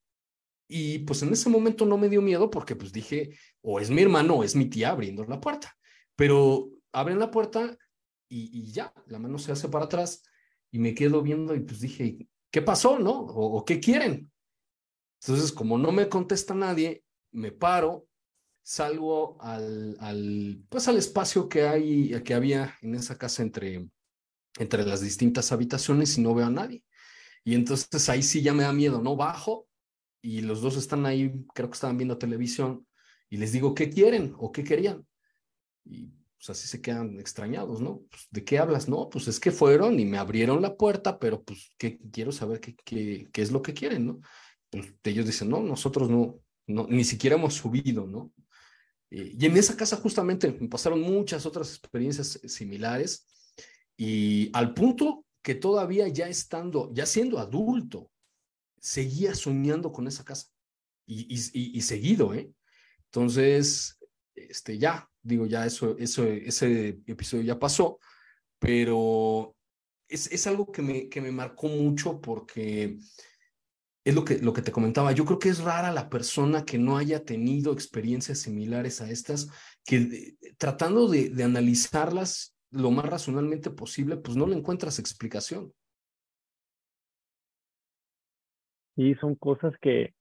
y 0.68 1.00
pues 1.00 1.22
en 1.22 1.32
ese 1.32 1.50
momento 1.50 1.84
no 1.84 1.98
me 1.98 2.08
dio 2.08 2.22
miedo 2.22 2.50
porque 2.50 2.74
pues 2.74 2.92
dije, 2.92 3.36
o 3.62 3.80
es 3.80 3.90
mi 3.90 4.02
hermano 4.02 4.36
o 4.36 4.44
es 4.44 4.56
mi 4.56 4.66
tía 4.66 4.90
abriendo 4.90 5.24
la 5.24 5.40
puerta, 5.40 5.76
pero 6.16 6.70
abren 6.92 7.18
la 7.18 7.30
puerta 7.30 7.76
y 8.36 8.72
ya, 8.72 8.92
la 9.06 9.20
mano 9.20 9.38
se 9.38 9.52
hace 9.52 9.68
para 9.68 9.84
atrás 9.84 10.24
y 10.74 10.80
me 10.80 10.92
quedo 10.92 11.22
viendo 11.22 11.54
y 11.54 11.60
pues 11.60 11.78
dije, 11.78 12.26
¿qué 12.50 12.60
pasó, 12.60 12.98
no? 12.98 13.12
¿O, 13.12 13.64
qué 13.64 13.78
quieren? 13.78 14.32
Entonces, 15.22 15.52
como 15.52 15.78
no 15.78 15.92
me 15.92 16.08
contesta 16.08 16.52
nadie, 16.52 17.04
me 17.30 17.52
paro 17.52 18.08
salgo 18.60 19.40
al, 19.40 19.96
al, 20.00 20.64
pues 20.68 20.88
al 20.88 20.96
espacio 20.96 21.48
que 21.48 21.68
hay, 21.68 22.20
que 22.24 22.34
había 22.34 22.76
en 22.82 22.96
esa 22.96 23.16
casa 23.16 23.44
entre, 23.44 23.88
entre 24.58 24.84
las 24.84 25.00
distintas 25.00 25.52
habitaciones 25.52 26.18
y 26.18 26.22
no 26.22 26.34
veo 26.34 26.46
a 26.46 26.50
nadie. 26.50 26.82
Y 27.44 27.54
entonces 27.54 28.08
ahí 28.08 28.24
sí 28.24 28.42
ya 28.42 28.52
me 28.52 28.64
da 28.64 28.72
miedo, 28.72 29.00
¿no? 29.00 29.14
Bajo 29.14 29.68
y 30.20 30.40
los 30.40 30.60
dos 30.60 30.76
están 30.76 31.06
ahí, 31.06 31.46
creo 31.54 31.70
que 31.70 31.74
estaban 31.74 31.98
viendo 31.98 32.18
televisión 32.18 32.84
y 33.30 33.36
les 33.36 33.52
digo, 33.52 33.76
¿qué 33.76 33.90
quieren 33.90 34.34
o 34.38 34.50
qué 34.50 34.64
querían? 34.64 35.06
Y 35.84 36.10
pues 36.44 36.58
así 36.58 36.68
se 36.68 36.82
quedan 36.82 37.18
extrañados, 37.18 37.80
¿no? 37.80 38.02
Pues, 38.10 38.26
¿De 38.30 38.44
qué 38.44 38.58
hablas? 38.58 38.86
No, 38.86 39.08
pues 39.08 39.28
es 39.28 39.40
que 39.40 39.50
fueron 39.50 39.98
y 39.98 40.04
me 40.04 40.18
abrieron 40.18 40.60
la 40.60 40.76
puerta, 40.76 41.18
pero 41.18 41.42
pues 41.42 41.70
¿qué, 41.78 41.98
quiero 42.12 42.32
saber 42.32 42.60
qué, 42.60 42.76
qué, 42.84 43.28
qué 43.32 43.42
es 43.42 43.50
lo 43.50 43.62
que 43.62 43.72
quieren, 43.72 44.06
¿no? 44.06 44.20
Pues 44.68 44.92
ellos 45.04 45.24
dicen, 45.24 45.48
no, 45.48 45.60
nosotros 45.60 46.10
no, 46.10 46.38
no, 46.66 46.86
ni 46.88 47.04
siquiera 47.04 47.36
hemos 47.36 47.54
subido, 47.54 48.06
¿no? 48.06 48.30
Eh, 49.10 49.34
y 49.38 49.46
en 49.46 49.56
esa 49.56 49.74
casa 49.74 49.96
justamente 49.96 50.52
me 50.60 50.68
pasaron 50.68 51.00
muchas 51.00 51.46
otras 51.46 51.78
experiencias 51.78 52.38
similares 52.44 53.26
y 53.96 54.50
al 54.52 54.74
punto 54.74 55.24
que 55.40 55.54
todavía 55.54 56.08
ya 56.08 56.28
estando, 56.28 56.92
ya 56.92 57.06
siendo 57.06 57.38
adulto, 57.38 58.10
seguía 58.78 59.34
soñando 59.34 59.92
con 59.92 60.06
esa 60.08 60.24
casa 60.24 60.48
y, 61.06 61.22
y, 61.34 61.78
y, 61.78 61.80
seguido, 61.80 62.34
¿eh? 62.34 62.50
Entonces, 63.06 63.98
este, 64.34 64.78
ya, 64.78 65.08
digo, 65.22 65.46
ya 65.46 65.66
eso, 65.66 65.96
eso, 65.98 66.24
ese 66.24 67.00
episodio 67.06 67.44
ya 67.44 67.58
pasó, 67.58 67.98
pero 68.58 69.56
es, 70.08 70.30
es 70.32 70.46
algo 70.46 70.70
que 70.70 70.82
me, 70.82 71.08
que 71.08 71.20
me 71.20 71.32
marcó 71.32 71.68
mucho 71.68 72.20
porque 72.20 72.98
es 74.04 74.14
lo 74.14 74.24
que, 74.24 74.38
lo 74.38 74.52
que 74.52 74.62
te 74.62 74.72
comentaba. 74.72 75.12
Yo 75.12 75.24
creo 75.24 75.38
que 75.38 75.48
es 75.48 75.60
rara 75.60 75.90
la 75.92 76.10
persona 76.10 76.64
que 76.64 76.78
no 76.78 76.98
haya 76.98 77.24
tenido 77.24 77.72
experiencias 77.72 78.40
similares 78.40 79.00
a 79.00 79.10
estas, 79.10 79.48
que 79.84 80.36
tratando 80.58 81.08
de, 81.08 81.30
de 81.30 81.44
analizarlas 81.44 82.54
lo 82.70 82.90
más 82.90 83.06
racionalmente 83.06 83.70
posible, 83.70 84.16
pues 84.16 84.36
no 84.36 84.46
le 84.46 84.56
encuentras 84.56 84.98
explicación. 84.98 85.72
Sí, 88.96 89.14
son 89.20 89.34
cosas 89.34 89.74
que, 89.80 90.14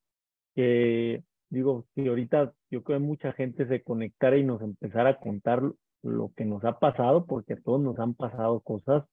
que 0.55 1.24
digo, 1.54 1.86
si 1.93 2.08
ahorita 2.08 2.54
yo 2.70 2.84
creo 2.84 2.99
que 2.99 3.06
mucha 3.06 3.32
gente 3.34 3.68
se 3.68 3.84
conectara 3.84 4.38
y 4.38 4.43
nos 4.43 4.62
empezara 4.62 5.12
a 5.12 5.20
contar 5.20 5.62
lo 6.01 6.32
que 6.36 6.45
nos 6.45 6.64
ha 6.66 6.80
pasado, 6.80 7.26
porque 7.26 7.54
a 7.54 7.62
todos 7.62 7.82
nos 7.82 7.97
han 7.99 8.16
pasado 8.16 8.60
cosas, 8.62 9.06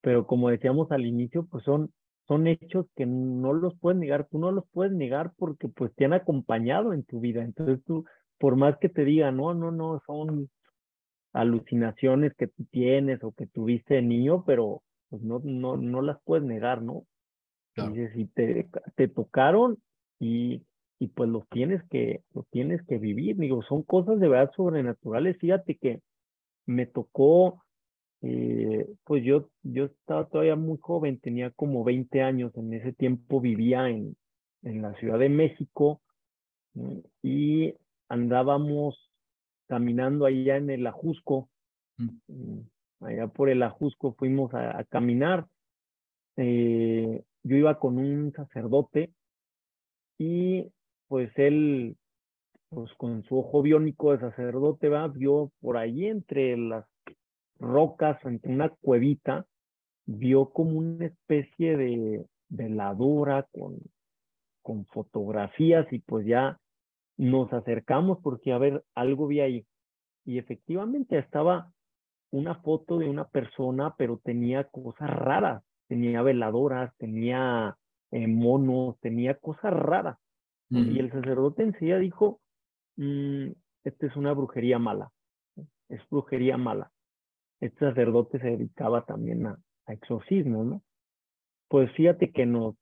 pero 0.00 0.26
como 0.26 0.50
decíamos 0.50 0.90
al 0.90 1.06
inicio, 1.06 1.46
pues 1.46 1.64
son 1.64 1.92
son 2.26 2.46
hechos 2.48 2.86
que 2.96 3.06
no 3.06 3.52
los 3.52 3.78
puedes 3.78 3.98
negar, 3.98 4.26
tú 4.28 4.38
no 4.38 4.50
los 4.50 4.64
puedes 4.72 4.92
negar 4.92 5.32
porque 5.36 5.68
pues 5.68 5.94
te 5.94 6.06
han 6.06 6.12
acompañado 6.12 6.92
en 6.92 7.04
tu 7.04 7.20
vida. 7.20 7.42
Entonces 7.42 7.84
tú, 7.84 8.04
por 8.38 8.56
más 8.56 8.76
que 8.78 8.88
te 8.88 9.04
digan, 9.04 9.36
no, 9.36 9.54
no, 9.54 9.70
no, 9.70 10.02
son 10.06 10.50
alucinaciones 11.32 12.34
que 12.34 12.48
tú 12.48 12.64
tienes 12.70 13.22
o 13.22 13.32
que 13.32 13.46
tuviste 13.46 13.94
de 13.94 14.02
niño, 14.02 14.44
pero 14.44 14.82
pues 15.08 15.22
no, 15.22 15.40
no, 15.44 15.76
no 15.76 16.02
las 16.02 16.18
puedes 16.24 16.44
negar, 16.44 16.82
¿no? 16.82 17.06
Claro. 17.74 17.94
si 18.14 18.26
te, 18.28 18.68
te 18.94 19.06
tocaron 19.06 19.78
y, 20.18 20.62
y 20.98 21.08
pues 21.08 21.28
los 21.28 21.48
tienes 21.48 21.82
que, 21.90 22.22
los 22.34 22.46
tienes 22.48 22.82
que 22.86 22.98
vivir, 22.98 23.36
digo, 23.36 23.62
son 23.62 23.82
cosas 23.82 24.18
de 24.18 24.28
verdad 24.28 24.52
sobrenaturales. 24.56 25.36
Fíjate 25.38 25.76
que 25.76 26.00
me 26.66 26.86
tocó 26.86 27.62
eh, 28.22 28.86
pues 29.04 29.22
yo, 29.24 29.50
yo 29.62 29.84
estaba 29.84 30.26
todavía 30.26 30.56
muy 30.56 30.78
joven, 30.80 31.20
tenía 31.20 31.50
como 31.50 31.84
20 31.84 32.22
años, 32.22 32.56
en 32.56 32.72
ese 32.72 32.92
tiempo 32.92 33.40
vivía 33.40 33.88
en, 33.88 34.16
en 34.62 34.82
la 34.82 34.94
Ciudad 34.94 35.18
de 35.18 35.28
México 35.28 36.00
y 37.22 37.74
andábamos 38.08 39.10
caminando 39.66 40.26
allá 40.26 40.56
en 40.56 40.70
el 40.70 40.86
Ajusco, 40.86 41.48
mm. 41.98 42.08
Mm, 42.28 42.60
allá 43.00 43.28
por 43.28 43.48
el 43.48 43.62
Ajusco 43.62 44.14
fuimos 44.14 44.52
a, 44.54 44.84
caminar. 44.84 45.46
Eh, 46.36 47.22
yo 47.42 47.56
iba 47.56 47.78
con 47.78 47.98
un 47.98 48.32
sacerdote 48.32 49.12
y 50.18 50.70
pues 51.08 51.30
él, 51.36 51.96
pues 52.68 52.92
con 52.94 53.22
su 53.24 53.38
ojo 53.38 53.62
biónico 53.62 54.12
de 54.12 54.20
sacerdote, 54.20 54.88
va, 54.88 55.08
vio 55.08 55.52
por 55.60 55.76
ahí 55.76 56.06
entre 56.06 56.56
las 56.56 56.84
rocas, 57.58 58.18
entre 58.24 58.52
una 58.52 58.68
cuevita, 58.68 59.46
vio 60.06 60.50
como 60.50 60.78
una 60.78 61.06
especie 61.06 61.76
de 61.76 62.24
veladora 62.48 63.46
con, 63.52 63.78
con 64.62 64.86
fotografías 64.86 65.86
y 65.92 65.98
pues 66.00 66.26
ya 66.26 66.58
nos 67.16 67.52
acercamos 67.52 68.18
porque 68.22 68.52
a 68.52 68.58
ver, 68.58 68.84
algo 68.94 69.26
vi 69.26 69.40
ahí. 69.40 69.66
Y 70.24 70.38
efectivamente 70.38 71.18
estaba 71.18 71.72
una 72.30 72.56
foto 72.56 72.98
de 72.98 73.08
una 73.08 73.26
persona, 73.28 73.94
pero 73.96 74.20
tenía 74.22 74.64
cosas 74.64 75.08
raras. 75.10 75.62
Tenía 75.88 76.22
veladoras, 76.22 76.92
tenía 76.96 77.76
eh, 78.10 78.26
monos, 78.26 78.98
tenía 79.00 79.34
cosas 79.34 79.72
raras. 79.72 80.18
Y 80.68 80.98
el 80.98 81.12
sacerdote 81.12 81.62
enseguida 81.62 81.98
dijo, 81.98 82.40
mm, 82.96 83.50
esta 83.84 84.06
es 84.06 84.16
una 84.16 84.32
brujería 84.32 84.78
mala, 84.78 85.12
es 85.88 86.00
brujería 86.10 86.56
mala 86.56 86.90
este 87.60 87.78
sacerdote 87.88 88.38
se 88.38 88.48
dedicaba 88.48 89.04
también 89.04 89.46
a, 89.46 89.58
a 89.86 89.92
exorcismos, 89.92 90.66
¿no? 90.66 90.82
Pues 91.68 91.90
fíjate 91.92 92.30
que 92.30 92.46
no, 92.46 92.76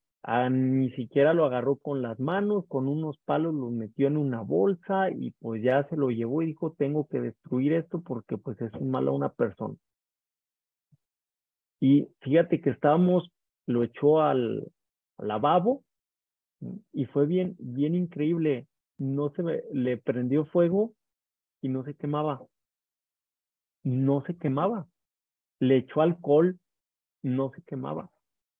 ni 0.51 0.91
siquiera 0.91 1.33
lo 1.33 1.45
agarró 1.45 1.77
con 1.77 2.03
las 2.03 2.19
manos, 2.21 2.67
con 2.69 2.89
unos 2.89 3.19
palos 3.25 3.55
los 3.55 3.73
metió 3.73 4.09
en 4.09 4.17
una 4.17 4.43
bolsa 4.43 5.11
y 5.11 5.31
pues 5.41 5.63
ya 5.63 5.89
se 5.89 5.97
lo 5.97 6.11
llevó 6.11 6.43
y 6.43 6.47
dijo, 6.47 6.75
tengo 6.77 7.07
que 7.07 7.21
destruir 7.21 7.73
esto 7.73 8.03
porque 8.03 8.37
pues 8.37 8.61
es 8.61 8.73
un 8.75 8.91
mal 8.91 9.09
a 9.09 9.13
una 9.13 9.31
persona. 9.31 9.75
Y 11.81 12.09
fíjate 12.21 12.61
que 12.61 12.71
estábamos, 12.71 13.31
lo 13.67 13.85
echó 13.85 14.21
al, 14.21 14.71
al 15.19 15.29
lavabo 15.29 15.83
y 16.93 17.07
fue 17.07 17.27
bien, 17.27 17.57
bien 17.59 17.95
increíble. 17.95 18.67
No 18.99 19.31
se 19.31 19.43
le 19.73 19.97
prendió 19.97 20.45
fuego 20.47 20.95
y 21.61 21.69
no 21.69 21.85
se 21.85 21.95
quemaba 21.95 22.43
no 23.85 24.25
se 24.27 24.37
quemaba. 24.37 24.89
Le 25.61 25.77
echó 25.77 26.01
alcohol, 26.01 26.59
no 27.23 27.53
se 27.55 27.63
quemaba. 27.63 28.11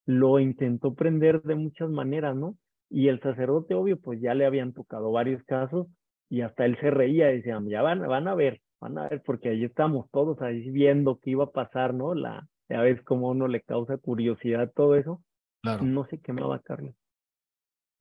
Lo 0.07 0.39
intentó 0.39 0.95
prender 0.95 1.43
de 1.43 1.57
muchas 1.57 1.91
maneras, 1.91 2.37
¿no? 2.37 2.57
Y 2.91 3.09
el 3.09 3.21
sacerdote, 3.21 3.75
obvio, 3.75 3.99
pues 3.99 4.21
ya 4.21 4.35
le 4.35 4.47
habían 4.47 4.73
tocado 4.73 5.11
varios 5.11 5.43
casos 5.45 5.89
y 6.29 6.43
hasta 6.43 6.67
él 6.67 6.79
se 6.81 6.91
reía 6.91 7.33
y 7.33 7.39
decía, 7.39 7.59
ya 7.67 7.83
van, 7.83 8.07
van 8.07 8.29
a 8.29 8.35
ver, 8.35 8.61
van 8.81 8.99
a 8.99 9.09
ver, 9.09 9.23
porque 9.25 9.49
ahí 9.49 9.65
estamos 9.65 10.09
todos 10.11 10.41
ahí 10.43 10.71
viendo 10.71 11.19
qué 11.19 11.31
iba 11.31 11.45
a 11.45 11.51
pasar, 11.51 11.95
¿no? 11.95 12.15
La, 12.15 12.47
ya 12.69 12.81
ves 12.83 13.01
cómo 13.03 13.31
uno 13.31 13.49
le 13.49 13.63
causa 13.63 13.97
curiosidad 13.97 14.71
todo 14.75 14.95
eso. 14.95 15.23
Claro. 15.63 15.85
No 15.85 16.05
se 16.07 16.21
quemaba 16.21 16.61
Carlos. 16.61 16.95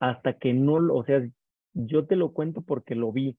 Hasta 0.03 0.33
que 0.33 0.53
no, 0.53 0.93
o 0.93 1.05
sea, 1.05 1.25
yo 1.73 2.05
te 2.05 2.17
lo 2.17 2.33
cuento 2.33 2.61
porque 2.61 2.93
lo 2.93 3.13
vi. 3.13 3.37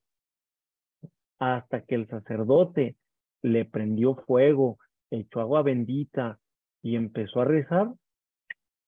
Hasta 1.38 1.82
que 1.82 1.94
el 1.94 2.08
sacerdote 2.08 2.96
le 3.42 3.66
prendió 3.66 4.14
fuego, 4.26 4.78
echó 5.10 5.40
agua 5.40 5.62
bendita 5.62 6.38
y 6.80 6.96
empezó 6.96 7.42
a 7.42 7.44
rezar, 7.44 7.92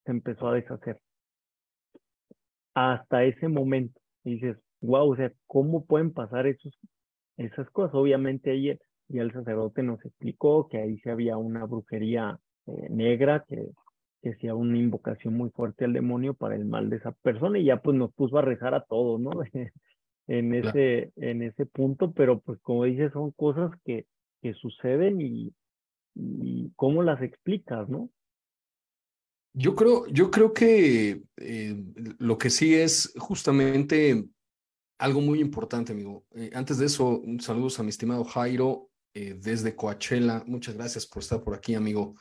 se 0.06 0.10
empezó 0.10 0.48
a 0.48 0.54
deshacer. 0.54 0.98
Hasta 2.72 3.24
ese 3.24 3.46
momento. 3.46 4.00
dices, 4.24 4.56
wow, 4.80 5.12
o 5.12 5.16
sea, 5.16 5.30
¿cómo 5.46 5.84
pueden 5.84 6.14
pasar 6.14 6.46
esos, 6.46 6.72
esas 7.36 7.68
cosas? 7.68 7.94
Obviamente 7.94 8.52
ahí 8.52 8.78
ya 9.08 9.20
el 9.20 9.34
sacerdote 9.34 9.82
nos 9.82 10.02
explicó 10.02 10.66
que 10.68 10.78
ahí 10.78 10.98
se 11.00 11.10
había 11.10 11.36
una 11.36 11.66
brujería 11.66 12.38
eh, 12.68 12.86
negra, 12.88 13.44
que, 13.46 13.68
que 14.22 14.30
hacía 14.30 14.54
una 14.54 14.78
invocación 14.78 15.34
muy 15.34 15.50
fuerte 15.50 15.84
al 15.84 15.92
demonio 15.92 16.34
para 16.34 16.56
el 16.56 16.64
mal 16.64 16.90
de 16.90 16.96
esa 16.96 17.12
persona 17.12 17.58
y 17.58 17.64
ya 17.64 17.82
pues 17.82 17.96
nos 17.96 18.12
puso 18.12 18.38
a 18.38 18.42
rezar 18.42 18.74
a 18.74 18.84
todos, 18.84 19.20
¿no? 19.20 19.30
en 20.28 20.54
ese, 20.54 21.12
en 21.16 21.42
ese 21.42 21.66
punto, 21.66 22.12
pero 22.12 22.40
pues 22.40 22.58
como 22.60 22.84
dices, 22.84 23.12
son 23.12 23.30
cosas 23.32 23.70
que, 23.84 24.06
que 24.42 24.54
suceden 24.54 25.20
y, 25.20 25.54
y 26.14 26.72
cómo 26.76 27.02
las 27.02 27.22
explicas, 27.22 27.88
¿no? 27.88 28.10
Yo 29.52 29.74
creo, 29.74 30.06
yo 30.08 30.30
creo 30.30 30.52
que 30.52 31.22
eh, 31.38 31.84
lo 32.18 32.36
que 32.36 32.50
sí 32.50 32.74
es 32.74 33.14
justamente 33.16 34.26
algo 34.98 35.20
muy 35.22 35.40
importante, 35.40 35.92
amigo. 35.92 36.26
Eh, 36.34 36.50
antes 36.54 36.76
de 36.78 36.86
eso, 36.86 37.22
saludos 37.40 37.78
a 37.78 37.82
mi 37.82 37.88
estimado 37.88 38.24
Jairo 38.24 38.90
eh, 39.14 39.34
desde 39.40 39.74
Coachella. 39.74 40.44
Muchas 40.46 40.74
gracias 40.74 41.06
por 41.06 41.22
estar 41.22 41.42
por 41.42 41.54
aquí, 41.54 41.74
amigo. 41.74 42.16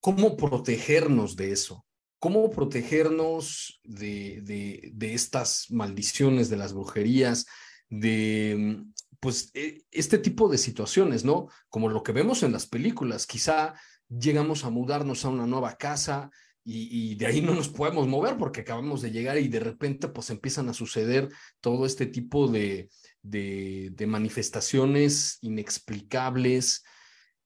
¿Cómo 0.00 0.36
protegernos 0.36 1.36
de 1.36 1.52
eso? 1.52 1.86
¿Cómo 2.18 2.50
protegernos 2.50 3.80
de, 3.84 4.40
de, 4.42 5.14
estas 5.14 5.70
maldiciones, 5.70 6.50
de 6.50 6.56
las 6.56 6.72
brujerías, 6.72 7.46
de 7.88 8.84
pues 9.20 9.50
e, 9.54 9.84
este 9.90 10.18
tipo 10.18 10.48
de 10.48 10.58
situaciones, 10.58 11.24
¿no? 11.24 11.48
Como 11.68 11.88
lo 11.88 12.02
que 12.02 12.12
vemos 12.12 12.42
en 12.42 12.52
las 12.52 12.66
películas, 12.66 13.26
quizá 13.26 13.74
llegamos 14.08 14.64
a 14.64 14.70
mudarnos 14.70 15.24
a 15.24 15.28
una 15.28 15.46
nueva 15.46 15.76
casa 15.76 16.30
y, 16.62 17.14
de 17.16 17.26
ahí 17.26 17.40
no 17.40 17.54
nos 17.54 17.68
podemos 17.68 18.06
mover 18.06 18.36
porque 18.36 18.60
acabamos 18.60 19.00
de 19.02 19.10
llegar 19.10 19.38
y 19.38 19.48
de 19.48 19.60
repente 19.60 20.08
pues 20.08 20.30
empiezan 20.30 20.68
a 20.68 20.74
suceder 20.74 21.28
todo 21.60 21.86
este 21.86 22.06
tipo 22.06 22.48
de, 22.48 22.90
de, 23.22 24.06
manifestaciones 24.06 25.38
inexplicables. 25.40 26.84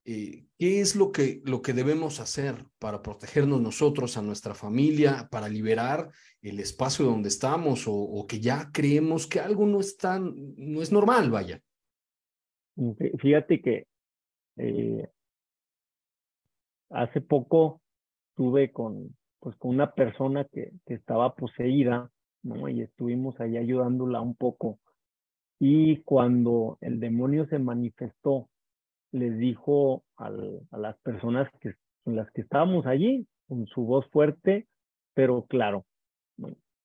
Eh, 0.06 0.44
¿Qué 0.58 0.80
es 0.80 0.96
lo 0.96 1.12
que, 1.12 1.40
lo 1.44 1.62
que 1.62 1.72
debemos 1.72 2.20
hacer 2.20 2.66
para 2.78 3.00
protegernos 3.00 3.60
nosotros, 3.60 4.18
a 4.18 4.22
nuestra 4.22 4.54
familia, 4.54 5.28
para 5.30 5.48
liberar 5.48 6.10
el 6.42 6.60
espacio 6.60 7.06
donde 7.06 7.28
estamos 7.28 7.84
o, 7.86 8.26
que 8.28 8.38
ya 8.38 8.70
creemos 8.70 9.26
que 9.26 9.40
algo 9.40 9.64
no 9.64 9.80
es 9.80 9.96
no 10.02 10.82
es 10.82 10.92
normal, 10.92 11.30
vaya? 11.30 11.60
Fíjate 13.18 13.62
que 13.62 13.86
eh, 14.56 15.08
hace 16.90 17.20
poco 17.22 17.80
estuve 18.30 18.72
con, 18.72 19.16
pues, 19.40 19.56
con 19.56 19.70
una 19.70 19.94
persona 19.94 20.44
que, 20.44 20.72
que 20.86 20.94
estaba 20.94 21.34
poseída, 21.34 22.10
¿no? 22.42 22.68
Y 22.68 22.82
estuvimos 22.82 23.40
ahí 23.40 23.56
ayudándola 23.56 24.20
un 24.20 24.34
poco. 24.34 24.80
Y 25.58 26.02
cuando 26.02 26.76
el 26.82 27.00
demonio 27.00 27.46
se 27.46 27.58
manifestó, 27.58 28.50
les 29.14 29.38
dijo 29.38 30.02
al, 30.16 30.60
a 30.72 30.78
las 30.78 30.98
personas 30.98 31.48
que, 31.60 31.74
con 32.02 32.16
las 32.16 32.28
que 32.32 32.40
estábamos 32.40 32.84
allí, 32.84 33.28
con 33.46 33.64
su 33.66 33.82
voz 33.82 34.04
fuerte, 34.10 34.66
pero 35.14 35.46
claro. 35.46 35.86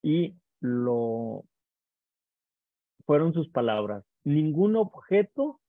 Y 0.03 0.35
lo 0.61 1.43
fueron 3.05 3.33
sus 3.33 3.49
palabras. 3.49 4.05
Ningún 4.23 4.75
objeto 4.75 5.59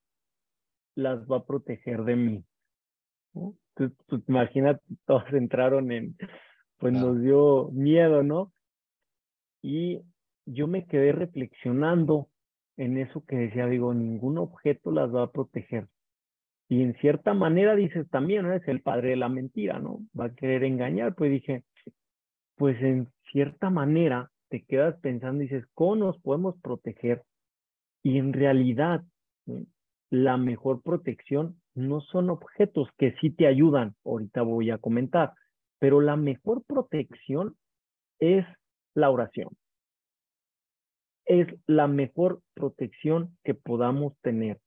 las 0.94 1.26
va 1.26 1.38
a 1.38 1.46
proteger 1.46 2.04
de 2.04 2.16
mí. 2.16 2.44
¿no? 3.32 3.54
Tú, 3.74 3.94
imagínate, 4.28 4.82
todos 5.06 5.24
entraron 5.32 5.90
en, 5.92 6.14
pues 6.76 6.92
nos 6.92 7.22
dio 7.22 7.70
miedo, 7.70 8.22
¿no? 8.22 8.52
Y 9.62 10.02
yo 10.44 10.66
me 10.66 10.84
quedé 10.84 11.12
reflexionando 11.12 12.28
en 12.76 12.98
eso 12.98 13.24
que 13.24 13.36
decía, 13.36 13.66
digo, 13.66 13.94
ningún 13.94 14.36
objeto 14.36 14.90
las 14.90 15.14
va 15.14 15.22
a 15.22 15.32
proteger. 15.32 15.88
Y 16.70 16.84
en 16.84 16.94
cierta 16.98 17.34
manera 17.34 17.74
dices 17.74 18.08
también, 18.10 18.44
¿no? 18.44 18.54
Es 18.54 18.66
el 18.68 18.80
padre 18.80 19.10
de 19.10 19.16
la 19.16 19.28
mentira, 19.28 19.80
¿no? 19.80 19.98
Va 20.18 20.26
a 20.26 20.34
querer 20.36 20.62
engañar. 20.62 21.16
Pues 21.16 21.32
dije, 21.32 21.64
pues 22.54 22.80
en 22.80 23.08
cierta 23.32 23.70
manera 23.70 24.30
te 24.50 24.62
quedas 24.62 24.96
pensando 25.00 25.42
dices, 25.42 25.64
¿cómo 25.74 25.96
nos 25.96 26.20
podemos 26.20 26.54
proteger? 26.62 27.24
Y 28.04 28.18
en 28.18 28.32
realidad, 28.32 29.02
la 30.10 30.36
mejor 30.36 30.80
protección 30.82 31.60
no 31.74 32.02
son 32.02 32.30
objetos 32.30 32.88
que 32.96 33.16
sí 33.20 33.30
te 33.30 33.48
ayudan, 33.48 33.96
ahorita 34.04 34.42
voy 34.42 34.70
a 34.70 34.78
comentar, 34.78 35.32
pero 35.80 36.00
la 36.00 36.14
mejor 36.14 36.62
protección 36.64 37.56
es 38.20 38.46
la 38.94 39.10
oración. 39.10 39.48
Es 41.24 41.48
la 41.66 41.88
mejor 41.88 42.42
protección 42.54 43.36
que 43.42 43.54
podamos 43.54 44.16
tener. 44.20 44.60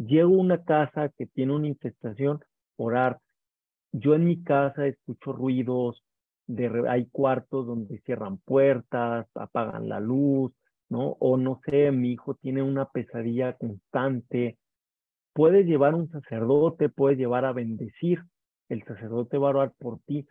Llego 0.00 0.34
a 0.34 0.38
una 0.38 0.64
casa 0.64 1.10
que 1.10 1.26
tiene 1.26 1.54
una 1.54 1.66
infestación, 1.66 2.40
orar. 2.76 3.20
Yo 3.92 4.14
en 4.14 4.24
mi 4.24 4.42
casa 4.42 4.86
escucho 4.86 5.32
ruidos, 5.32 6.02
de, 6.46 6.88
hay 6.88 7.06
cuartos 7.12 7.66
donde 7.66 8.00
cierran 8.00 8.38
puertas, 8.38 9.26
apagan 9.34 9.90
la 9.90 10.00
luz, 10.00 10.52
¿no? 10.88 11.18
O 11.20 11.36
no 11.36 11.60
sé, 11.66 11.90
mi 11.90 12.12
hijo 12.12 12.34
tiene 12.34 12.62
una 12.62 12.86
pesadilla 12.86 13.58
constante, 13.58 14.56
puedes 15.34 15.66
llevar 15.66 15.94
un 15.94 16.10
sacerdote, 16.10 16.88
puedes 16.88 17.18
llevar 17.18 17.44
a 17.44 17.52
bendecir, 17.52 18.24
el 18.70 18.82
sacerdote 18.84 19.36
va 19.36 19.48
a 19.48 19.50
orar 19.50 19.72
por 19.78 19.98
ti, 20.06 20.26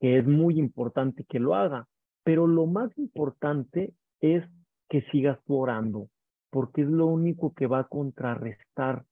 que 0.00 0.18
es 0.18 0.26
muy 0.26 0.58
importante 0.58 1.24
que 1.24 1.38
lo 1.38 1.54
haga, 1.54 1.86
pero 2.24 2.48
lo 2.48 2.66
más 2.66 2.90
importante 2.98 3.92
es 4.20 4.42
que 4.88 5.02
sigas 5.12 5.38
orando, 5.46 6.08
porque 6.50 6.82
es 6.82 6.88
lo 6.88 7.06
único 7.06 7.54
que 7.54 7.66
va 7.66 7.80
a 7.80 7.88
contrarrestar, 7.88 9.04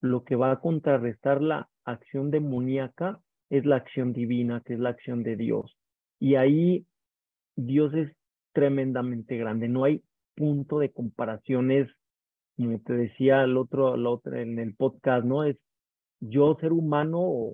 lo 0.00 0.24
que 0.24 0.36
va 0.36 0.52
a 0.52 0.60
contrarrestar 0.60 1.42
la 1.42 1.68
acción 1.84 2.30
demoníaca 2.30 3.20
es 3.50 3.64
la 3.64 3.76
acción 3.76 4.12
divina, 4.12 4.62
que 4.64 4.74
es 4.74 4.80
la 4.80 4.90
acción 4.90 5.22
de 5.22 5.36
Dios. 5.36 5.76
Y 6.18 6.34
ahí 6.34 6.86
Dios 7.56 7.94
es 7.94 8.12
tremendamente 8.52 9.36
grande, 9.36 9.68
no 9.68 9.84
hay 9.84 10.02
punto 10.34 10.78
de 10.78 10.90
comparación, 10.92 11.70
es 11.70 11.88
como 12.56 12.80
te 12.80 12.94
decía 12.94 13.42
el 13.42 13.56
otro, 13.56 13.94
el 13.94 14.06
otro 14.06 14.34
en 14.36 14.58
el 14.58 14.74
podcast, 14.74 15.26
¿no? 15.26 15.44
Es 15.44 15.56
yo 16.20 16.56
ser 16.60 16.72
humano 16.72 17.52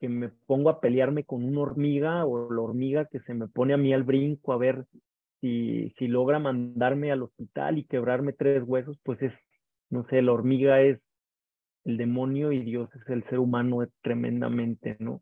que 0.00 0.08
me 0.08 0.30
pongo 0.30 0.70
a 0.70 0.80
pelearme 0.80 1.24
con 1.24 1.44
una 1.44 1.60
hormiga 1.60 2.24
o 2.24 2.50
la 2.52 2.60
hormiga 2.60 3.04
que 3.06 3.20
se 3.20 3.34
me 3.34 3.46
pone 3.46 3.74
a 3.74 3.76
mí 3.76 3.92
al 3.92 4.02
brinco 4.02 4.52
a 4.52 4.56
ver 4.56 4.86
si, 5.42 5.92
si 5.98 6.06
logra 6.06 6.38
mandarme 6.38 7.12
al 7.12 7.24
hospital 7.24 7.76
y 7.76 7.84
quebrarme 7.84 8.32
tres 8.32 8.62
huesos, 8.64 8.98
pues 9.02 9.20
es, 9.20 9.32
no 9.90 10.06
sé, 10.08 10.22
la 10.22 10.32
hormiga 10.32 10.80
es 10.80 11.00
el 11.84 11.96
demonio 11.96 12.52
y 12.52 12.62
Dios 12.62 12.88
es 12.94 13.08
el 13.08 13.24
ser 13.24 13.40
humano 13.40 13.84
tremendamente, 14.02 14.96
¿no? 15.00 15.20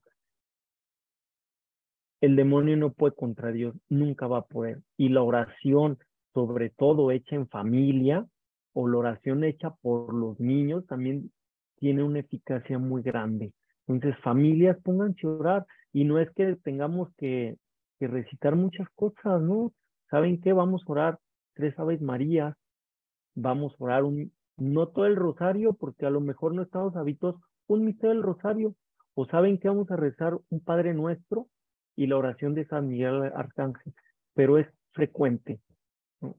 El 2.21 2.37
demonio 2.37 2.77
no 2.77 2.93
puede 2.93 3.15
contra 3.15 3.51
Dios, 3.51 3.75
nunca 3.89 4.27
va 4.27 4.39
a 4.39 4.47
poder. 4.47 4.83
Y 4.99 5.09
la 5.09 5.23
oración, 5.23 5.99
sobre 6.35 6.69
todo 6.69 7.11
hecha 7.11 7.35
en 7.35 7.49
familia, 7.49 8.27
o 8.75 8.87
la 8.89 8.99
oración 8.99 9.43
hecha 9.43 9.71
por 9.81 10.13
los 10.15 10.39
niños 10.39 10.87
también 10.87 11.33
tiene 11.77 12.03
una 12.03 12.21
eficacia 12.21 12.79
muy 12.79 13.01
grande. 13.01 13.55
Entonces, 13.87 14.21
familias, 14.23 14.77
pónganse 14.83 15.27
a 15.27 15.31
orar 15.31 15.67
y 15.95 16.05
no 16.05 16.19
es 16.19 16.31
que 16.33 16.57
tengamos 16.57 17.09
que, 17.17 17.57
que 17.99 18.07
recitar 18.07 18.55
muchas 18.55 18.89
cosas, 18.91 19.41
¿no? 19.41 19.73
¿Saben 20.11 20.41
qué? 20.41 20.53
Vamos 20.53 20.83
a 20.87 20.93
orar 20.93 21.19
tres 21.55 21.79
Aves 21.79 22.01
Marías, 22.01 22.57
vamos 23.35 23.73
a 23.73 23.85
orar 23.85 24.05
un, 24.05 24.33
no 24.57 24.89
todo 24.89 25.07
el 25.07 25.17
rosario, 25.17 25.75
porque 25.75 26.07
a 26.07 26.11
lo 26.11 26.21
mejor 26.21 26.55
no 26.55 26.63
estamos 26.63 26.97
habituados, 26.97 27.41
un 27.67 27.85
misterio 27.85 28.15
del 28.15 28.23
rosario, 28.23 28.75
o 29.15 29.27
saben 29.27 29.59
que 29.59 29.69
vamos 29.69 29.91
a 29.91 29.97
rezar 29.97 30.39
un 30.49 30.61
Padre 30.61 30.95
Nuestro 30.95 31.49
y 31.97 32.07
la 32.07 32.17
oración 32.17 32.55
de 32.55 32.67
San 32.67 32.89
Miguel 32.89 33.23
Arcángel, 33.35 33.95
pero 34.35 34.59
es 34.59 34.67
frecuente. 34.93 35.61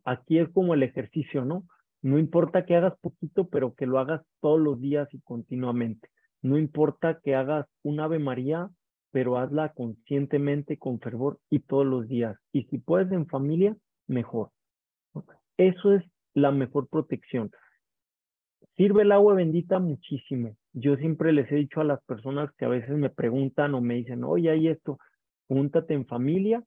Aquí 0.04 0.40
es 0.40 0.50
como 0.50 0.74
el 0.74 0.84
ejercicio, 0.84 1.46
¿no? 1.46 1.66
No 2.02 2.18
importa 2.18 2.66
que 2.66 2.76
hagas 2.76 2.98
poquito, 3.00 3.48
pero 3.48 3.74
que 3.76 3.86
lo 3.86 4.00
hagas 4.00 4.22
todos 4.42 4.60
los 4.60 4.80
días 4.80 5.08
y 5.14 5.22
continuamente. 5.22 6.10
No 6.42 6.58
importa 6.58 7.20
que 7.24 7.36
hagas 7.36 7.68
un 7.84 8.00
Ave 8.00 8.20
María 8.20 8.70
pero 9.12 9.38
hazla 9.38 9.74
conscientemente, 9.74 10.78
con 10.78 11.00
fervor 11.00 11.40
y 11.50 11.60
todos 11.60 11.86
los 11.86 12.08
días. 12.08 12.38
Y 12.52 12.64
si 12.66 12.78
puedes 12.78 13.12
en 13.12 13.28
familia, 13.28 13.76
mejor. 14.08 14.50
Eso 15.58 15.94
es 15.94 16.04
la 16.34 16.52
mejor 16.52 16.88
protección. 16.88 17.52
Sirve 18.78 19.04
el 19.04 19.12
agua 19.12 19.36
bendita 19.36 19.80
muchísimo. 19.80 20.56
Yo 20.74 20.96
siempre 20.96 21.34
les 21.34 21.52
he 21.52 21.56
dicho 21.56 21.82
a 21.82 21.84
las 21.84 22.02
personas 22.04 22.50
que 22.58 22.66
a 22.66 22.70
veces 22.70 22.98
me 22.98 23.10
preguntan 23.10 23.76
o 23.76 23.82
me 23.82 23.96
dicen, 23.96 24.24
oye, 24.24 24.50
hay 24.50 24.70
esto, 24.70 24.98
júntate 25.48 25.94
en 25.94 26.06
familia, 26.06 26.64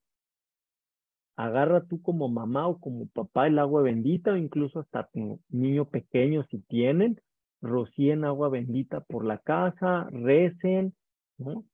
agarra 1.36 1.84
tú 1.84 2.01
como 2.03 2.28
mamá 2.28 2.68
o 2.68 2.78
como 2.78 3.09
papá 3.09 3.47
el 3.47 3.59
agua 3.59 3.82
bendita 3.82 4.32
o 4.32 4.36
incluso 4.36 4.80
hasta 4.80 5.09
tu 5.12 5.40
niño 5.49 5.86
pequeño 5.86 6.45
si 6.45 6.59
tienen, 6.61 7.20
rocíen 7.61 8.24
agua 8.24 8.51
bendita 8.51 9.01
por 9.01 9.24
la 9.24 9.38
casa, 9.38 10.09
recen, 10.12 10.95
¿no? 11.38 11.64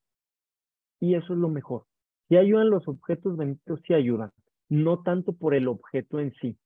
Y 1.01 1.15
eso 1.15 1.33
es 1.33 1.39
lo 1.39 1.49
mejor. 1.49 1.87
Si 2.29 2.37
ayudan 2.37 2.71
los 2.71 2.87
objetos 2.87 3.37
benditos, 3.37 3.81
sí 3.87 3.95
ayudan. 3.95 4.31
No 4.69 5.03
tanto 5.03 5.33
por 5.33 5.55
el 5.55 5.67
objeto 5.67 6.21
en 6.21 6.33
sí, 6.35 6.57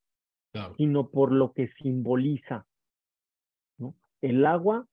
sino 0.77 1.09
por 1.09 1.31
lo 1.31 1.53
que 1.53 1.69
simboliza. 1.81 2.67
¿no? 3.77 3.95
El 4.21 4.45
agua 4.45 4.87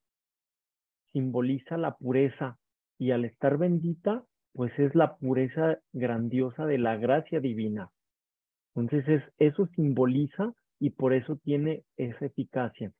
simboliza 1.12 1.76
la 1.76 1.96
pureza 1.96 2.58
y 2.98 3.10
al 3.10 3.24
estar 3.24 3.58
bendita, 3.58 4.24
pues 4.54 4.72
es 4.78 4.94
la 4.94 5.16
pureza 5.16 5.78
grandiosa 5.92 6.66
de 6.66 6.78
la 6.78 6.96
gracia 6.96 7.40
divina. 7.40 7.90
Entonces 8.74 9.08
es, 9.08 9.22
eso 9.38 9.66
simboliza 9.74 10.54
y 10.78 10.90
por 10.90 11.12
eso 11.12 11.36
tiene 11.36 11.84
esa 11.96 12.26
eficacia. 12.26 12.92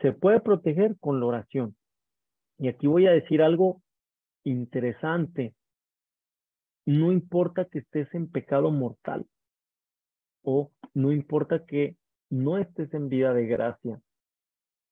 Se 0.00 0.12
puede 0.12 0.40
proteger 0.40 0.96
con 0.98 1.20
la 1.20 1.26
oración. 1.26 1.76
Y 2.58 2.68
aquí 2.68 2.86
voy 2.86 3.06
a 3.06 3.12
decir 3.12 3.42
algo 3.42 3.82
interesante. 4.44 5.54
No 6.86 7.12
importa 7.12 7.64
que 7.64 7.80
estés 7.80 8.12
en 8.14 8.30
pecado 8.30 8.70
mortal 8.70 9.26
o 10.42 10.70
no 10.94 11.10
importa 11.10 11.66
que 11.66 11.96
no 12.30 12.58
estés 12.58 12.94
en 12.94 13.08
vida 13.08 13.34
de 13.34 13.46
gracia. 13.46 14.00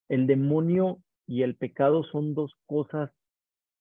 El 0.08 0.26
demonio 0.26 0.98
y 1.26 1.42
el 1.42 1.56
pecado 1.56 2.02
son 2.02 2.34
dos 2.34 2.52
cosas 2.66 3.12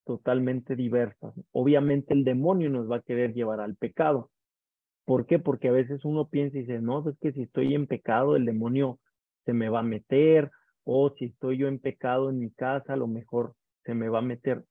totalmente 0.06 0.76
diversas. 0.76 1.34
Obviamente 1.52 2.14
el 2.14 2.24
demonio 2.24 2.70
nos 2.70 2.90
va 2.90 2.98
a 2.98 3.02
querer 3.02 3.34
llevar 3.34 3.60
al 3.60 3.76
pecado. 3.76 4.30
¿Por 5.06 5.26
qué? 5.26 5.40
Porque 5.40 5.70
a 5.70 5.74
veces 5.74 6.06
uno 6.06 6.30
piensa 6.30 6.58
y 6.58 6.62
dice, 6.62 6.80
no, 6.80 7.10
es 7.10 7.18
que 7.20 7.34
si 7.34 7.42
estoy 7.42 7.74
en 7.74 7.88
pecado, 7.88 8.36
el 8.36 8.46
demonio 8.46 9.00
se 9.46 9.54
me 9.54 9.70
va 9.70 9.80
a 9.80 9.84
meter, 9.84 10.52
o 10.84 11.10
si 11.18 11.26
estoy 11.26 11.58
yo 11.58 11.68
en 11.68 11.80
pecado 11.80 12.30
en 12.30 12.40
mi 12.40 12.52
casa, 12.52 12.94
a 12.94 12.98
lo 12.98 13.08
mejor 13.08 13.56
se 13.86 13.96
me 13.96 14.08
va 14.08 14.20
a 14.20 14.22
meter. 14.22 14.64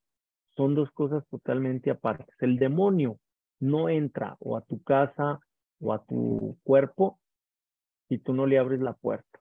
Son 0.57 0.75
dos 0.75 0.91
cosas 0.93 1.27
totalmente 1.29 1.91
aparte. 1.91 2.33
El 2.39 2.59
demonio 2.59 3.19
no 3.63 3.89
entra 3.89 4.37
o 4.41 4.57
a 4.57 4.63
tu 4.63 4.83
casa 4.83 5.41
o 5.81 5.93
a 5.93 6.05
tu 6.05 6.59
cuerpo 6.65 7.21
si 8.09 8.19
tú 8.19 8.35
no 8.35 8.45
le 8.47 8.59
abres 8.59 8.81
la 8.81 8.93
puerta. 8.93 9.41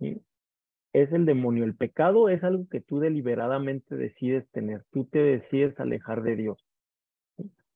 Es 0.00 1.12
el 1.12 1.26
demonio. 1.26 1.64
El 1.64 1.76
pecado 1.76 2.30
es 2.30 2.42
algo 2.42 2.66
que 2.70 2.80
tú 2.80 3.00
deliberadamente 3.00 3.96
decides 3.96 4.48
tener. 4.50 4.84
Tú 4.90 5.04
te 5.04 5.18
decides 5.18 5.78
alejar 5.78 6.22
de 6.22 6.36
Dios. 6.36 6.66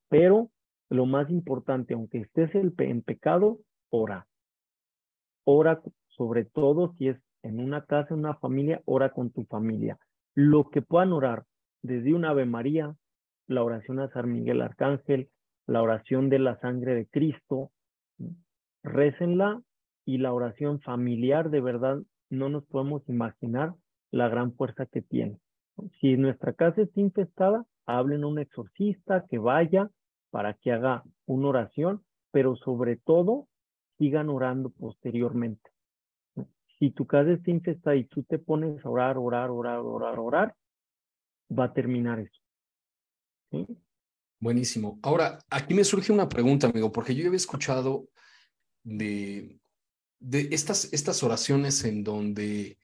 Pero 0.09 0.49
lo 0.89 1.05
más 1.05 1.29
importante, 1.29 1.93
aunque 1.93 2.19
estés 2.19 2.53
en 2.55 3.01
pecado, 3.03 3.59
ora. 3.89 4.27
Ora 5.43 5.81
sobre 6.07 6.45
todo 6.45 6.95
si 6.97 7.09
es 7.09 7.17
en 7.43 7.59
una 7.59 7.85
casa, 7.85 8.15
en 8.15 8.21
una 8.21 8.35
familia, 8.35 8.81
ora 8.85 9.11
con 9.11 9.29
tu 9.29 9.45
familia. 9.45 9.99
Lo 10.33 10.69
que 10.71 10.81
puedan 10.81 11.13
orar, 11.13 11.45
desde 11.83 12.13
un 12.15 12.25
Ave 12.25 12.45
María, 12.45 12.95
la 13.47 13.63
oración 13.63 13.99
a 13.99 14.09
San 14.09 14.31
Miguel 14.31 14.61
Arcángel, 14.61 15.29
la 15.65 15.81
oración 15.81 16.29
de 16.29 16.39
la 16.39 16.59
sangre 16.59 16.95
de 16.95 17.07
Cristo, 17.07 17.71
récenla 18.83 19.61
y 20.05 20.17
la 20.19 20.33
oración 20.33 20.79
familiar, 20.81 21.49
de 21.49 21.61
verdad, 21.61 21.99
no 22.29 22.49
nos 22.49 22.65
podemos 22.65 23.07
imaginar 23.09 23.73
la 24.11 24.29
gran 24.29 24.53
fuerza 24.53 24.85
que 24.85 25.01
tiene. 25.01 25.39
Si 25.99 26.17
nuestra 26.17 26.53
casa 26.53 26.81
está 26.81 26.99
infestada, 26.99 27.65
hablen 27.85 28.23
a 28.23 28.27
un 28.27 28.39
exorcista 28.39 29.25
que 29.29 29.37
vaya 29.37 29.89
para 30.29 30.53
que 30.53 30.71
haga 30.71 31.03
una 31.25 31.49
oración, 31.49 32.03
pero 32.31 32.55
sobre 32.55 32.97
todo 32.97 33.47
sigan 33.97 34.29
orando 34.29 34.69
posteriormente. 34.69 35.69
Si 36.79 36.91
tu 36.91 37.05
casa 37.05 37.31
está 37.31 37.51
infestada 37.51 37.95
y 37.95 38.05
tú 38.05 38.23
te 38.23 38.37
pones 38.37 38.85
a 38.85 38.89
orar, 38.89 39.17
orar, 39.17 39.49
orar, 39.49 39.79
orar, 39.79 40.19
orar, 40.19 40.55
va 41.51 41.65
a 41.65 41.73
terminar 41.73 42.19
eso. 42.19 42.41
Buenísimo. 44.39 44.99
Ahora, 45.01 45.39
aquí 45.49 45.73
me 45.73 45.83
surge 45.83 46.11
una 46.11 46.29
pregunta, 46.29 46.67
amigo, 46.67 46.91
porque 46.91 47.15
yo 47.15 47.25
había 47.25 47.37
escuchado 47.37 48.09
de, 48.83 49.59
de 50.19 50.49
estas, 50.51 50.93
estas 50.93 51.23
oraciones 51.23 51.83
en 51.83 52.03
donde, 52.03 52.77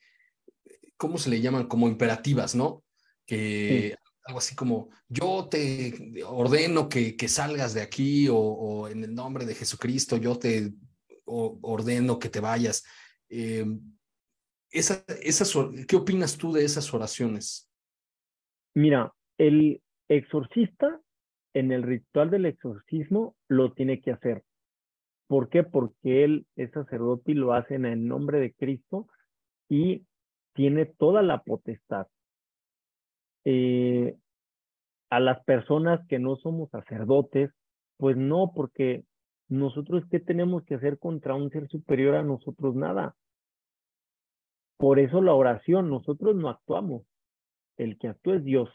¿cómo 0.98 1.18
se 1.18 1.30
le 1.30 1.42
llaman? 1.42 1.68
Como 1.68 1.88
imperativas, 1.88 2.56
¿no? 2.56 2.84
Que 3.26 3.96
algo 4.26 4.40
así 4.40 4.56
como, 4.56 4.90
yo 5.10 5.48
te 5.50 6.24
ordeno 6.26 6.88
que, 6.88 7.16
que 7.16 7.28
salgas 7.28 7.74
de 7.74 7.82
aquí 7.82 8.28
o, 8.32 8.88
en 8.88 9.04
el 9.04 9.14
nombre 9.14 9.46
de 9.46 9.56
Jesucristo, 9.56 10.18
yo 10.18 10.38
te 10.40 10.74
ordeno 11.26 12.20
que 12.20 12.30
te 12.30 12.40
vayas. 12.40 12.84
Eh, 13.30 13.66
esa, 14.72 15.04
esas, 15.22 15.54
¿Qué 15.88 15.96
opinas 15.96 16.38
tú 16.38 16.52
de 16.52 16.66
esas 16.66 16.92
oraciones? 16.94 17.70
Mira, 18.76 19.14
el 19.38 19.82
exorcista 20.18 21.00
en 21.54 21.72
el 21.72 21.84
ritual 21.84 22.30
del 22.30 22.46
exorcismo 22.46 23.36
lo 23.48 23.74
tiene 23.74 24.02
que 24.02 24.12
hacer. 24.12 24.44
¿Por 25.28 25.50
qué? 25.50 25.64
Porque 25.64 26.24
él 26.24 26.46
es 26.56 26.72
sacerdote 26.72 27.32
y 27.32 27.36
lo 27.36 27.54
hace 27.54 27.76
en 27.76 27.86
el 27.86 28.08
nombre 28.08 28.40
de 28.40 28.54
Cristo 28.54 29.08
y 29.70 30.06
tiene 30.54 30.86
toda 30.86 31.22
la 31.22 31.44
potestad. 31.44 32.08
Eh, 33.46 34.16
a 35.10 35.20
las 35.20 35.44
personas 35.44 36.06
que 36.08 36.20
no 36.20 36.36
somos 36.38 36.70
sacerdotes, 36.70 37.52
pues 37.98 38.18
no, 38.18 38.52
porque 38.56 39.04
nosotros 39.48 40.04
qué 40.10 40.20
tenemos 40.20 40.64
que 40.64 40.76
hacer 40.76 40.98
contra 40.98 41.36
un 41.36 41.50
ser 41.52 41.68
superior 41.68 42.16
a 42.16 42.24
nosotros 42.24 42.76
nada. 42.76 43.16
Por 44.78 45.00
eso 45.00 45.22
la 45.22 45.34
oración, 45.34 45.90
nosotros 45.90 46.36
no 46.36 46.50
actuamos. 46.50 47.04
El 47.78 47.98
que 47.98 48.08
actúa 48.08 48.36
es 48.36 48.44
Dios 48.44 48.70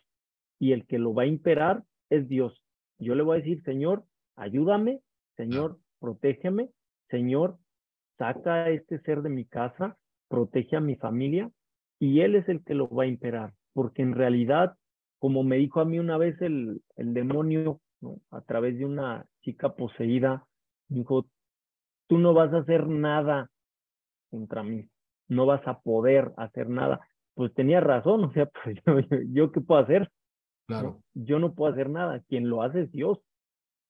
y 0.59 0.73
el 0.73 0.87
que 0.87 0.99
lo 0.99 1.15
va 1.15 1.23
a 1.23 1.27
imperar 1.27 1.85
es 2.11 2.29
Dios. 2.29 2.63
Yo 2.99 3.15
le 3.15 3.23
voy 3.23 3.37
a 3.37 3.41
decir, 3.41 3.63
Señor, 3.63 4.05
ayúdame, 4.37 5.01
Señor, 5.37 5.79
protégeme, 6.01 6.71
Señor, 7.11 7.59
saca 8.19 8.65
a 8.65 8.71
este 8.71 9.01
ser 9.01 9.23
de 9.23 9.31
mi 9.31 9.45
casa, 9.45 9.97
protege 10.29 10.77
a 10.77 10.81
mi 10.81 10.97
familia 10.97 11.51
y 11.99 12.21
Él 12.21 12.35
es 12.35 12.49
el 12.49 12.63
que 12.65 12.75
lo 12.75 12.89
va 12.89 13.05
a 13.05 13.07
imperar, 13.07 13.55
porque 13.73 14.03
en 14.03 14.15
realidad, 14.15 14.77
como 15.19 15.43
me 15.43 15.57
dijo 15.57 15.81
a 15.81 15.85
mí 15.85 15.99
una 15.99 16.19
vez 16.19 16.41
el, 16.43 16.83
el 16.97 17.15
demonio, 17.15 17.81
a 18.31 18.41
través 18.43 18.79
de 18.79 18.85
una 18.85 19.27
chica 19.43 19.75
poseída, 19.75 20.47
dijo, 20.89 21.27
tú 22.07 22.19
no 22.19 22.35
vas 22.35 22.53
a 22.53 22.59
hacer 22.59 22.87
nada 22.87 23.51
contra 24.31 24.63
mí, 24.63 24.89
no 25.29 25.47
vas 25.47 25.67
a 25.67 25.81
poder 25.81 26.33
hacer 26.37 26.69
nada. 26.69 27.01
Pues 27.35 27.55
tenía 27.55 27.81
razón, 27.81 28.25
o 28.25 28.33
sea, 28.33 28.47
pues 28.85 29.07
yo 29.33 29.53
qué 29.53 29.61
puedo 29.61 29.81
hacer? 29.81 30.11
Claro. 30.69 31.03
Yo 31.15 31.39
no 31.39 31.55
puedo 31.55 31.73
hacer 31.73 31.89
nada. 31.89 32.21
Quien 32.29 32.49
lo 32.51 32.63
hace 32.63 32.83
es 32.83 32.93
Dios. 32.93 33.19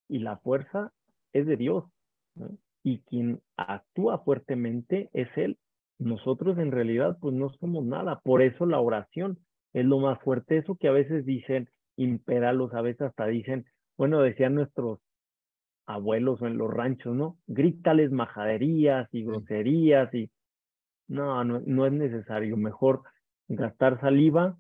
Y 0.09 0.21
la 0.21 0.39
fuerza 0.39 0.93
es 1.33 1.45
de 1.45 1.57
Dios. 1.57 1.85
Y 2.85 3.01
quien 3.01 3.43
actúa 3.57 4.21
fuertemente 4.21 5.11
es 5.13 5.29
Él. 5.37 5.59
Nosotros 5.99 6.57
en 6.59 6.71
realidad 6.71 7.19
pues 7.21 7.35
no 7.35 7.51
somos 7.61 7.85
nada. 7.85 8.21
Por 8.21 8.43
eso 8.43 8.65
la 8.65 8.79
oración 8.79 9.39
es 9.73 9.85
lo 9.85 9.99
más 9.99 10.23
fuerte. 10.23 10.57
Eso 10.57 10.77
que 10.77 10.87
a 10.87 10.93
veces 10.93 11.27
dicen, 11.27 11.69
imperalos, 11.97 12.73
a 12.73 12.81
veces 12.81 13.03
hasta 13.03 13.27
dicen, 13.27 13.67
bueno, 13.97 14.21
decían 14.21 14.55
nuestros 14.55 15.01
abuelos 15.85 16.41
o 16.41 16.47
en 16.47 16.59
los 16.59 16.73
ranchos, 16.73 17.17
¿no? 17.17 17.39
Grítales 17.49 18.13
majaderías 18.13 19.09
y 19.13 19.25
groserías 19.25 20.15
y 20.15 20.31
no, 21.09 21.43
no, 21.43 21.61
no 21.67 21.87
es 21.87 21.93
necesario. 21.93 22.57
Mejor 22.57 23.03
gastar 23.49 24.01
saliva 24.01 24.57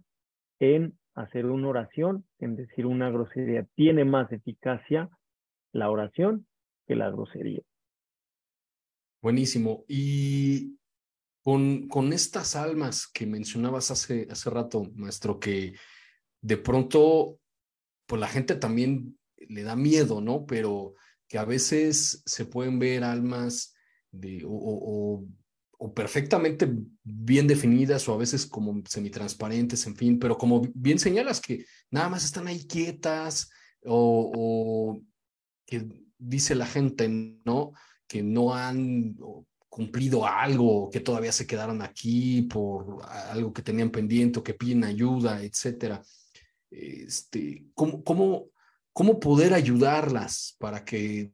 en 0.58 0.97
hacer 1.22 1.46
una 1.46 1.68
oración, 1.68 2.24
en 2.38 2.56
decir 2.56 2.86
una 2.86 3.10
grosería. 3.10 3.66
Tiene 3.74 4.04
más 4.04 4.30
eficacia 4.32 5.10
la 5.72 5.90
oración 5.90 6.46
que 6.86 6.94
la 6.94 7.10
grosería. 7.10 7.62
Buenísimo. 9.20 9.84
Y 9.88 10.78
con, 11.42 11.88
con 11.88 12.12
estas 12.12 12.56
almas 12.56 13.06
que 13.06 13.26
mencionabas 13.26 13.90
hace, 13.90 14.28
hace 14.30 14.50
rato, 14.50 14.84
maestro, 14.94 15.40
que 15.40 15.74
de 16.40 16.56
pronto, 16.56 17.40
pues 18.06 18.20
la 18.20 18.28
gente 18.28 18.54
también 18.54 19.18
le 19.36 19.62
da 19.62 19.74
miedo, 19.74 20.20
¿no? 20.20 20.46
Pero 20.46 20.94
que 21.26 21.38
a 21.38 21.44
veces 21.44 22.22
se 22.24 22.44
pueden 22.44 22.78
ver 22.78 23.04
almas 23.04 23.74
de, 24.10 24.44
perfectamente 25.94 26.68
bien 27.04 27.46
definidas 27.46 28.08
o 28.08 28.14
a 28.14 28.16
veces 28.16 28.46
como 28.46 28.82
semitransparentes, 28.86 29.86
en 29.86 29.96
fin, 29.96 30.18
pero 30.18 30.36
como 30.36 30.62
bien 30.74 30.98
señalas 30.98 31.40
que 31.40 31.64
nada 31.90 32.08
más 32.08 32.24
están 32.24 32.48
ahí 32.48 32.66
quietas 32.66 33.50
o, 33.84 35.00
que 35.64 35.86
dice 36.18 36.54
la 36.54 36.66
gente, 36.66 37.08
¿no? 37.44 37.72
Que 38.08 38.22
no 38.22 38.54
han 38.54 39.16
cumplido 39.68 40.26
algo, 40.26 40.90
que 40.90 41.00
todavía 41.00 41.30
se 41.30 41.46
quedaron 41.46 41.80
aquí 41.82 42.42
por 42.42 43.04
algo 43.30 43.52
que 43.52 43.62
tenían 43.62 43.90
pendiente 43.90 44.40
o 44.40 44.42
que 44.42 44.54
piden 44.54 44.82
ayuda, 44.82 45.42
etcétera. 45.42 46.02
Este, 46.70 47.66
¿cómo, 47.74 48.02
cómo, 48.02 48.46
cómo 48.92 49.20
poder 49.20 49.54
ayudarlas 49.54 50.56
para 50.58 50.84
que 50.84 51.30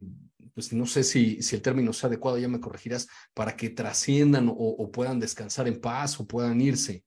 pues 0.55 0.71
no 0.71 0.85
sé 0.85 1.03
si, 1.03 1.41
si 1.41 1.57
el 1.57 1.61
término 1.61 1.91
es 1.91 2.03
adecuado, 2.03 2.37
ya 2.37 2.47
me 2.47 2.61
corregirás, 2.61 3.09
para 3.33 3.57
que 3.57 3.69
trasciendan 3.69 4.49
o, 4.49 4.89
puedan 4.89 5.19
descansar 5.19 5.67
en 5.67 5.81
paz 5.81 6.17
o 6.19 6.25
puedan 6.25 6.61
irse. 6.61 7.03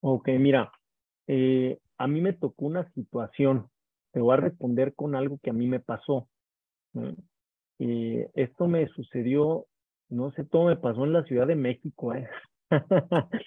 Ok, 0.00 0.28
mira, 0.38 0.72
eh, 1.26 1.78
a 1.98 2.06
mí 2.06 2.22
me 2.22 2.32
tocó 2.32 2.64
una 2.64 2.90
situación, 2.92 3.68
te 4.10 4.20
voy 4.20 4.32
a 4.32 4.40
responder 4.40 4.94
con 4.94 5.14
algo 5.14 5.38
que 5.42 5.50
a 5.50 5.52
mí 5.52 5.66
me 5.66 5.80
pasó. 5.80 6.28
Eh, 7.78 8.30
esto 8.34 8.68
me 8.68 8.88
sucedió, 8.88 9.66
no 10.08 10.32
sé, 10.32 10.44
todo 10.44 10.64
me 10.64 10.76
pasó 10.76 11.04
en 11.04 11.12
la 11.12 11.24
Ciudad 11.24 11.46
de 11.46 11.56
México, 11.56 12.14
¿eh? 12.14 12.26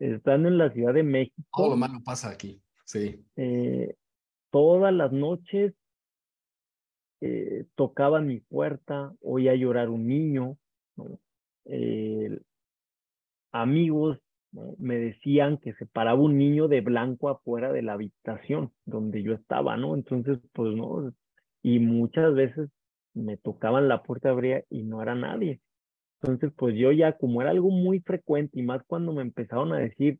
Estando 0.00 0.48
en 0.48 0.58
la 0.58 0.72
Ciudad 0.72 0.92
de 0.92 1.04
México. 1.04 1.48
Todo 1.52 1.70
lo 1.70 1.76
malo 1.76 2.00
pasa 2.04 2.30
aquí, 2.30 2.60
sí. 2.84 3.24
Eh, 3.36 3.94
todas 4.50 4.92
las 4.92 5.12
noches 5.12 5.72
eh, 7.20 7.66
tocaban 7.74 8.26
mi 8.26 8.40
puerta, 8.40 9.12
oía 9.20 9.54
llorar 9.54 9.88
un 9.88 10.06
niño, 10.06 10.56
amigos 13.52 14.18
me 14.78 14.96
decían 14.96 15.58
que 15.58 15.74
se 15.74 15.86
paraba 15.86 16.20
un 16.20 16.38
niño 16.38 16.68
de 16.68 16.80
blanco 16.80 17.28
afuera 17.28 17.72
de 17.72 17.82
la 17.82 17.94
habitación 17.94 18.72
donde 18.86 19.22
yo 19.22 19.34
estaba, 19.34 19.76
¿no? 19.76 19.94
Entonces, 19.94 20.38
pues 20.52 20.74
no, 20.74 21.12
y 21.62 21.78
muchas 21.78 22.34
veces 22.34 22.70
me 23.14 23.36
tocaban 23.36 23.88
la 23.88 24.02
puerta 24.02 24.30
abría 24.30 24.64
y 24.70 24.82
no 24.82 25.02
era 25.02 25.14
nadie. 25.14 25.60
Entonces, 26.20 26.52
pues 26.56 26.74
yo 26.76 26.92
ya, 26.92 27.12
como 27.16 27.42
era 27.42 27.50
algo 27.50 27.70
muy 27.70 28.00
frecuente 28.00 28.58
y 28.58 28.62
más 28.62 28.82
cuando 28.86 29.12
me 29.12 29.22
empezaron 29.22 29.72
a 29.72 29.78
decir, 29.78 30.18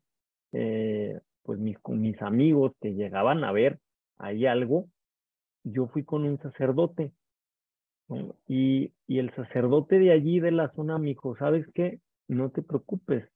eh, 0.53 1.19
pues 1.43 1.59
mis, 1.59 1.77
mis 1.87 2.21
amigos 2.21 2.73
que 2.81 2.93
llegaban 2.93 3.43
a 3.43 3.51
ver 3.51 3.79
ahí 4.17 4.45
algo, 4.45 4.87
yo 5.63 5.87
fui 5.87 6.03
con 6.03 6.23
un 6.25 6.39
sacerdote. 6.39 7.13
Y, 8.47 8.91
y 9.07 9.19
el 9.19 9.33
sacerdote 9.35 9.99
de 9.99 10.11
allí, 10.11 10.39
de 10.39 10.51
la 10.51 10.71
zona, 10.73 10.97
me 10.97 11.09
dijo, 11.09 11.35
¿sabes 11.37 11.67
qué? 11.75 11.99
No 12.27 12.49
te 12.49 12.63
preocupes. 12.63 13.29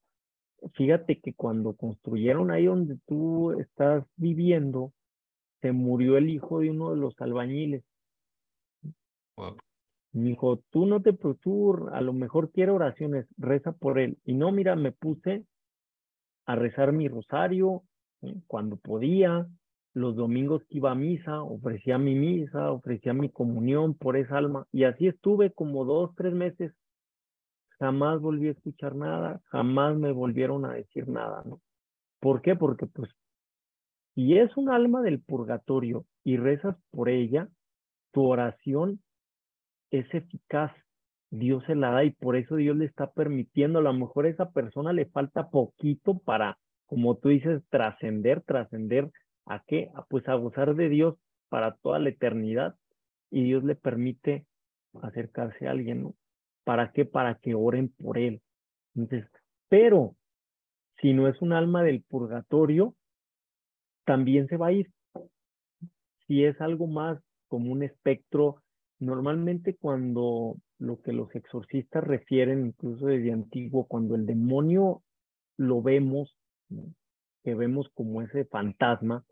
Fíjate 0.73 1.19
que 1.19 1.33
cuando 1.33 1.75
construyeron 1.75 2.49
ahí 2.49 2.65
donde 2.65 2.97
tú 3.05 3.51
estás 3.59 4.03
viviendo, 4.15 4.93
se 5.61 5.71
murió 5.71 6.17
el 6.17 6.29
hijo 6.29 6.59
de 6.59 6.71
uno 6.71 6.91
de 6.91 6.97
los 6.97 7.19
albañiles. 7.21 7.83
Me 10.13 10.29
dijo, 10.29 10.63
tú 10.69 10.85
no 10.85 11.01
te 11.01 11.13
preocupes, 11.13 11.93
a 11.93 12.01
lo 12.01 12.13
mejor 12.13 12.51
quiere 12.51 12.71
oraciones, 12.71 13.27
reza 13.37 13.71
por 13.73 13.99
él. 13.99 14.17
Y 14.25 14.33
no, 14.33 14.51
mira, 14.51 14.75
me 14.75 14.91
puse 14.91 15.45
a 16.45 16.55
rezar 16.55 16.91
mi 16.93 17.07
rosario 17.07 17.83
cuando 18.47 18.77
podía, 18.77 19.47
los 19.93 20.15
domingos 20.15 20.63
que 20.69 20.77
iba 20.77 20.91
a 20.91 20.95
misa, 20.95 21.41
ofrecía 21.43 21.97
mi 21.97 22.15
misa, 22.15 22.71
ofrecía 22.71 23.13
mi 23.13 23.29
comunión 23.29 23.93
por 23.93 24.17
esa 24.17 24.37
alma. 24.37 24.67
Y 24.71 24.85
así 24.85 25.07
estuve 25.07 25.51
como 25.51 25.85
dos, 25.85 26.15
tres 26.15 26.33
meses. 26.33 26.73
Jamás 27.79 28.19
volví 28.19 28.47
a 28.47 28.51
escuchar 28.51 28.95
nada, 28.95 29.41
jamás 29.45 29.95
me 29.97 30.11
volvieron 30.11 30.65
a 30.65 30.73
decir 30.73 31.07
nada, 31.07 31.43
¿no? 31.45 31.61
¿Por 32.19 32.41
qué? 32.41 32.55
Porque 32.55 32.87
pues, 32.87 33.09
si 34.15 34.37
es 34.37 34.55
un 34.57 34.69
alma 34.69 35.01
del 35.01 35.21
purgatorio 35.21 36.05
y 36.23 36.37
rezas 36.37 36.75
por 36.91 37.09
ella, 37.09 37.49
tu 38.11 38.25
oración 38.25 39.01
es 39.91 40.11
eficaz. 40.13 40.71
Dios 41.29 41.63
se 41.65 41.75
la 41.75 41.89
da 41.89 42.03
y 42.03 42.11
por 42.11 42.35
eso 42.35 42.55
Dios 42.55 42.77
le 42.77 42.85
está 42.85 43.11
permitiendo. 43.11 43.79
A 43.79 43.81
lo 43.81 43.93
mejor 43.93 44.25
a 44.25 44.29
esa 44.29 44.51
persona 44.51 44.93
le 44.93 45.07
falta 45.07 45.49
poquito 45.49 46.19
para, 46.19 46.57
como 46.85 47.17
tú 47.17 47.29
dices, 47.29 47.63
trascender, 47.69 48.41
trascender 48.41 49.11
¿A 49.45 49.63
qué? 49.65 49.91
pues 50.09 50.27
a 50.27 50.35
gozar 50.35 50.75
de 50.75 50.89
Dios 50.89 51.15
para 51.49 51.75
toda 51.75 51.99
la 51.99 52.09
eternidad 52.09 52.75
y 53.29 53.43
Dios 53.43 53.63
le 53.63 53.75
permite 53.75 54.45
acercarse 55.01 55.67
a 55.67 55.71
alguien, 55.71 56.03
¿no? 56.03 56.15
¿Para 56.63 56.91
qué? 56.91 57.05
Para 57.05 57.35
que 57.35 57.55
oren 57.55 57.89
por 57.89 58.17
él. 58.17 58.41
Entonces, 58.95 59.29
pero 59.69 60.15
si 61.01 61.13
no 61.13 61.27
es 61.27 61.41
un 61.41 61.51
alma 61.51 61.83
del 61.83 62.03
purgatorio, 62.03 62.95
también 64.05 64.47
se 64.47 64.57
va 64.57 64.67
a 64.67 64.71
ir. 64.71 64.91
Si 66.27 66.43
es 66.45 66.59
algo 66.61 66.87
más 66.87 67.19
como 67.47 67.71
un 67.71 67.83
espectro, 67.83 68.61
normalmente 68.99 69.75
cuando 69.75 70.55
lo 70.79 71.01
que 71.01 71.11
los 71.11 71.33
exorcistas 71.35 72.03
refieren, 72.03 72.67
incluso 72.67 73.07
desde 73.07 73.31
antiguo, 73.31 73.85
cuando 73.85 74.15
el 74.15 74.25
demonio 74.25 75.03
lo 75.57 75.81
vemos, 75.81 76.37
que 77.43 77.55
vemos 77.55 77.89
como 77.93 78.21
ese 78.21 78.45
fantasma, 78.45 79.25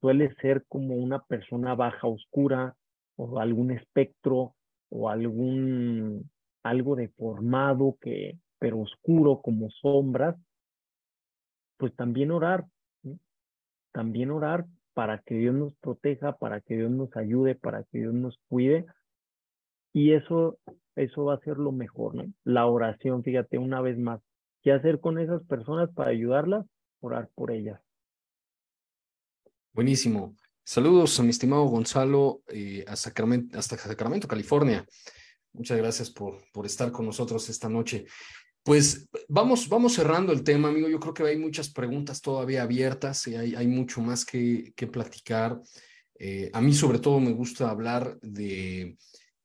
suele 0.00 0.34
ser 0.36 0.64
como 0.68 0.94
una 0.94 1.20
persona 1.24 1.74
baja 1.74 2.06
oscura 2.06 2.76
o 3.16 3.38
algún 3.38 3.70
espectro 3.70 4.54
o 4.90 5.08
algún 5.08 6.30
algo 6.62 6.96
deformado 6.96 7.96
que 8.00 8.38
pero 8.58 8.80
oscuro 8.80 9.40
como 9.42 9.70
sombras 9.70 10.36
pues 11.76 11.94
también 11.94 12.30
orar 12.30 12.66
también 13.92 14.30
orar 14.30 14.66
para 14.94 15.18
que 15.18 15.34
Dios 15.34 15.54
nos 15.54 15.74
proteja 15.76 16.36
para 16.36 16.60
que 16.60 16.76
Dios 16.76 16.90
nos 16.90 17.14
ayude 17.16 17.54
para 17.54 17.84
que 17.84 17.98
Dios 17.98 18.14
nos 18.14 18.38
cuide 18.48 18.86
y 19.92 20.12
eso 20.12 20.58
eso 20.94 21.24
va 21.24 21.34
a 21.34 21.40
ser 21.40 21.58
lo 21.58 21.72
mejor 21.72 22.14
¿no? 22.14 22.24
la 22.44 22.66
oración 22.66 23.22
fíjate 23.22 23.58
una 23.58 23.80
vez 23.80 23.98
más 23.98 24.20
qué 24.62 24.72
hacer 24.72 25.00
con 25.00 25.18
esas 25.18 25.42
personas 25.44 25.90
para 25.92 26.10
ayudarlas 26.10 26.66
orar 27.00 27.28
por 27.34 27.50
ellas 27.50 27.80
Buenísimo. 29.76 30.34
Saludos 30.64 31.20
a 31.20 31.22
mi 31.22 31.28
estimado 31.28 31.64
Gonzalo 31.64 32.40
eh, 32.48 32.82
hasta 32.88 33.12
Sacramento, 33.76 34.26
California. 34.26 34.86
Muchas 35.52 35.76
gracias 35.76 36.10
por, 36.10 36.50
por 36.50 36.64
estar 36.64 36.90
con 36.90 37.04
nosotros 37.04 37.46
esta 37.50 37.68
noche. 37.68 38.06
Pues 38.62 39.06
vamos, 39.28 39.68
vamos 39.68 39.92
cerrando 39.92 40.32
el 40.32 40.42
tema, 40.42 40.68
amigo. 40.68 40.88
Yo 40.88 40.98
creo 40.98 41.12
que 41.12 41.24
hay 41.24 41.36
muchas 41.36 41.68
preguntas 41.68 42.22
todavía 42.22 42.62
abiertas 42.62 43.26
y 43.26 43.36
hay, 43.36 43.54
hay 43.54 43.66
mucho 43.66 44.00
más 44.00 44.24
que, 44.24 44.72
que 44.74 44.86
platicar. 44.86 45.60
Eh, 46.18 46.48
a 46.54 46.62
mí 46.62 46.72
sobre 46.72 46.98
todo 46.98 47.20
me 47.20 47.32
gusta 47.32 47.68
hablar 47.68 48.18
de 48.22 48.96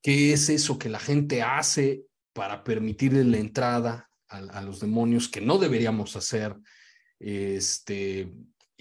qué 0.01 0.32
es 0.32 0.47
eso 0.47 0.79
que 0.79 0.88
la 0.88 0.99
gente 0.99 1.41
hace 1.41 2.03
para 2.32 2.63
permitirle 2.63 3.25
la 3.25 3.38
entrada 3.38 4.09
a, 4.29 4.38
a 4.38 4.61
los 4.61 4.79
demonios 4.79 5.27
que 5.27 5.41
no 5.41 5.57
deberíamos 5.57 6.15
hacer. 6.15 6.55
Este, 7.19 8.32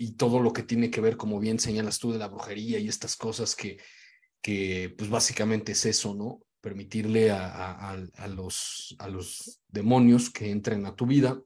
y 0.01 0.13
todo 0.13 0.41
lo 0.41 0.55
que 0.55 0.63
tiene 0.63 0.91
que 0.91 1.03
ver, 1.03 1.19
como 1.19 1.39
bien 1.39 1.61
señalas 1.61 1.99
tú, 1.99 2.11
de 2.11 2.19
la 2.19 2.29
brujería 2.29 2.79
y 2.79 2.89
estas 2.89 3.17
cosas 3.17 3.55
que, 3.55 3.77
que 4.41 4.95
pues 4.97 5.11
básicamente 5.11 5.73
es 5.73 5.85
eso, 5.85 6.15
¿no? 6.15 6.41
Permitirle 6.63 7.31
a, 7.31 7.91
a, 7.91 8.29
los, 8.29 8.97
a 8.99 9.09
los 9.09 9.61
demonios 9.69 10.31
que 10.31 10.51
entren 10.51 10.87
a 10.87 10.97
tu 10.97 11.05
vida. 11.05 11.39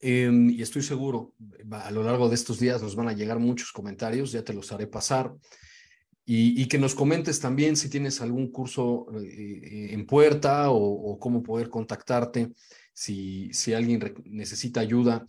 Em, 0.00 0.50
y 0.50 0.62
estoy 0.62 0.82
seguro, 0.82 1.36
a 1.70 1.92
lo 1.92 2.02
largo 2.02 2.28
de 2.28 2.34
estos 2.34 2.58
días 2.58 2.82
nos 2.82 2.96
van 2.96 3.08
a 3.08 3.12
llegar 3.12 3.38
muchos 3.38 3.70
comentarios, 3.70 4.32
ya 4.32 4.42
te 4.42 4.52
los 4.52 4.72
haré 4.72 4.88
pasar. 4.88 5.32
Y, 6.24 6.60
y 6.60 6.66
que 6.66 6.78
nos 6.78 6.96
comentes 6.96 7.38
también 7.38 7.76
si 7.76 7.88
tienes 7.88 8.20
algún 8.20 8.50
curso 8.50 9.06
eh, 9.16 9.90
en 9.92 10.06
puerta 10.06 10.70
o, 10.70 10.76
o, 10.76 11.20
cómo 11.20 11.44
poder 11.44 11.68
contactarte, 11.68 12.50
si, 12.92 13.48
si 13.52 13.74
alguien 13.74 14.12
necesita 14.24 14.80
ayuda, 14.80 15.24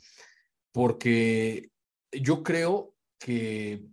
porque 0.72 1.70
yo 2.12 2.44
creo 2.44 2.96
que 3.20 3.86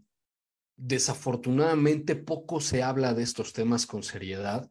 desafortunadamente 0.76 2.16
poco 2.16 2.60
se 2.60 2.82
habla 2.82 3.14
de 3.14 3.22
estos 3.22 3.52
temas 3.52 3.86
con 3.86 4.02
seriedad. 4.02 4.70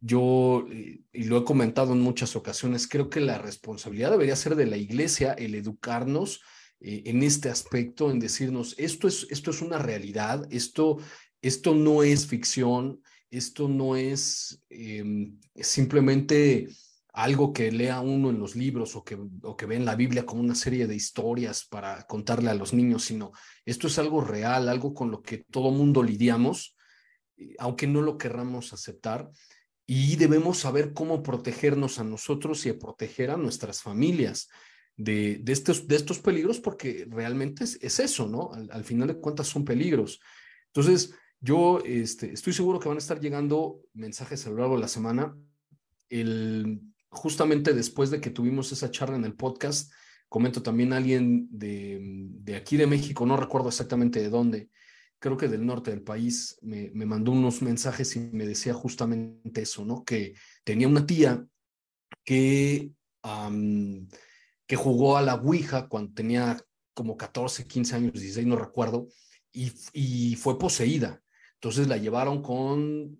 Yo, 0.00 0.66
y 0.70 1.24
lo 1.24 1.38
he 1.38 1.44
comentado 1.44 1.92
en 1.92 2.00
muchas 2.00 2.36
ocasiones, 2.36 2.86
creo 2.86 3.10
que 3.10 3.20
la 3.20 3.38
responsabilidad 3.38 4.12
debería 4.12 4.36
ser 4.36 4.54
de 4.54 4.66
la 4.66 4.76
iglesia 4.76 5.32
el 5.32 5.54
educarnos 5.54 6.40
eh, 6.80 7.02
en 7.06 7.22
este 7.22 7.48
aspecto, 7.48 8.10
en 8.10 8.20
decirnos, 8.20 8.76
esto 8.78 9.08
es, 9.08 9.26
esto 9.30 9.50
es 9.50 9.60
una 9.60 9.78
realidad, 9.78 10.46
esto, 10.50 10.98
esto 11.42 11.74
no 11.74 12.04
es 12.04 12.26
ficción, 12.26 13.02
esto 13.30 13.68
no 13.68 13.96
es 13.96 14.62
em, 14.70 15.38
simplemente 15.56 16.68
algo 17.18 17.52
que 17.52 17.72
lea 17.72 18.00
uno 18.00 18.30
en 18.30 18.38
los 18.38 18.54
libros 18.54 18.94
o 18.94 19.02
que, 19.02 19.18
o 19.42 19.56
que 19.56 19.66
ve 19.66 19.74
en 19.74 19.84
la 19.84 19.96
Biblia 19.96 20.24
como 20.24 20.40
una 20.40 20.54
serie 20.54 20.86
de 20.86 20.94
historias 20.94 21.66
para 21.66 22.06
contarle 22.06 22.48
a 22.48 22.54
los 22.54 22.72
niños, 22.72 23.06
sino 23.06 23.32
esto 23.64 23.88
es 23.88 23.98
algo 23.98 24.20
real, 24.20 24.68
algo 24.68 24.94
con 24.94 25.10
lo 25.10 25.20
que 25.20 25.38
todo 25.38 25.72
mundo 25.72 26.04
lidiamos, 26.04 26.76
aunque 27.58 27.88
no 27.88 28.02
lo 28.02 28.18
querramos 28.18 28.72
aceptar. 28.72 29.30
y 29.90 30.16
debemos 30.16 30.58
saber 30.58 30.92
cómo 30.92 31.22
protegernos 31.22 31.98
a 31.98 32.04
nosotros 32.04 32.66
y 32.66 32.68
a 32.68 32.78
proteger 32.78 33.30
a 33.30 33.38
nuestras 33.38 33.80
familias 33.80 34.48
de, 34.96 35.38
de, 35.42 35.52
estos, 35.52 35.88
de 35.88 35.96
estos 35.96 36.18
peligros, 36.18 36.60
porque 36.60 37.06
realmente 37.08 37.64
es, 37.64 37.78
es 37.80 37.98
eso, 37.98 38.28
¿no? 38.28 38.52
Al, 38.52 38.68
al, 38.70 38.84
final 38.84 39.08
de 39.08 39.18
cuentas 39.18 39.46
son 39.46 39.64
peligros. 39.64 40.20
Entonces, 40.66 41.14
yo 41.40 41.80
este, 41.86 42.32
estoy 42.32 42.52
seguro 42.52 42.78
que 42.78 42.88
van 42.88 42.98
a 42.98 43.00
estar 43.00 43.18
llegando 43.18 43.80
mensajes 43.94 44.46
a 44.46 44.50
lo 44.50 44.58
largo 44.58 44.74
de 44.74 44.82
la 44.82 44.88
semana. 44.88 45.34
El, 46.10 46.82
justamente 47.10 47.72
después 47.72 48.10
de 48.10 48.20
que 48.20 48.30
tuvimos 48.30 48.72
esa 48.72 48.90
charla 48.90 49.16
en 49.16 49.24
el 49.24 49.34
podcast, 49.34 49.92
comento 50.28 50.62
también 50.62 50.92
a 50.92 50.98
alguien 50.98 51.48
de, 51.50 51.98
de 52.00 52.56
aquí 52.56 52.76
de 52.76 52.86
México, 52.86 53.24
no 53.24 53.36
recuerdo 53.36 53.68
exactamente 53.68 54.20
de 54.20 54.28
dónde, 54.28 54.68
creo 55.18 55.36
que 55.36 55.48
del 55.48 55.66
norte 55.66 55.90
del 55.90 56.02
país, 56.02 56.58
me, 56.62 56.90
me, 56.94 57.06
mandó 57.06 57.32
unos 57.32 57.62
mensajes 57.62 58.14
y 58.16 58.20
me 58.20 58.46
decía 58.46 58.74
justamente 58.74 59.62
eso, 59.62 59.84
¿no? 59.84 60.04
Que 60.04 60.34
tenía 60.64 60.86
una 60.86 61.06
tía 61.06 61.44
que, 62.24 62.92
que 64.66 64.76
jugó 64.76 65.16
a 65.16 65.22
la 65.22 65.34
Ouija 65.34 65.88
cuando 65.88 66.12
tenía 66.12 66.58
como 66.94 67.16
14, 67.16 67.66
15 67.66 67.96
años, 67.96 68.12
16, 68.12 68.46
no 68.46 68.56
recuerdo, 68.56 69.08
y, 69.52 69.72
y 69.92 70.36
fue 70.36 70.58
poseída. 70.58 71.22
Entonces 71.54 71.88
la 71.88 71.96
llevaron 71.96 72.42
con, 72.42 73.18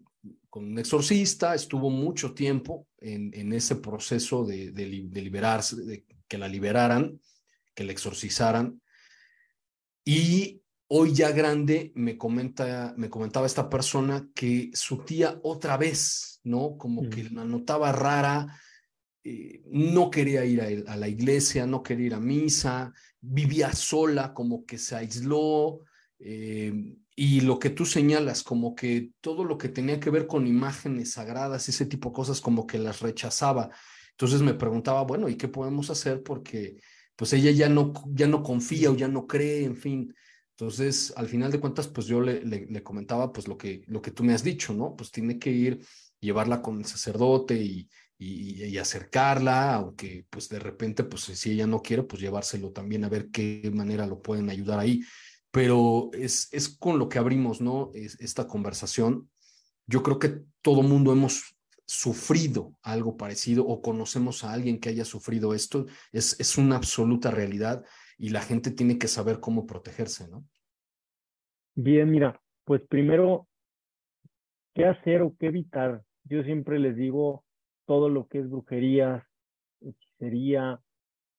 con 0.51 0.65
un 0.65 0.79
exorcista, 0.79 1.55
estuvo 1.55 1.91
mucho 1.91 2.35
tiempo 2.35 2.87
en, 2.99 3.31
en 3.35 3.53
ese 3.53 3.77
proceso 3.77 4.45
de, 4.45 4.73
de, 4.73 5.05
de 5.05 5.23
liberarse, 5.23 5.77
de 5.77 6.05
que 6.27 6.39
la 6.39 6.49
liberaran, 6.49 7.21
que 7.75 7.85
la 7.85 7.93
exorcizaran. 7.93 8.81
Y 10.05 10.63
hoy 10.89 11.13
ya 11.13 11.31
grande 11.33 11.93
me 11.95 12.17
comenta, 12.17 12.95
me 12.97 13.11
comentaba 13.11 13.47
esta 13.47 13.69
persona 13.69 14.29
que 14.35 14.71
su 14.73 15.05
tía 15.05 15.39
otra 15.43 15.77
vez, 15.77 16.41
¿no? 16.45 16.77
Como 16.77 17.03
mm. 17.03 17.11
que 17.11 17.25
la 17.25 17.45
notaba 17.45 17.93
rara, 17.93 18.59
eh, 19.25 19.63
no 19.67 20.11
quería 20.11 20.45
ir 20.45 20.61
a, 20.63 20.93
a, 20.93 20.97
la 20.97 21.09
iglesia, 21.09 21.67
no 21.67 21.83
quería 21.83 22.07
ir 22.07 22.15
a 22.15 22.21
misa, 22.21 22.93
vivía 23.21 23.73
sola, 23.73 24.33
como 24.33 24.65
que 24.65 24.79
se 24.79 24.97
aisló. 24.97 25.81
Eh, 26.19 26.73
y 27.21 27.41
lo 27.41 27.59
que 27.59 27.71
tú 27.71 27.85
señalas, 27.85 28.45
como 28.45 28.77
que 28.77 29.11
todo 29.21 29.43
lo 29.43 29.59
que 29.59 29.69
tenía 29.69 29.99
que 29.99 30.09
ver 30.09 30.29
con 30.29 30.47
imágenes 30.47 31.15
sagradas, 31.15 31.69
ese 31.69 31.85
tipo 31.85 32.11
de 32.11 32.15
cosas, 32.15 32.41
como 32.41 32.65
que 32.65 32.79
las 32.79 33.01
rechazaba. 33.01 33.71
Entonces 34.13 34.41
me 34.41 34.55
preguntaba, 34.55 35.03
bueno, 35.03 35.29
¿y 35.29 35.35
qué 35.35 35.49
podemos 35.49 35.91
hacer? 35.91 36.23
Porque 36.23 36.81
pues 37.17 37.33
ella 37.33 37.51
ya 37.51 37.69
no, 37.69 37.93
ya 38.07 38.29
no 38.29 38.45
confía 38.45 38.93
o 38.93 38.95
ya 38.95 39.09
no 39.09 39.27
cree, 39.27 39.65
en 39.65 39.75
fin. 39.75 40.15
Entonces, 40.51 41.13
al 41.17 41.27
final 41.27 41.51
de 41.51 41.59
cuentas, 41.59 41.89
pues 41.89 42.07
yo 42.07 42.21
le, 42.21 42.45
le, 42.45 42.83
comentaba 42.85 43.33
pues 43.33 43.49
lo 43.49 43.59
que, 43.59 43.83
lo 43.89 44.01
que 44.01 44.13
tú 44.13 44.23
me 44.23 44.33
has 44.33 44.45
dicho, 44.45 44.73
¿no? 44.73 44.95
Pues 44.95 45.11
tiene 45.11 45.41
que 45.41 45.51
ir, 45.51 45.85
llevarla 46.21 46.63
con 46.63 46.79
el 46.79 46.85
sacerdote 46.85 47.57
y, 47.57 47.89
y, 48.17 48.65
y, 48.65 48.79
acercarla, 48.79 49.75
aunque 49.75 50.25
pues 50.31 50.49
de 50.49 50.61
repente, 50.61 51.03
pues 51.03 51.23
si 51.25 51.51
ella 51.51 51.67
no 51.67 51.83
quiere, 51.83 52.05
pues 52.05 52.23
llevárselo 52.23 52.71
también 52.71 53.05
a 53.05 53.09
ver 53.09 53.29
qué 53.33 53.69
manera 53.75 54.07
lo 54.07 54.23
pueden 54.23 54.51
ayudar 54.51 54.79
ahí 54.79 55.01
pero 55.59 56.11
es, 56.13 56.49
es 56.53 56.69
con 56.69 57.01
lo 57.01 57.09
que 57.09 57.19
abrimos, 57.19 57.61
¿no? 57.61 57.91
Es, 57.93 58.21
esta 58.21 58.47
conversación. 58.47 59.29
Yo 59.89 60.05
creo 60.05 60.21
que 60.21 60.45
todo 60.63 60.85
mundo 60.85 61.11
hemos 61.13 61.59
sufrido 61.85 62.77
algo 62.81 63.17
parecido 63.17 63.67
o 63.67 63.83
conocemos 63.83 64.45
a 64.45 64.53
alguien 64.53 64.79
que 64.79 64.91
haya 64.91 65.05
sufrido 65.05 65.55
esto. 65.55 65.87
Es, 66.13 66.39
es 66.39 66.59
una 66.59 66.77
absoluta 66.77 67.33
realidad 67.33 67.85
y 68.17 68.29
la 68.29 68.41
gente 68.41 68.71
tiene 68.71 68.99
que 68.99 69.09
saber 69.09 69.41
cómo 69.41 69.67
protegerse, 69.67 70.29
¿no? 70.29 70.45
Bien, 71.75 72.09
mira, 72.09 72.41
pues 72.65 72.81
primero, 72.89 73.49
¿qué 74.77 74.85
hacer 74.85 75.23
o 75.23 75.35
qué 75.41 75.47
evitar? 75.47 76.05
Yo 76.23 76.45
siempre 76.45 76.79
les 76.79 76.95
digo 76.95 77.45
todo 77.85 78.09
lo 78.09 78.29
que 78.29 78.39
es 78.39 78.49
brujería, 78.49 79.27
hechicería, 79.81 80.81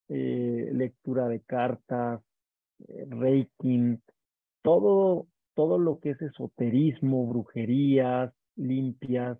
eh, 0.10 0.72
lectura 0.74 1.30
de 1.30 1.40
cartas, 1.40 2.20
reiki, 2.88 3.98
todo, 4.62 5.28
todo 5.56 5.78
lo 5.78 6.00
que 6.00 6.12
es 6.12 6.22
esoterismo, 6.22 7.28
brujerías, 7.28 8.34
limpias, 8.56 9.38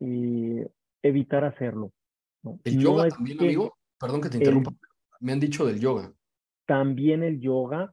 eh, 0.00 0.68
evitar 1.02 1.44
hacerlo. 1.44 1.92
¿no? 2.42 2.58
El 2.64 2.78
yoga 2.78 3.08
también, 3.08 3.40
amigo, 3.40 3.76
perdón 3.98 4.20
que 4.20 4.28
te 4.30 4.38
interrumpa, 4.38 4.70
el, 4.70 4.76
me 5.20 5.32
han 5.32 5.40
dicho 5.40 5.66
del 5.66 5.80
yoga. 5.80 6.12
También 6.66 7.22
el 7.22 7.40
yoga, 7.40 7.92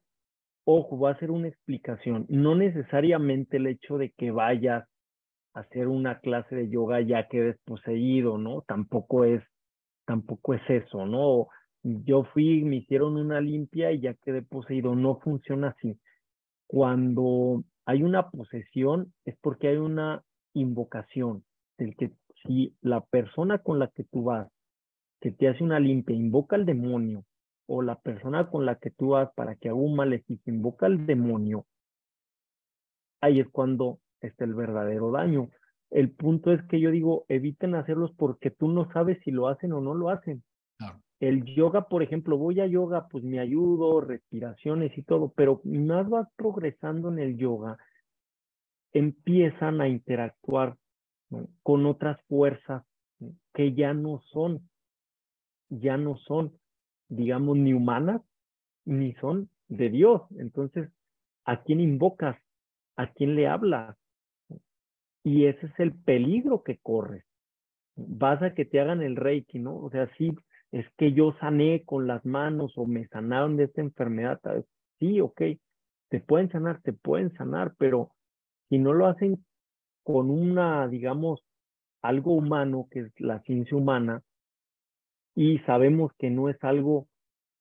ojo, 0.65 0.99
va 0.99 1.11
a 1.11 1.19
ser 1.19 1.31
una 1.31 1.47
explicación, 1.47 2.25
no 2.29 2.55
necesariamente 2.55 3.57
el 3.57 3.67
hecho 3.67 3.97
de 3.97 4.11
que 4.11 4.31
vayas 4.31 4.87
a 5.53 5.59
hacer 5.59 5.87
una 5.87 6.19
clase 6.19 6.55
de 6.55 6.69
yoga 6.69 7.01
ya 7.01 7.27
quedes 7.27 7.57
poseído, 7.65 8.37
¿no? 8.37 8.61
Tampoco 8.67 9.25
es, 9.25 9.43
tampoco 10.05 10.53
es 10.53 10.61
eso, 10.69 11.05
¿no? 11.05 11.47
Yo 11.83 12.23
fui, 12.25 12.63
me 12.63 12.77
hicieron 12.77 13.17
una 13.17 13.41
limpia 13.41 13.91
y 13.91 14.01
ya 14.01 14.13
quedé 14.13 14.41
poseído. 14.41 14.95
No 14.95 15.19
funciona 15.19 15.69
así. 15.69 15.97
Cuando 16.67 17.63
hay 17.85 18.03
una 18.03 18.29
posesión 18.29 19.13
es 19.25 19.35
porque 19.41 19.69
hay 19.69 19.77
una 19.77 20.23
invocación, 20.53 21.43
del 21.77 21.95
que 21.95 22.11
si 22.43 22.75
la 22.81 23.01
persona 23.01 23.59
con 23.59 23.79
la 23.79 23.87
que 23.87 24.03
tú 24.03 24.23
vas, 24.23 24.49
que 25.19 25.31
te 25.31 25.47
hace 25.47 25.63
una 25.63 25.79
limpia, 25.79 26.15
invoca 26.15 26.55
al 26.55 26.65
demonio, 26.65 27.25
o 27.67 27.81
la 27.81 27.99
persona 27.99 28.49
con 28.49 28.65
la 28.65 28.75
que 28.75 28.91
tú 28.91 29.09
vas 29.09 29.31
para 29.33 29.55
que 29.55 29.69
haga 29.69 29.77
un 29.77 29.95
maleficio, 29.95 30.53
invoca 30.53 30.87
al 30.87 31.05
demonio, 31.05 31.65
ahí 33.21 33.39
es 33.39 33.47
cuando 33.49 33.99
está 34.19 34.43
el 34.45 34.53
verdadero 34.53 35.11
daño. 35.11 35.49
El 35.89 36.11
punto 36.11 36.51
es 36.51 36.61
que 36.63 36.79
yo 36.79 36.91
digo, 36.91 37.25
eviten 37.27 37.75
hacerlos 37.75 38.11
porque 38.17 38.49
tú 38.49 38.67
no 38.67 38.91
sabes 38.91 39.19
si 39.23 39.31
lo 39.31 39.47
hacen 39.47 39.73
o 39.73 39.81
no 39.81 39.93
lo 39.93 40.09
hacen. 40.09 40.43
El 41.21 41.45
yoga, 41.45 41.87
por 41.87 42.01
ejemplo, 42.01 42.35
voy 42.35 42.59
a 42.61 42.65
yoga, 42.65 43.07
pues 43.07 43.23
me 43.23 43.39
ayudo, 43.39 44.01
respiraciones 44.01 44.97
y 44.97 45.03
todo, 45.03 45.31
pero 45.35 45.61
más 45.63 46.09
vas 46.09 46.27
progresando 46.35 47.09
en 47.09 47.19
el 47.19 47.37
yoga, 47.37 47.77
empiezan 48.91 49.81
a 49.81 49.87
interactuar 49.87 50.77
con 51.61 51.85
otras 51.85 52.19
fuerzas 52.27 52.83
que 53.53 53.73
ya 53.73 53.93
no 53.93 54.23
son, 54.31 54.67
ya 55.69 55.95
no 55.95 56.17
son, 56.17 56.53
digamos, 57.07 57.55
ni 57.55 57.73
humanas, 57.73 58.23
ni 58.85 59.13
son 59.13 59.47
de 59.67 59.91
Dios. 59.91 60.23
Entonces, 60.39 60.89
¿a 61.45 61.61
quién 61.61 61.81
invocas? 61.81 62.35
¿A 62.95 63.13
quién 63.13 63.35
le 63.35 63.47
hablas? 63.47 63.95
Y 65.23 65.45
ese 65.45 65.67
es 65.67 65.79
el 65.79 65.93
peligro 65.93 66.63
que 66.63 66.79
corres. 66.79 67.23
Vas 67.95 68.41
a 68.41 68.55
que 68.55 68.65
te 68.65 68.79
hagan 68.79 69.03
el 69.03 69.15
reiki, 69.15 69.59
¿no? 69.59 69.77
O 69.77 69.91
sea, 69.91 70.09
sí, 70.17 70.35
es 70.71 70.85
que 70.97 71.13
yo 71.13 71.33
sané 71.39 71.83
con 71.83 72.07
las 72.07 72.25
manos 72.25 72.73
o 72.77 72.85
me 72.85 73.07
sanaron 73.07 73.57
de 73.57 73.65
esta 73.65 73.81
enfermedad. 73.81 74.39
Sí, 74.99 75.19
ok, 75.19 75.41
te 76.09 76.19
pueden 76.19 76.49
sanar, 76.49 76.81
te 76.81 76.93
pueden 76.93 77.33
sanar, 77.33 77.73
pero 77.77 78.11
si 78.69 78.77
no 78.77 78.93
lo 78.93 79.07
hacen 79.07 79.43
con 80.03 80.29
una, 80.29 80.87
digamos, 80.87 81.43
algo 82.01 82.33
humano, 82.33 82.87
que 82.89 83.01
es 83.01 83.11
la 83.19 83.41
ciencia 83.41 83.77
humana, 83.77 84.21
y 85.35 85.59
sabemos 85.59 86.11
que 86.17 86.29
no 86.29 86.49
es 86.49 86.61
algo 86.63 87.07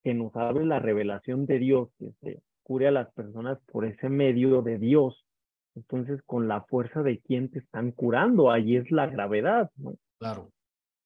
que 0.03 0.15
nos 0.15 0.35
abre 0.35 0.65
la 0.65 0.79
revelación 0.79 1.47
de 1.47 1.59
Dios, 1.59 1.91
que 1.99 2.13
se 2.21 2.43
cure 2.63 2.89
a 2.89 2.93
las 2.93 3.13
personas 3.13 3.59
por 3.71 3.85
ese 3.85 4.09
medio 4.09 4.63
de 4.63 4.79
Dios, 4.79 5.25
entonces 5.75 6.23
con 6.23 6.49
la 6.49 6.63
fuerza 6.63 7.03
de 7.03 7.21
quien 7.21 7.51
te 7.51 7.59
están 7.59 7.93
curando, 7.93 8.51
ahí 8.51 8.77
es 8.77 8.91
la 8.91 9.07
gravedad, 9.07 9.71
¿no? 9.77 9.95
Claro. 10.19 10.51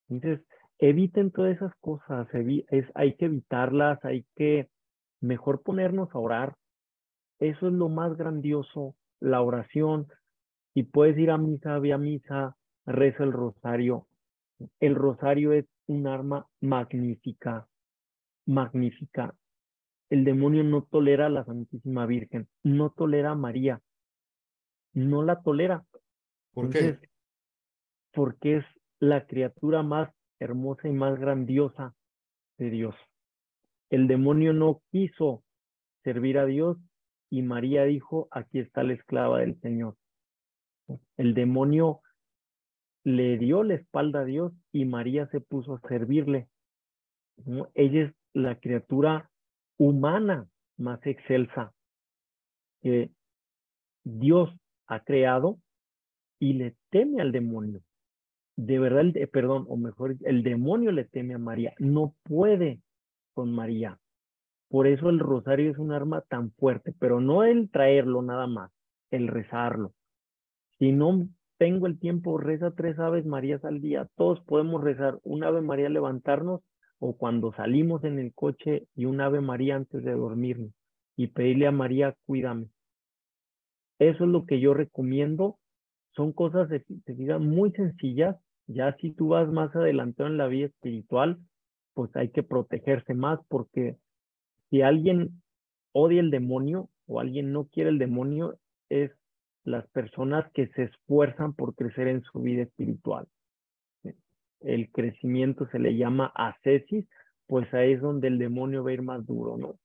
Entonces, 0.09 0.45
eviten 0.79 1.31
todas 1.31 1.55
esas 1.55 1.73
cosas, 1.75 2.27
es, 2.33 2.85
hay 2.95 3.15
que 3.15 3.25
evitarlas, 3.25 4.03
hay 4.03 4.25
que 4.35 4.69
mejor 5.21 5.61
ponernos 5.61 6.13
a 6.13 6.19
orar. 6.19 6.55
Eso 7.39 7.67
es 7.67 7.73
lo 7.73 7.89
más 7.89 8.15
grandioso, 8.17 8.95
la 9.19 9.41
oración. 9.41 10.07
Si 10.73 10.83
puedes 10.83 11.17
ir 11.17 11.31
a 11.31 11.37
misa, 11.37 11.79
ve 11.79 11.93
a 11.93 11.97
misa, 11.97 12.55
reza 12.85 13.23
el 13.23 13.31
rosario. 13.31 14.07
El 14.79 14.95
rosario 14.95 15.53
es 15.53 15.65
un 15.87 16.07
arma 16.07 16.47
magnífica, 16.61 17.67
magnífica. 18.45 19.35
El 20.09 20.23
demonio 20.23 20.63
no 20.63 20.83
tolera 20.83 21.25
a 21.25 21.29
la 21.29 21.45
Santísima 21.45 22.05
Virgen, 22.05 22.47
no 22.63 22.91
tolera 22.91 23.31
a 23.31 23.35
María, 23.35 23.81
no 24.93 25.23
la 25.23 25.41
tolera. 25.41 25.83
¿Por 26.53 26.65
Entonces, 26.65 26.99
qué? 26.99 27.09
Porque 28.13 28.57
es 28.57 28.65
la 28.99 29.25
criatura 29.25 29.83
más 29.83 30.09
hermosa 30.39 30.87
y 30.87 30.91
más 30.91 31.19
grandiosa 31.19 31.95
de 32.57 32.69
Dios. 32.69 32.95
El 33.89 34.07
demonio 34.07 34.53
no 34.53 34.81
quiso 34.91 35.43
servir 36.03 36.37
a 36.37 36.45
Dios 36.45 36.77
y 37.29 37.41
María 37.41 37.83
dijo, 37.83 38.27
aquí 38.31 38.59
está 38.59 38.83
la 38.83 38.93
esclava 38.93 39.39
del 39.39 39.59
Señor. 39.61 39.95
El 41.17 41.33
demonio 41.33 42.01
le 43.03 43.37
dio 43.37 43.63
la 43.63 43.75
espalda 43.75 44.21
a 44.21 44.25
Dios 44.25 44.53
y 44.71 44.85
María 44.85 45.27
se 45.27 45.39
puso 45.39 45.75
a 45.75 45.87
servirle. 45.87 46.47
Ella 47.73 48.05
es 48.05 48.13
la 48.33 48.59
criatura 48.59 49.29
humana 49.77 50.47
más 50.77 51.05
excelsa 51.05 51.73
que 52.81 53.11
Dios 54.03 54.49
ha 54.87 54.99
creado 55.01 55.59
y 56.39 56.53
le 56.53 56.75
teme 56.89 57.21
al 57.21 57.31
demonio. 57.31 57.81
De 58.55 58.79
verdad, 58.79 59.05
perdón, 59.31 59.65
o 59.67 59.77
mejor, 59.77 60.15
el 60.23 60.43
demonio 60.43 60.91
le 60.91 61.05
teme 61.05 61.33
a 61.33 61.37
María, 61.37 61.73
no 61.79 62.15
puede 62.23 62.81
con 63.33 63.51
María. 63.53 63.99
Por 64.69 64.87
eso 64.87 65.09
el 65.09 65.19
rosario 65.19 65.71
es 65.71 65.77
un 65.77 65.91
arma 65.91 66.21
tan 66.21 66.51
fuerte, 66.51 66.93
pero 66.99 67.21
no 67.21 67.43
el 67.43 67.69
traerlo 67.69 68.21
nada 68.21 68.47
más, 68.47 68.71
el 69.11 69.27
rezarlo. 69.27 69.93
Si 70.79 70.91
no 70.91 71.27
tengo 71.57 71.87
el 71.87 71.99
tiempo, 71.99 72.37
reza 72.37 72.71
tres 72.71 72.99
aves 72.99 73.25
Marías 73.25 73.63
al 73.63 73.81
día. 73.81 74.07
Todos 74.15 74.41
podemos 74.41 74.83
rezar 74.83 75.19
un 75.23 75.43
ave 75.43 75.61
María 75.61 75.89
levantarnos 75.89 76.61
o 76.99 77.17
cuando 77.17 77.53
salimos 77.53 78.03
en 78.03 78.19
el 78.19 78.33
coche 78.33 78.87
y 78.95 79.05
un 79.05 79.21
ave 79.21 79.41
María 79.41 79.75
antes 79.75 80.03
de 80.03 80.11
dormirnos 80.11 80.71
y 81.15 81.27
pedirle 81.27 81.67
a 81.67 81.71
María, 81.71 82.15
cuídame. 82.25 82.67
Eso 83.99 84.25
es 84.25 84.29
lo 84.29 84.45
que 84.45 84.59
yo 84.59 84.73
recomiendo. 84.73 85.57
Son 86.15 86.33
cosas 86.33 86.69
vida 87.07 87.39
muy 87.39 87.71
sencillas. 87.71 88.35
Ya 88.67 88.95
si 88.97 89.11
tú 89.11 89.29
vas 89.29 89.47
más 89.49 89.75
adelantado 89.75 90.29
en 90.29 90.37
la 90.37 90.47
vida 90.47 90.67
espiritual, 90.67 91.37
pues 91.93 92.15
hay 92.15 92.29
que 92.29 92.43
protegerse 92.43 93.13
más 93.13 93.39
porque 93.47 93.97
si 94.69 94.81
alguien 94.81 95.41
odia 95.91 96.19
el 96.19 96.31
demonio 96.31 96.89
o 97.07 97.19
alguien 97.19 97.53
no 97.53 97.65
quiere 97.67 97.89
el 97.89 97.99
demonio, 97.99 98.57
es 98.89 99.11
las 99.63 99.87
personas 99.89 100.49
que 100.53 100.67
se 100.69 100.83
esfuerzan 100.83 101.53
por 101.53 101.75
crecer 101.75 102.07
en 102.07 102.21
su 102.23 102.41
vida 102.41 102.63
espiritual. 102.63 103.27
El 104.61 104.91
crecimiento 104.91 105.67
se 105.69 105.79
le 105.79 105.95
llama 105.95 106.31
ascesis, 106.35 107.07
pues 107.47 107.71
ahí 107.73 107.93
es 107.93 108.01
donde 108.01 108.27
el 108.27 108.39
demonio 108.39 108.83
va 108.83 108.89
a 108.89 108.93
ir 108.93 109.01
más 109.01 109.25
duro, 109.25 109.57
¿no? 109.57 109.75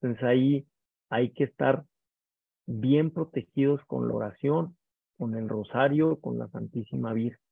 Entonces 0.00 0.24
ahí 0.24 0.66
hay 1.10 1.30
que 1.30 1.44
estar 1.44 1.84
bien 2.66 3.10
protegidos 3.10 3.80
con 3.86 4.08
la 4.08 4.14
oración, 4.14 4.76
con 5.18 5.36
el 5.36 5.48
rosario, 5.48 6.16
con 6.20 6.38
la 6.38 6.48
Santísima 6.48 7.12
Virgen. 7.12 7.49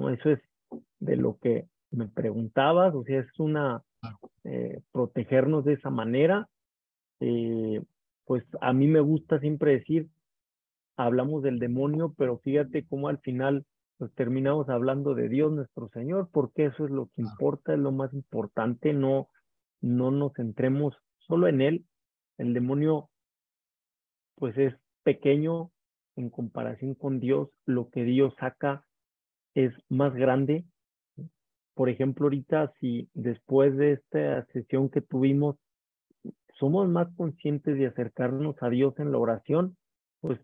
¿No? 0.00 0.10
Eso 0.10 0.30
es 0.30 0.40
de 0.98 1.16
lo 1.16 1.38
que 1.38 1.68
me 1.90 2.08
preguntabas, 2.08 2.94
o 2.94 3.04
sea, 3.04 3.20
es 3.20 3.38
una, 3.38 3.82
eh, 4.44 4.80
protegernos 4.92 5.64
de 5.64 5.74
esa 5.74 5.90
manera. 5.90 6.48
Eh, 7.20 7.82
pues 8.24 8.44
a 8.60 8.72
mí 8.72 8.86
me 8.86 9.00
gusta 9.00 9.40
siempre 9.40 9.72
decir, 9.72 10.08
hablamos 10.96 11.42
del 11.42 11.58
demonio, 11.58 12.14
pero 12.16 12.38
fíjate 12.38 12.86
cómo 12.86 13.08
al 13.08 13.18
final 13.18 13.66
pues 13.98 14.14
terminamos 14.14 14.70
hablando 14.70 15.14
de 15.14 15.28
Dios 15.28 15.52
nuestro 15.52 15.90
Señor, 15.90 16.30
porque 16.32 16.66
eso 16.66 16.86
es 16.86 16.90
lo 16.90 17.08
que 17.08 17.20
importa, 17.20 17.74
es 17.74 17.78
lo 17.78 17.92
más 17.92 18.14
importante, 18.14 18.94
no, 18.94 19.28
no 19.82 20.10
nos 20.10 20.32
centremos 20.32 20.96
solo 21.18 21.48
en 21.48 21.60
Él. 21.60 21.84
El 22.38 22.54
demonio 22.54 23.10
pues 24.36 24.56
es 24.56 24.74
pequeño 25.02 25.70
en 26.16 26.30
comparación 26.30 26.94
con 26.94 27.20
Dios, 27.20 27.50
lo 27.66 27.90
que 27.90 28.04
Dios 28.04 28.32
saca 28.40 28.86
es 29.54 29.72
más 29.88 30.14
grande. 30.14 30.64
Por 31.74 31.88
ejemplo, 31.88 32.26
ahorita 32.26 32.72
si 32.80 33.08
después 33.14 33.76
de 33.76 33.92
esta 33.92 34.44
sesión 34.52 34.90
que 34.90 35.00
tuvimos 35.00 35.56
somos 36.60 36.88
más 36.88 37.08
conscientes 37.16 37.78
de 37.78 37.86
acercarnos 37.86 38.54
a 38.60 38.68
Dios 38.68 38.94
en 38.98 39.12
la 39.12 39.18
oración, 39.18 39.78
pues 40.20 40.38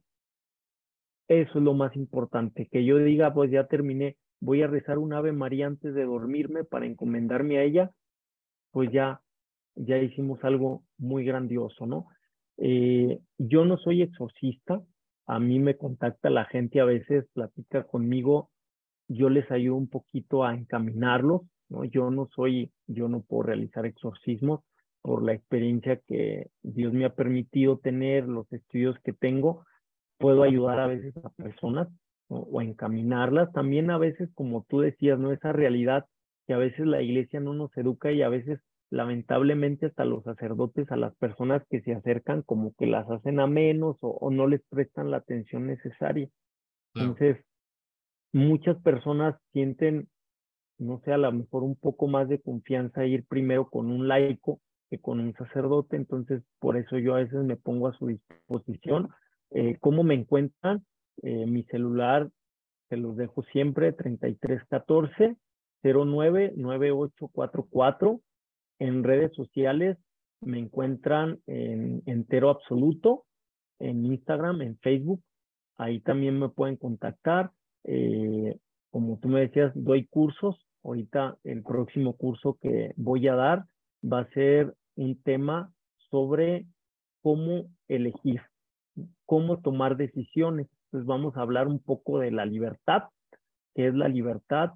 eso 1.28 1.58
es 1.58 1.64
lo 1.64 1.74
más 1.74 1.94
importante, 1.94 2.68
que 2.72 2.84
yo 2.84 2.96
diga, 2.98 3.34
pues 3.34 3.50
ya 3.50 3.66
terminé, 3.66 4.16
voy 4.40 4.62
a 4.62 4.66
rezar 4.66 4.98
un 4.98 5.12
Ave 5.12 5.32
María 5.32 5.66
antes 5.66 5.94
de 5.94 6.04
dormirme 6.04 6.64
para 6.64 6.86
encomendarme 6.86 7.58
a 7.58 7.64
ella, 7.64 7.90
pues 8.70 8.90
ya, 8.92 9.20
ya 9.74 9.98
hicimos 9.98 10.42
algo 10.42 10.84
muy 10.96 11.24
grandioso, 11.24 11.84
¿no? 11.84 12.06
Eh, 12.58 13.20
yo 13.38 13.64
no 13.66 13.76
soy 13.76 14.02
exorcista, 14.02 14.82
a 15.26 15.38
mí 15.38 15.58
me 15.58 15.76
contacta 15.76 16.30
la 16.30 16.46
gente 16.46 16.80
a 16.80 16.84
veces, 16.84 17.26
platica 17.34 17.82
conmigo, 17.82 18.50
yo 19.08 19.28
les 19.28 19.50
ayudo 19.50 19.76
un 19.76 19.88
poquito 19.88 20.44
a 20.44 20.54
encaminarlos, 20.54 21.42
¿no? 21.68 21.84
Yo 21.84 22.10
no 22.10 22.28
soy, 22.34 22.70
yo 22.86 23.08
no 23.08 23.22
puedo 23.22 23.44
realizar 23.44 23.86
exorcismos 23.86 24.60
por 25.02 25.22
la 25.22 25.32
experiencia 25.32 26.00
que 26.06 26.48
Dios 26.62 26.92
me 26.92 27.04
ha 27.04 27.14
permitido 27.14 27.78
tener, 27.78 28.26
los 28.26 28.52
estudios 28.52 28.96
que 29.04 29.12
tengo, 29.12 29.64
puedo 30.18 30.42
ayudar 30.42 30.80
a 30.80 30.86
veces 30.88 31.14
a 31.24 31.30
personas 31.30 31.88
o 32.28 32.60
encaminarlas. 32.60 33.52
También 33.52 33.90
a 33.90 33.98
veces, 33.98 34.28
como 34.34 34.64
tú 34.68 34.80
decías, 34.80 35.18
¿no? 35.18 35.30
Esa 35.30 35.52
realidad 35.52 36.06
que 36.46 36.54
a 36.54 36.58
veces 36.58 36.86
la 36.86 37.02
iglesia 37.02 37.40
no 37.40 37.54
nos 37.54 37.76
educa 37.76 38.10
y 38.12 38.22
a 38.22 38.28
veces 38.28 38.60
lamentablemente 38.90 39.86
hasta 39.86 40.04
los 40.04 40.24
sacerdotes 40.24 40.90
a 40.92 40.96
las 40.96 41.14
personas 41.16 41.62
que 41.68 41.80
se 41.82 41.92
acercan 41.92 42.42
como 42.42 42.72
que 42.74 42.86
las 42.86 43.08
hacen 43.10 43.40
a 43.40 43.46
menos 43.46 43.96
o, 44.00 44.30
no 44.30 44.46
les 44.46 44.62
prestan 44.68 45.10
la 45.10 45.18
atención 45.18 45.66
necesaria. 45.66 46.28
Entonces, 46.94 47.38
muchas 48.36 48.76
personas 48.82 49.36
sienten, 49.52 50.08
no 50.78 51.00
sé, 51.04 51.12
a 51.12 51.18
lo 51.18 51.32
mejor 51.32 51.62
un 51.62 51.76
poco 51.76 52.06
más 52.06 52.28
de 52.28 52.40
confianza 52.40 53.06
ir 53.06 53.24
primero 53.26 53.68
con 53.68 53.90
un 53.90 54.08
laico 54.08 54.60
que 54.90 54.98
con 54.98 55.20
un 55.20 55.34
sacerdote, 55.34 55.96
entonces 55.96 56.42
por 56.60 56.76
eso 56.76 56.98
yo 56.98 57.14
a 57.14 57.18
veces 57.18 57.42
me 57.42 57.56
pongo 57.56 57.88
a 57.88 57.98
su 57.98 58.06
disposición 58.06 59.08
eh, 59.50 59.76
¿Cómo 59.80 60.02
me 60.02 60.14
encuentran? 60.14 60.84
Eh, 61.22 61.46
mi 61.46 61.62
celular 61.64 62.30
se 62.88 62.96
los 62.96 63.16
dejo 63.16 63.42
siempre, 63.44 63.92
3314 63.92 65.36
099844. 65.82 68.20
En 68.78 69.04
redes 69.04 69.32
sociales 69.34 69.98
me 70.40 70.58
encuentran 70.58 71.40
en 71.46 72.02
entero 72.06 72.48
absoluto, 72.50 73.24
en 73.78 74.04
Instagram, 74.04 74.62
en 74.62 74.76
Facebook. 74.78 75.22
Ahí 75.76 76.00
también 76.00 76.36
me 76.38 76.48
pueden 76.48 76.76
contactar. 76.76 77.52
Eh, 77.86 78.58
como 78.90 79.18
tú 79.18 79.28
me 79.28 79.40
decías, 79.40 79.72
doy 79.74 80.06
cursos. 80.06 80.56
Ahorita 80.84 81.36
el 81.42 81.62
próximo 81.62 82.16
curso 82.16 82.58
que 82.60 82.92
voy 82.96 83.26
a 83.26 83.34
dar 83.34 83.64
va 84.04 84.20
a 84.20 84.30
ser 84.30 84.74
un 84.94 85.20
tema 85.22 85.72
sobre 86.10 86.66
cómo 87.22 87.66
elegir 87.88 88.40
cómo 89.24 89.58
tomar 89.58 89.96
decisiones. 89.96 90.68
Entonces 90.86 91.06
vamos 91.06 91.36
a 91.36 91.42
hablar 91.42 91.68
un 91.68 91.80
poco 91.80 92.18
de 92.18 92.30
la 92.30 92.46
libertad, 92.46 93.04
que 93.74 93.88
es 93.88 93.94
la 93.94 94.08
libertad 94.08 94.72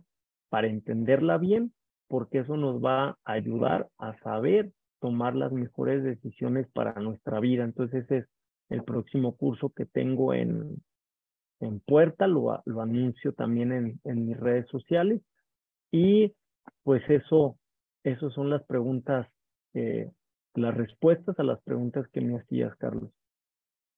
para 0.48 0.66
entenderla 0.66 1.38
bien, 1.38 1.72
porque 2.08 2.38
eso 2.38 2.56
nos 2.56 2.82
va 2.84 3.10
a 3.24 3.32
ayudar 3.32 3.88
a 3.98 4.18
saber 4.18 4.72
tomar 5.00 5.34
las 5.34 5.52
mejores 5.52 6.02
decisiones 6.02 6.66
para 6.72 6.92
nuestra 7.00 7.40
vida. 7.40 7.64
Entonces 7.64 8.04
ese 8.04 8.18
es 8.18 8.26
el 8.68 8.82
próximo 8.84 9.36
curso 9.36 9.70
que 9.70 9.86
tengo 9.86 10.34
en, 10.34 10.82
en 11.60 11.80
puerta, 11.80 12.26
lo, 12.26 12.62
anuncio 12.80 13.32
también 13.32 14.00
en, 14.02 14.26
mis 14.26 14.38
redes 14.38 14.66
sociales. 14.68 15.20
Y 15.92 16.34
pues 16.82 17.02
eso, 17.08 17.58
eso 18.02 18.30
son 18.30 18.50
las 18.50 18.62
preguntas, 18.64 19.28
eh, 19.74 20.10
las 20.54 20.74
respuestas 20.74 21.38
a 21.38 21.42
las 21.42 21.60
preguntas 21.62 22.06
que 22.12 22.20
me 22.20 22.38
hacías, 22.38 22.74
Carlos. 22.76 23.10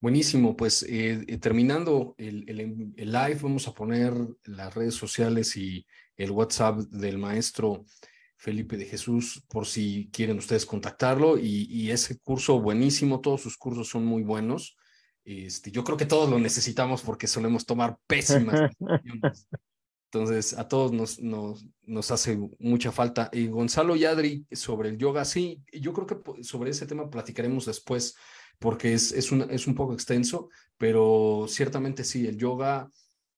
Buenísimo, 0.00 0.56
pues 0.56 0.82
eh, 0.82 1.24
eh, 1.28 1.38
terminando 1.38 2.16
el, 2.18 2.48
el, 2.48 3.12
live, 3.12 3.38
vamos 3.40 3.68
a 3.68 3.72
poner 3.72 4.12
las 4.44 4.74
redes 4.74 4.94
sociales 4.94 5.56
y 5.56 5.86
el 6.16 6.32
WhatsApp 6.32 6.78
del 6.90 7.18
maestro 7.18 7.84
Felipe 8.36 8.76
de 8.76 8.86
Jesús 8.86 9.44
por 9.48 9.64
si 9.66 10.10
quieren 10.12 10.38
ustedes 10.38 10.66
contactarlo 10.66 11.38
y, 11.38 11.68
y 11.70 11.92
ese 11.92 12.18
curso 12.18 12.60
buenísimo, 12.60 13.20
todos 13.20 13.42
sus 13.42 13.56
cursos 13.56 13.88
son 13.88 14.04
muy 14.04 14.24
buenos. 14.24 14.76
Este, 15.24 15.70
yo 15.70 15.84
creo 15.84 15.96
que 15.96 16.06
todos 16.06 16.28
lo 16.28 16.38
necesitamos 16.38 17.02
porque 17.02 17.26
solemos 17.26 17.64
tomar 17.64 17.96
pésimas 18.06 18.70
decisiones. 18.78 19.48
Entonces, 20.12 20.58
a 20.58 20.68
todos 20.68 20.92
nos, 20.92 21.20
nos, 21.20 21.64
nos 21.84 22.10
hace 22.10 22.38
mucha 22.58 22.92
falta. 22.92 23.30
Y 23.32 23.46
Gonzalo 23.46 23.96
Yadri, 23.96 24.46
sobre 24.52 24.90
el 24.90 24.98
yoga, 24.98 25.24
sí, 25.24 25.62
yo 25.72 25.94
creo 25.94 26.06
que 26.06 26.42
sobre 26.42 26.70
ese 26.70 26.86
tema 26.86 27.08
platicaremos 27.08 27.64
después 27.64 28.14
porque 28.58 28.94
es, 28.94 29.12
es, 29.12 29.32
un, 29.32 29.50
es 29.50 29.66
un 29.66 29.74
poco 29.74 29.92
extenso, 29.92 30.48
pero 30.78 31.46
ciertamente 31.48 32.04
sí, 32.04 32.26
el 32.26 32.38
yoga, 32.38 32.88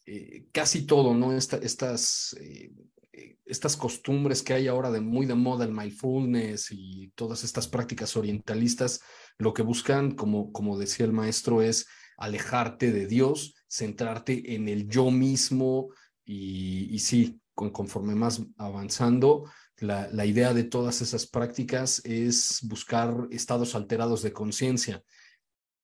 eh, 0.04 0.46
casi 0.52 0.86
todo, 0.86 1.14
¿no? 1.14 1.32
estas, 1.32 2.36
eh, 2.40 2.70
eh, 3.12 3.38
estas 3.44 3.76
costumbres 3.76 4.42
que 4.42 4.52
hay 4.52 4.68
ahora 4.68 4.90
de 4.90 5.00
muy 5.00 5.26
de 5.26 5.34
moda, 5.34 5.64
el 5.64 5.72
mindfulness 5.72 6.68
y 6.70 7.10
todas 7.14 7.42
estas 7.42 7.66
prácticas 7.68 8.16
orientalistas, 8.16 9.00
lo 9.38 9.54
que 9.54 9.62
buscan, 9.62 10.12
como, 10.12 10.52
como 10.52 10.78
decía 10.78 11.06
el 11.06 11.12
maestro, 11.12 11.62
es 11.62 11.86
alejarte 12.16 12.92
de 12.92 13.06
Dios, 13.06 13.54
centrarte 13.68 14.54
en 14.54 14.68
el 14.68 14.88
yo 14.88 15.10
mismo 15.10 15.88
y, 16.24 16.94
y 16.94 16.98
sí, 17.00 17.40
con, 17.54 17.70
conforme 17.70 18.14
más 18.14 18.42
avanzando, 18.56 19.50
la, 19.78 20.08
la, 20.12 20.24
idea 20.24 20.54
de 20.54 20.64
todas 20.64 21.02
esas 21.02 21.26
prácticas 21.26 22.00
es 22.04 22.60
buscar 22.62 23.26
estados 23.30 23.74
alterados 23.74 24.22
de 24.22 24.32
conciencia. 24.32 25.02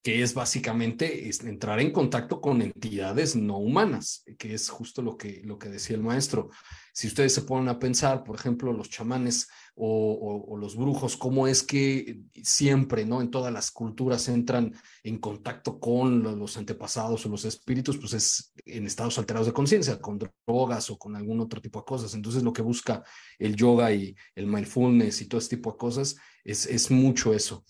Que 0.03 0.23
es 0.23 0.33
básicamente 0.33 1.29
entrar 1.45 1.79
en 1.79 1.93
contacto 1.93 2.41
con 2.41 2.63
entidades 2.63 3.37
no 3.37 3.59
humanas, 3.59 4.25
que 4.39 4.55
es 4.55 4.71
justo 4.71 5.03
lo 5.03 5.19
que, 5.19 5.43
lo 5.45 5.59
que 5.59 5.69
decía 5.69 5.97
el 5.97 6.03
maestro. 6.03 6.49
Si 6.95 7.07
ustedes 7.07 7.35
se 7.35 7.43
ponen 7.43 7.69
a 7.69 7.79
pensar, 7.79 8.25
por 8.25 8.37
ejemplo, 8.37 8.73
los 8.73 8.89
chamanes 8.89 9.49
o, 9.75 10.57
los 10.59 10.77
brujos, 10.77 11.17
cómo 11.17 11.47
es 11.47 11.63
que 11.63 12.23
siempre, 12.43 13.05
¿no? 13.05 13.21
En 13.21 13.31
todas 13.31 13.53
las 13.53 13.71
culturas 13.71 14.29
entran 14.29 14.75
en 15.03 15.19
contacto 15.19 15.79
con 15.79 16.23
los 16.23 16.57
antepasados 16.57 17.25
o 17.25 17.29
los 17.29 17.45
espíritus, 17.45 17.99
pues 17.99 18.15
es 18.15 18.53
en 18.65 18.87
estados 18.87 19.19
alterados 19.19 19.47
de 19.47 19.53
conciencia, 19.53 20.01
con 20.01 20.19
drogas 20.19 20.91
o 20.91 20.99
con 20.99 21.15
algún 21.15 21.41
otro 21.41 21.61
tipo 21.61 21.81
de 21.81 21.85
cosas. 21.85 22.15
Entonces 22.15 22.43
lo 22.43 22.53
que 22.53 22.63
busca 22.63 23.03
el 23.39 23.55
yoga 23.55 23.93
y 23.93 24.15
el 24.35 24.47
mindfulness 24.47 25.21
y 25.21 25.27
todo 25.27 25.41
este 25.41 25.57
tipo 25.57 25.73
de 25.73 25.79
cosas 25.79 26.17
es, 26.43 26.67
es 26.67 26.91
mucho 26.91 27.35
eso. 27.35 27.65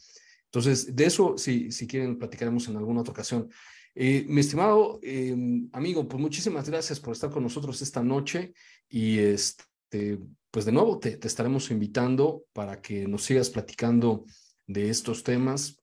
Entonces, 0.52 0.96
de 0.96 1.04
eso, 1.04 1.38
si, 1.38 1.70
si 1.70 1.86
quieren, 1.86 2.18
platicaremos 2.18 2.66
en 2.66 2.76
alguna 2.76 3.02
otra 3.02 3.12
ocasión. 3.12 3.48
Eh, 3.94 4.24
mi 4.28 4.40
estimado 4.40 4.98
eh, 5.02 5.36
amigo, 5.72 6.08
pues 6.08 6.20
muchísimas 6.20 6.68
gracias 6.68 6.98
por 6.98 7.12
estar 7.12 7.30
con 7.30 7.42
nosotros 7.42 7.80
esta 7.82 8.02
noche 8.02 8.52
y 8.88 9.18
este, 9.18 10.18
pues 10.50 10.64
de 10.64 10.72
nuevo 10.72 10.98
te, 10.98 11.18
estaremos 11.22 11.70
invitando 11.70 12.44
para 12.52 12.80
que 12.80 13.06
nos 13.06 13.24
sigas 13.24 13.50
platicando 13.50 14.24
de 14.66 14.90
estos 14.90 15.22
temas 15.22 15.76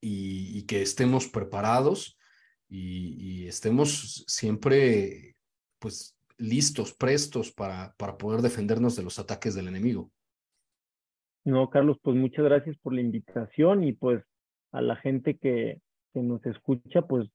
y, 0.00 0.62
que 0.62 0.82
estemos 0.82 1.28
preparados 1.28 2.18
y, 2.68 3.46
estemos 3.46 4.24
siempre 4.26 5.36
pues 5.78 6.16
listos, 6.36 6.92
prestos 6.92 7.50
para, 7.50 7.94
para 7.96 8.16
poder 8.16 8.42
defendernos 8.42 8.96
de 8.96 9.02
los 9.02 9.18
ataques 9.18 9.54
del 9.54 9.68
enemigo. 9.68 10.10
No, 11.44 11.70
Carlos, 11.70 11.96
pues 12.02 12.16
muchas 12.16 12.44
gracias 12.44 12.76
por 12.78 12.92
la 12.92 13.00
invitación 13.00 13.82
y 13.84 13.92
pues 13.92 14.22
a 14.72 14.82
la 14.82 14.96
gente 14.96 15.38
que, 15.38 15.80
que 16.12 16.22
nos 16.22 16.44
escucha, 16.44 17.02
pues 17.02 17.28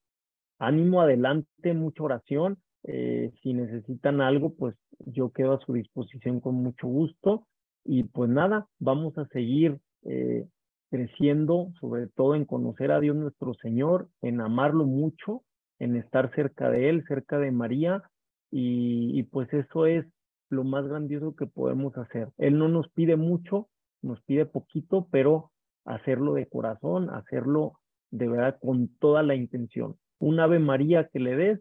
ánimo 0.60 1.02
adelante, 1.02 1.74
mucha 1.74 2.04
oración. 2.04 2.58
Eh, 2.84 3.32
si 3.42 3.54
necesitan 3.54 4.22
algo, 4.22 4.54
pues 4.54 4.76
yo 5.00 5.32
quedo 5.32 5.54
a 5.54 5.60
su 5.66 5.74
disposición 5.74 6.40
con 6.40 6.56
mucho 6.56 6.88
gusto. 6.88 7.48
Y 7.84 8.04
pues 8.04 8.30
nada, 8.30 8.68
vamos 8.80 9.18
a 9.18 9.28
seguir 9.28 9.80
eh, 10.04 10.48
creciendo, 10.90 11.72
sobre 11.80 12.08
todo 12.08 12.36
en 12.36 12.46
conocer 12.46 12.92
a 12.92 13.00
Dios 13.00 13.16
nuestro 13.16 13.54
Señor, 13.56 14.10
en 14.22 14.42
amarlo 14.42 14.86
mucho, 14.86 15.44
en 15.80 15.96
estar 15.96 16.34
cerca 16.36 16.70
de 16.70 16.90
Él, 16.90 17.04
cerca 17.08 17.40
de 17.40 17.52
María. 17.52 18.04
y 18.52 19.24
pues 19.24 19.52
eso 19.54 19.86
es 19.86 20.06
lo 20.50 20.64
más 20.64 20.88
grandioso 20.88 21.36
que 21.36 21.48
podemos 21.48 21.98
hacer. 21.98 22.30
Él 22.38 22.58
no 22.58 22.70
nos 22.70 22.88
pide 22.90 23.18
mucho, 23.18 23.68
nos 24.02 24.22
pide 24.24 24.46
poquito, 24.46 25.08
pero 25.12 25.52
hacerlo 25.86 26.34
de 26.34 26.48
corazón, 26.48 27.10
hacerlo 27.10 27.80
de 28.12 28.28
verdad 28.28 28.58
con 28.62 28.88
toda 28.98 29.24
la 29.24 29.36
intención. 29.36 29.98
Un 30.20 30.40
Ave 30.40 30.60
María 30.60 31.10
que 31.12 31.20
le 31.20 31.36
des, 31.36 31.60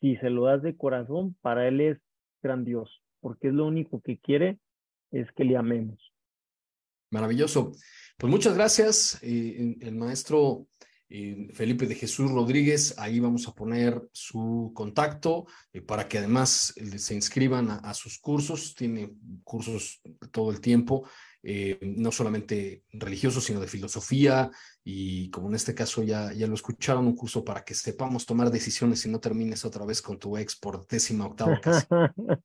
si 0.00 0.16
se 0.16 0.30
lo 0.30 0.44
das 0.44 0.62
de 0.62 0.76
corazón, 0.76 1.36
para 1.40 1.68
él 1.68 1.80
es 1.80 1.98
grandioso, 2.42 2.92
porque 3.20 3.48
es 3.48 3.54
lo 3.54 3.66
único 3.66 4.00
que 4.00 4.18
quiere, 4.18 4.58
es 5.10 5.30
que 5.32 5.44
le 5.44 5.56
amemos. 5.56 5.98
Maravilloso. 7.10 7.72
Pues 8.16 8.30
muchas 8.30 8.54
gracias, 8.54 9.20
eh, 9.22 9.76
el 9.80 9.96
maestro 9.96 10.66
Felipe 11.52 11.86
de 11.86 11.96
Jesús 11.96 12.30
Rodríguez, 12.30 12.94
ahí 12.96 13.18
vamos 13.18 13.48
a 13.48 13.52
poner 13.52 14.00
su 14.12 14.70
contacto 14.74 15.46
eh, 15.72 15.80
para 15.80 16.06
que 16.06 16.18
además 16.18 16.72
eh, 16.76 16.98
se 16.98 17.16
inscriban 17.16 17.68
a, 17.68 17.92
sus 17.94 18.20
cursos, 18.20 18.76
tiene 18.76 19.12
cursos 19.42 20.00
todo 20.30 20.52
el 20.52 20.60
tiempo, 20.60 21.08
eh, 21.42 21.80
no 21.82 22.12
solamente 22.12 22.84
religiosos, 22.92 23.42
sino 23.42 23.58
de 23.58 23.66
filosofía 23.66 24.52
y 24.84 25.30
como 25.30 25.48
en 25.48 25.56
este 25.56 25.74
caso 25.74 26.04
ya, 26.04 26.32
ya 26.32 26.46
lo 26.46 26.54
escucharon, 26.54 27.08
un 27.08 27.16
curso 27.16 27.44
para 27.44 27.64
que 27.64 27.74
sepamos 27.74 28.24
tomar 28.24 28.52
decisiones 28.52 29.04
y 29.04 29.10
no 29.10 29.18
termines 29.18 29.64
otra 29.64 29.84
vez 29.84 30.00
con 30.00 30.16
tu 30.16 30.36
ex 30.36 30.54
por 30.54 30.86
décima 30.86 31.26
octava 31.26 31.60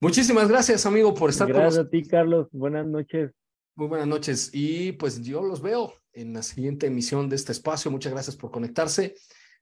Muchísimas 0.00 0.48
gracias, 0.48 0.86
amigo, 0.86 1.12
por 1.12 1.30
estar 1.30 1.48
con 1.48 1.56
nosotros. 1.56 1.74
Gracias 1.74 1.86
a 1.86 1.90
ti, 1.90 2.08
Carlos. 2.08 2.46
Buenas 2.52 2.86
noches. 2.86 3.32
Muy 3.74 3.88
buenas 3.88 4.06
noches. 4.06 4.50
Y 4.52 4.92
pues 4.92 5.22
yo 5.22 5.42
los 5.42 5.60
veo 5.60 5.92
en 6.12 6.32
la 6.32 6.42
siguiente 6.42 6.86
emisión 6.86 7.28
de 7.28 7.36
este 7.36 7.52
espacio. 7.52 7.90
Muchas 7.90 8.12
gracias 8.12 8.36
por 8.36 8.50
conectarse. 8.50 9.14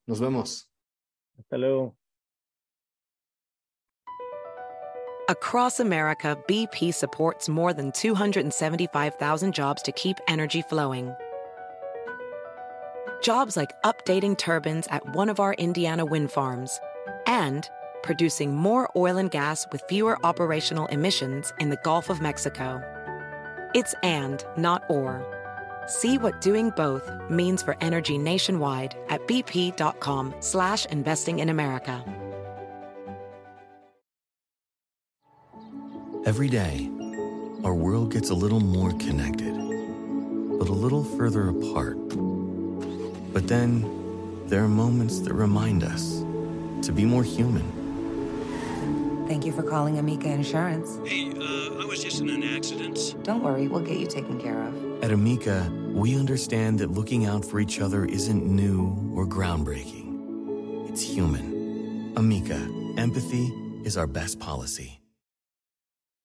Nos 0.07 0.20
vemos. 0.20 0.70
Hasta 1.38 1.59
luego. 1.59 1.97
Across 5.28 5.80
America, 5.80 6.38
BP 6.47 6.94
supports 6.94 7.49
more 7.49 7.72
than 7.72 7.90
275,000 7.90 9.53
jobs 9.53 9.82
to 9.82 9.90
keep 9.92 10.18
energy 10.28 10.62
flowing. 10.62 11.12
Jobs 13.22 13.57
like 13.57 13.72
updating 13.82 14.38
turbines 14.38 14.86
at 14.88 15.16
one 15.16 15.28
of 15.28 15.40
our 15.40 15.55
Indiana 15.55 16.05
wind 16.05 16.30
farms 16.30 16.78
and 17.26 17.68
producing 18.05 18.55
more 18.55 18.88
oil 18.94 19.16
and 19.16 19.32
gas 19.32 19.66
with 19.72 19.82
fewer 19.88 20.16
operational 20.24 20.86
emissions 20.86 21.53
in 21.59 21.70
the 21.70 21.78
Gulf 21.82 22.09
of 22.09 22.20
Mexico. 22.20 22.80
It's 23.74 23.97
and, 24.05 24.44
not 24.57 24.84
or. 24.88 25.36
See 25.87 26.18
what 26.18 26.41
doing 26.41 26.70
both 26.70 27.09
means 27.30 27.62
for 27.62 27.76
energy 27.80 28.18
nationwide 28.18 28.97
at 29.09 29.26
bp.com 29.28 30.34
slash 30.41 30.84
investing 30.87 31.39
in 31.39 31.49
America. 31.49 32.05
Every 36.26 36.49
day, 36.49 36.91
our 37.62 37.72
world 37.72 38.12
gets 38.12 38.30
a 38.30 38.34
little 38.34 38.59
more 38.59 38.91
connected, 38.91 39.55
but 40.59 40.68
a 40.68 40.72
little 40.72 41.05
further 41.05 41.51
apart. 41.51 41.97
But 43.32 43.47
then, 43.47 44.45
there 44.49 44.64
are 44.64 44.68
moments 44.68 45.20
that 45.20 45.34
remind 45.34 45.84
us 45.84 46.24
to 46.82 46.93
be 46.93 47.05
more 47.05 47.22
human. 47.22 47.64
Thank 49.28 49.47
you 49.47 49.53
for 49.53 49.62
calling 49.62 49.99
Amica 49.99 50.28
Insurance. 50.28 50.99
Hey, 51.09 51.30
uh, 51.30 51.80
I 51.80 51.84
was 51.84 52.03
just 52.03 52.20
in 52.20 52.28
an 52.28 52.43
accident. 52.43 53.14
Don't 53.22 53.45
worry, 53.45 53.68
we'll 53.68 53.82
get 53.82 53.99
you 53.99 54.07
taken 54.07 54.41
care 54.41 54.61
of. 54.62 54.86
At 55.03 55.12
Amica, 55.12 55.70
we 55.92 56.18
understand 56.18 56.78
that 56.80 56.90
looking 56.90 57.26
out 57.26 57.44
for 57.44 57.61
each 57.61 57.80
other 57.80 58.07
isn't 58.07 58.44
new 58.44 59.12
or 59.14 59.26
groundbreaking. 59.26 60.88
It's 60.88 61.03
human. 61.03 62.12
Amica, 62.16 62.66
empathy 62.97 63.53
is 63.84 63.97
our 63.97 64.07
best 64.07 64.40
policy. 64.40 64.99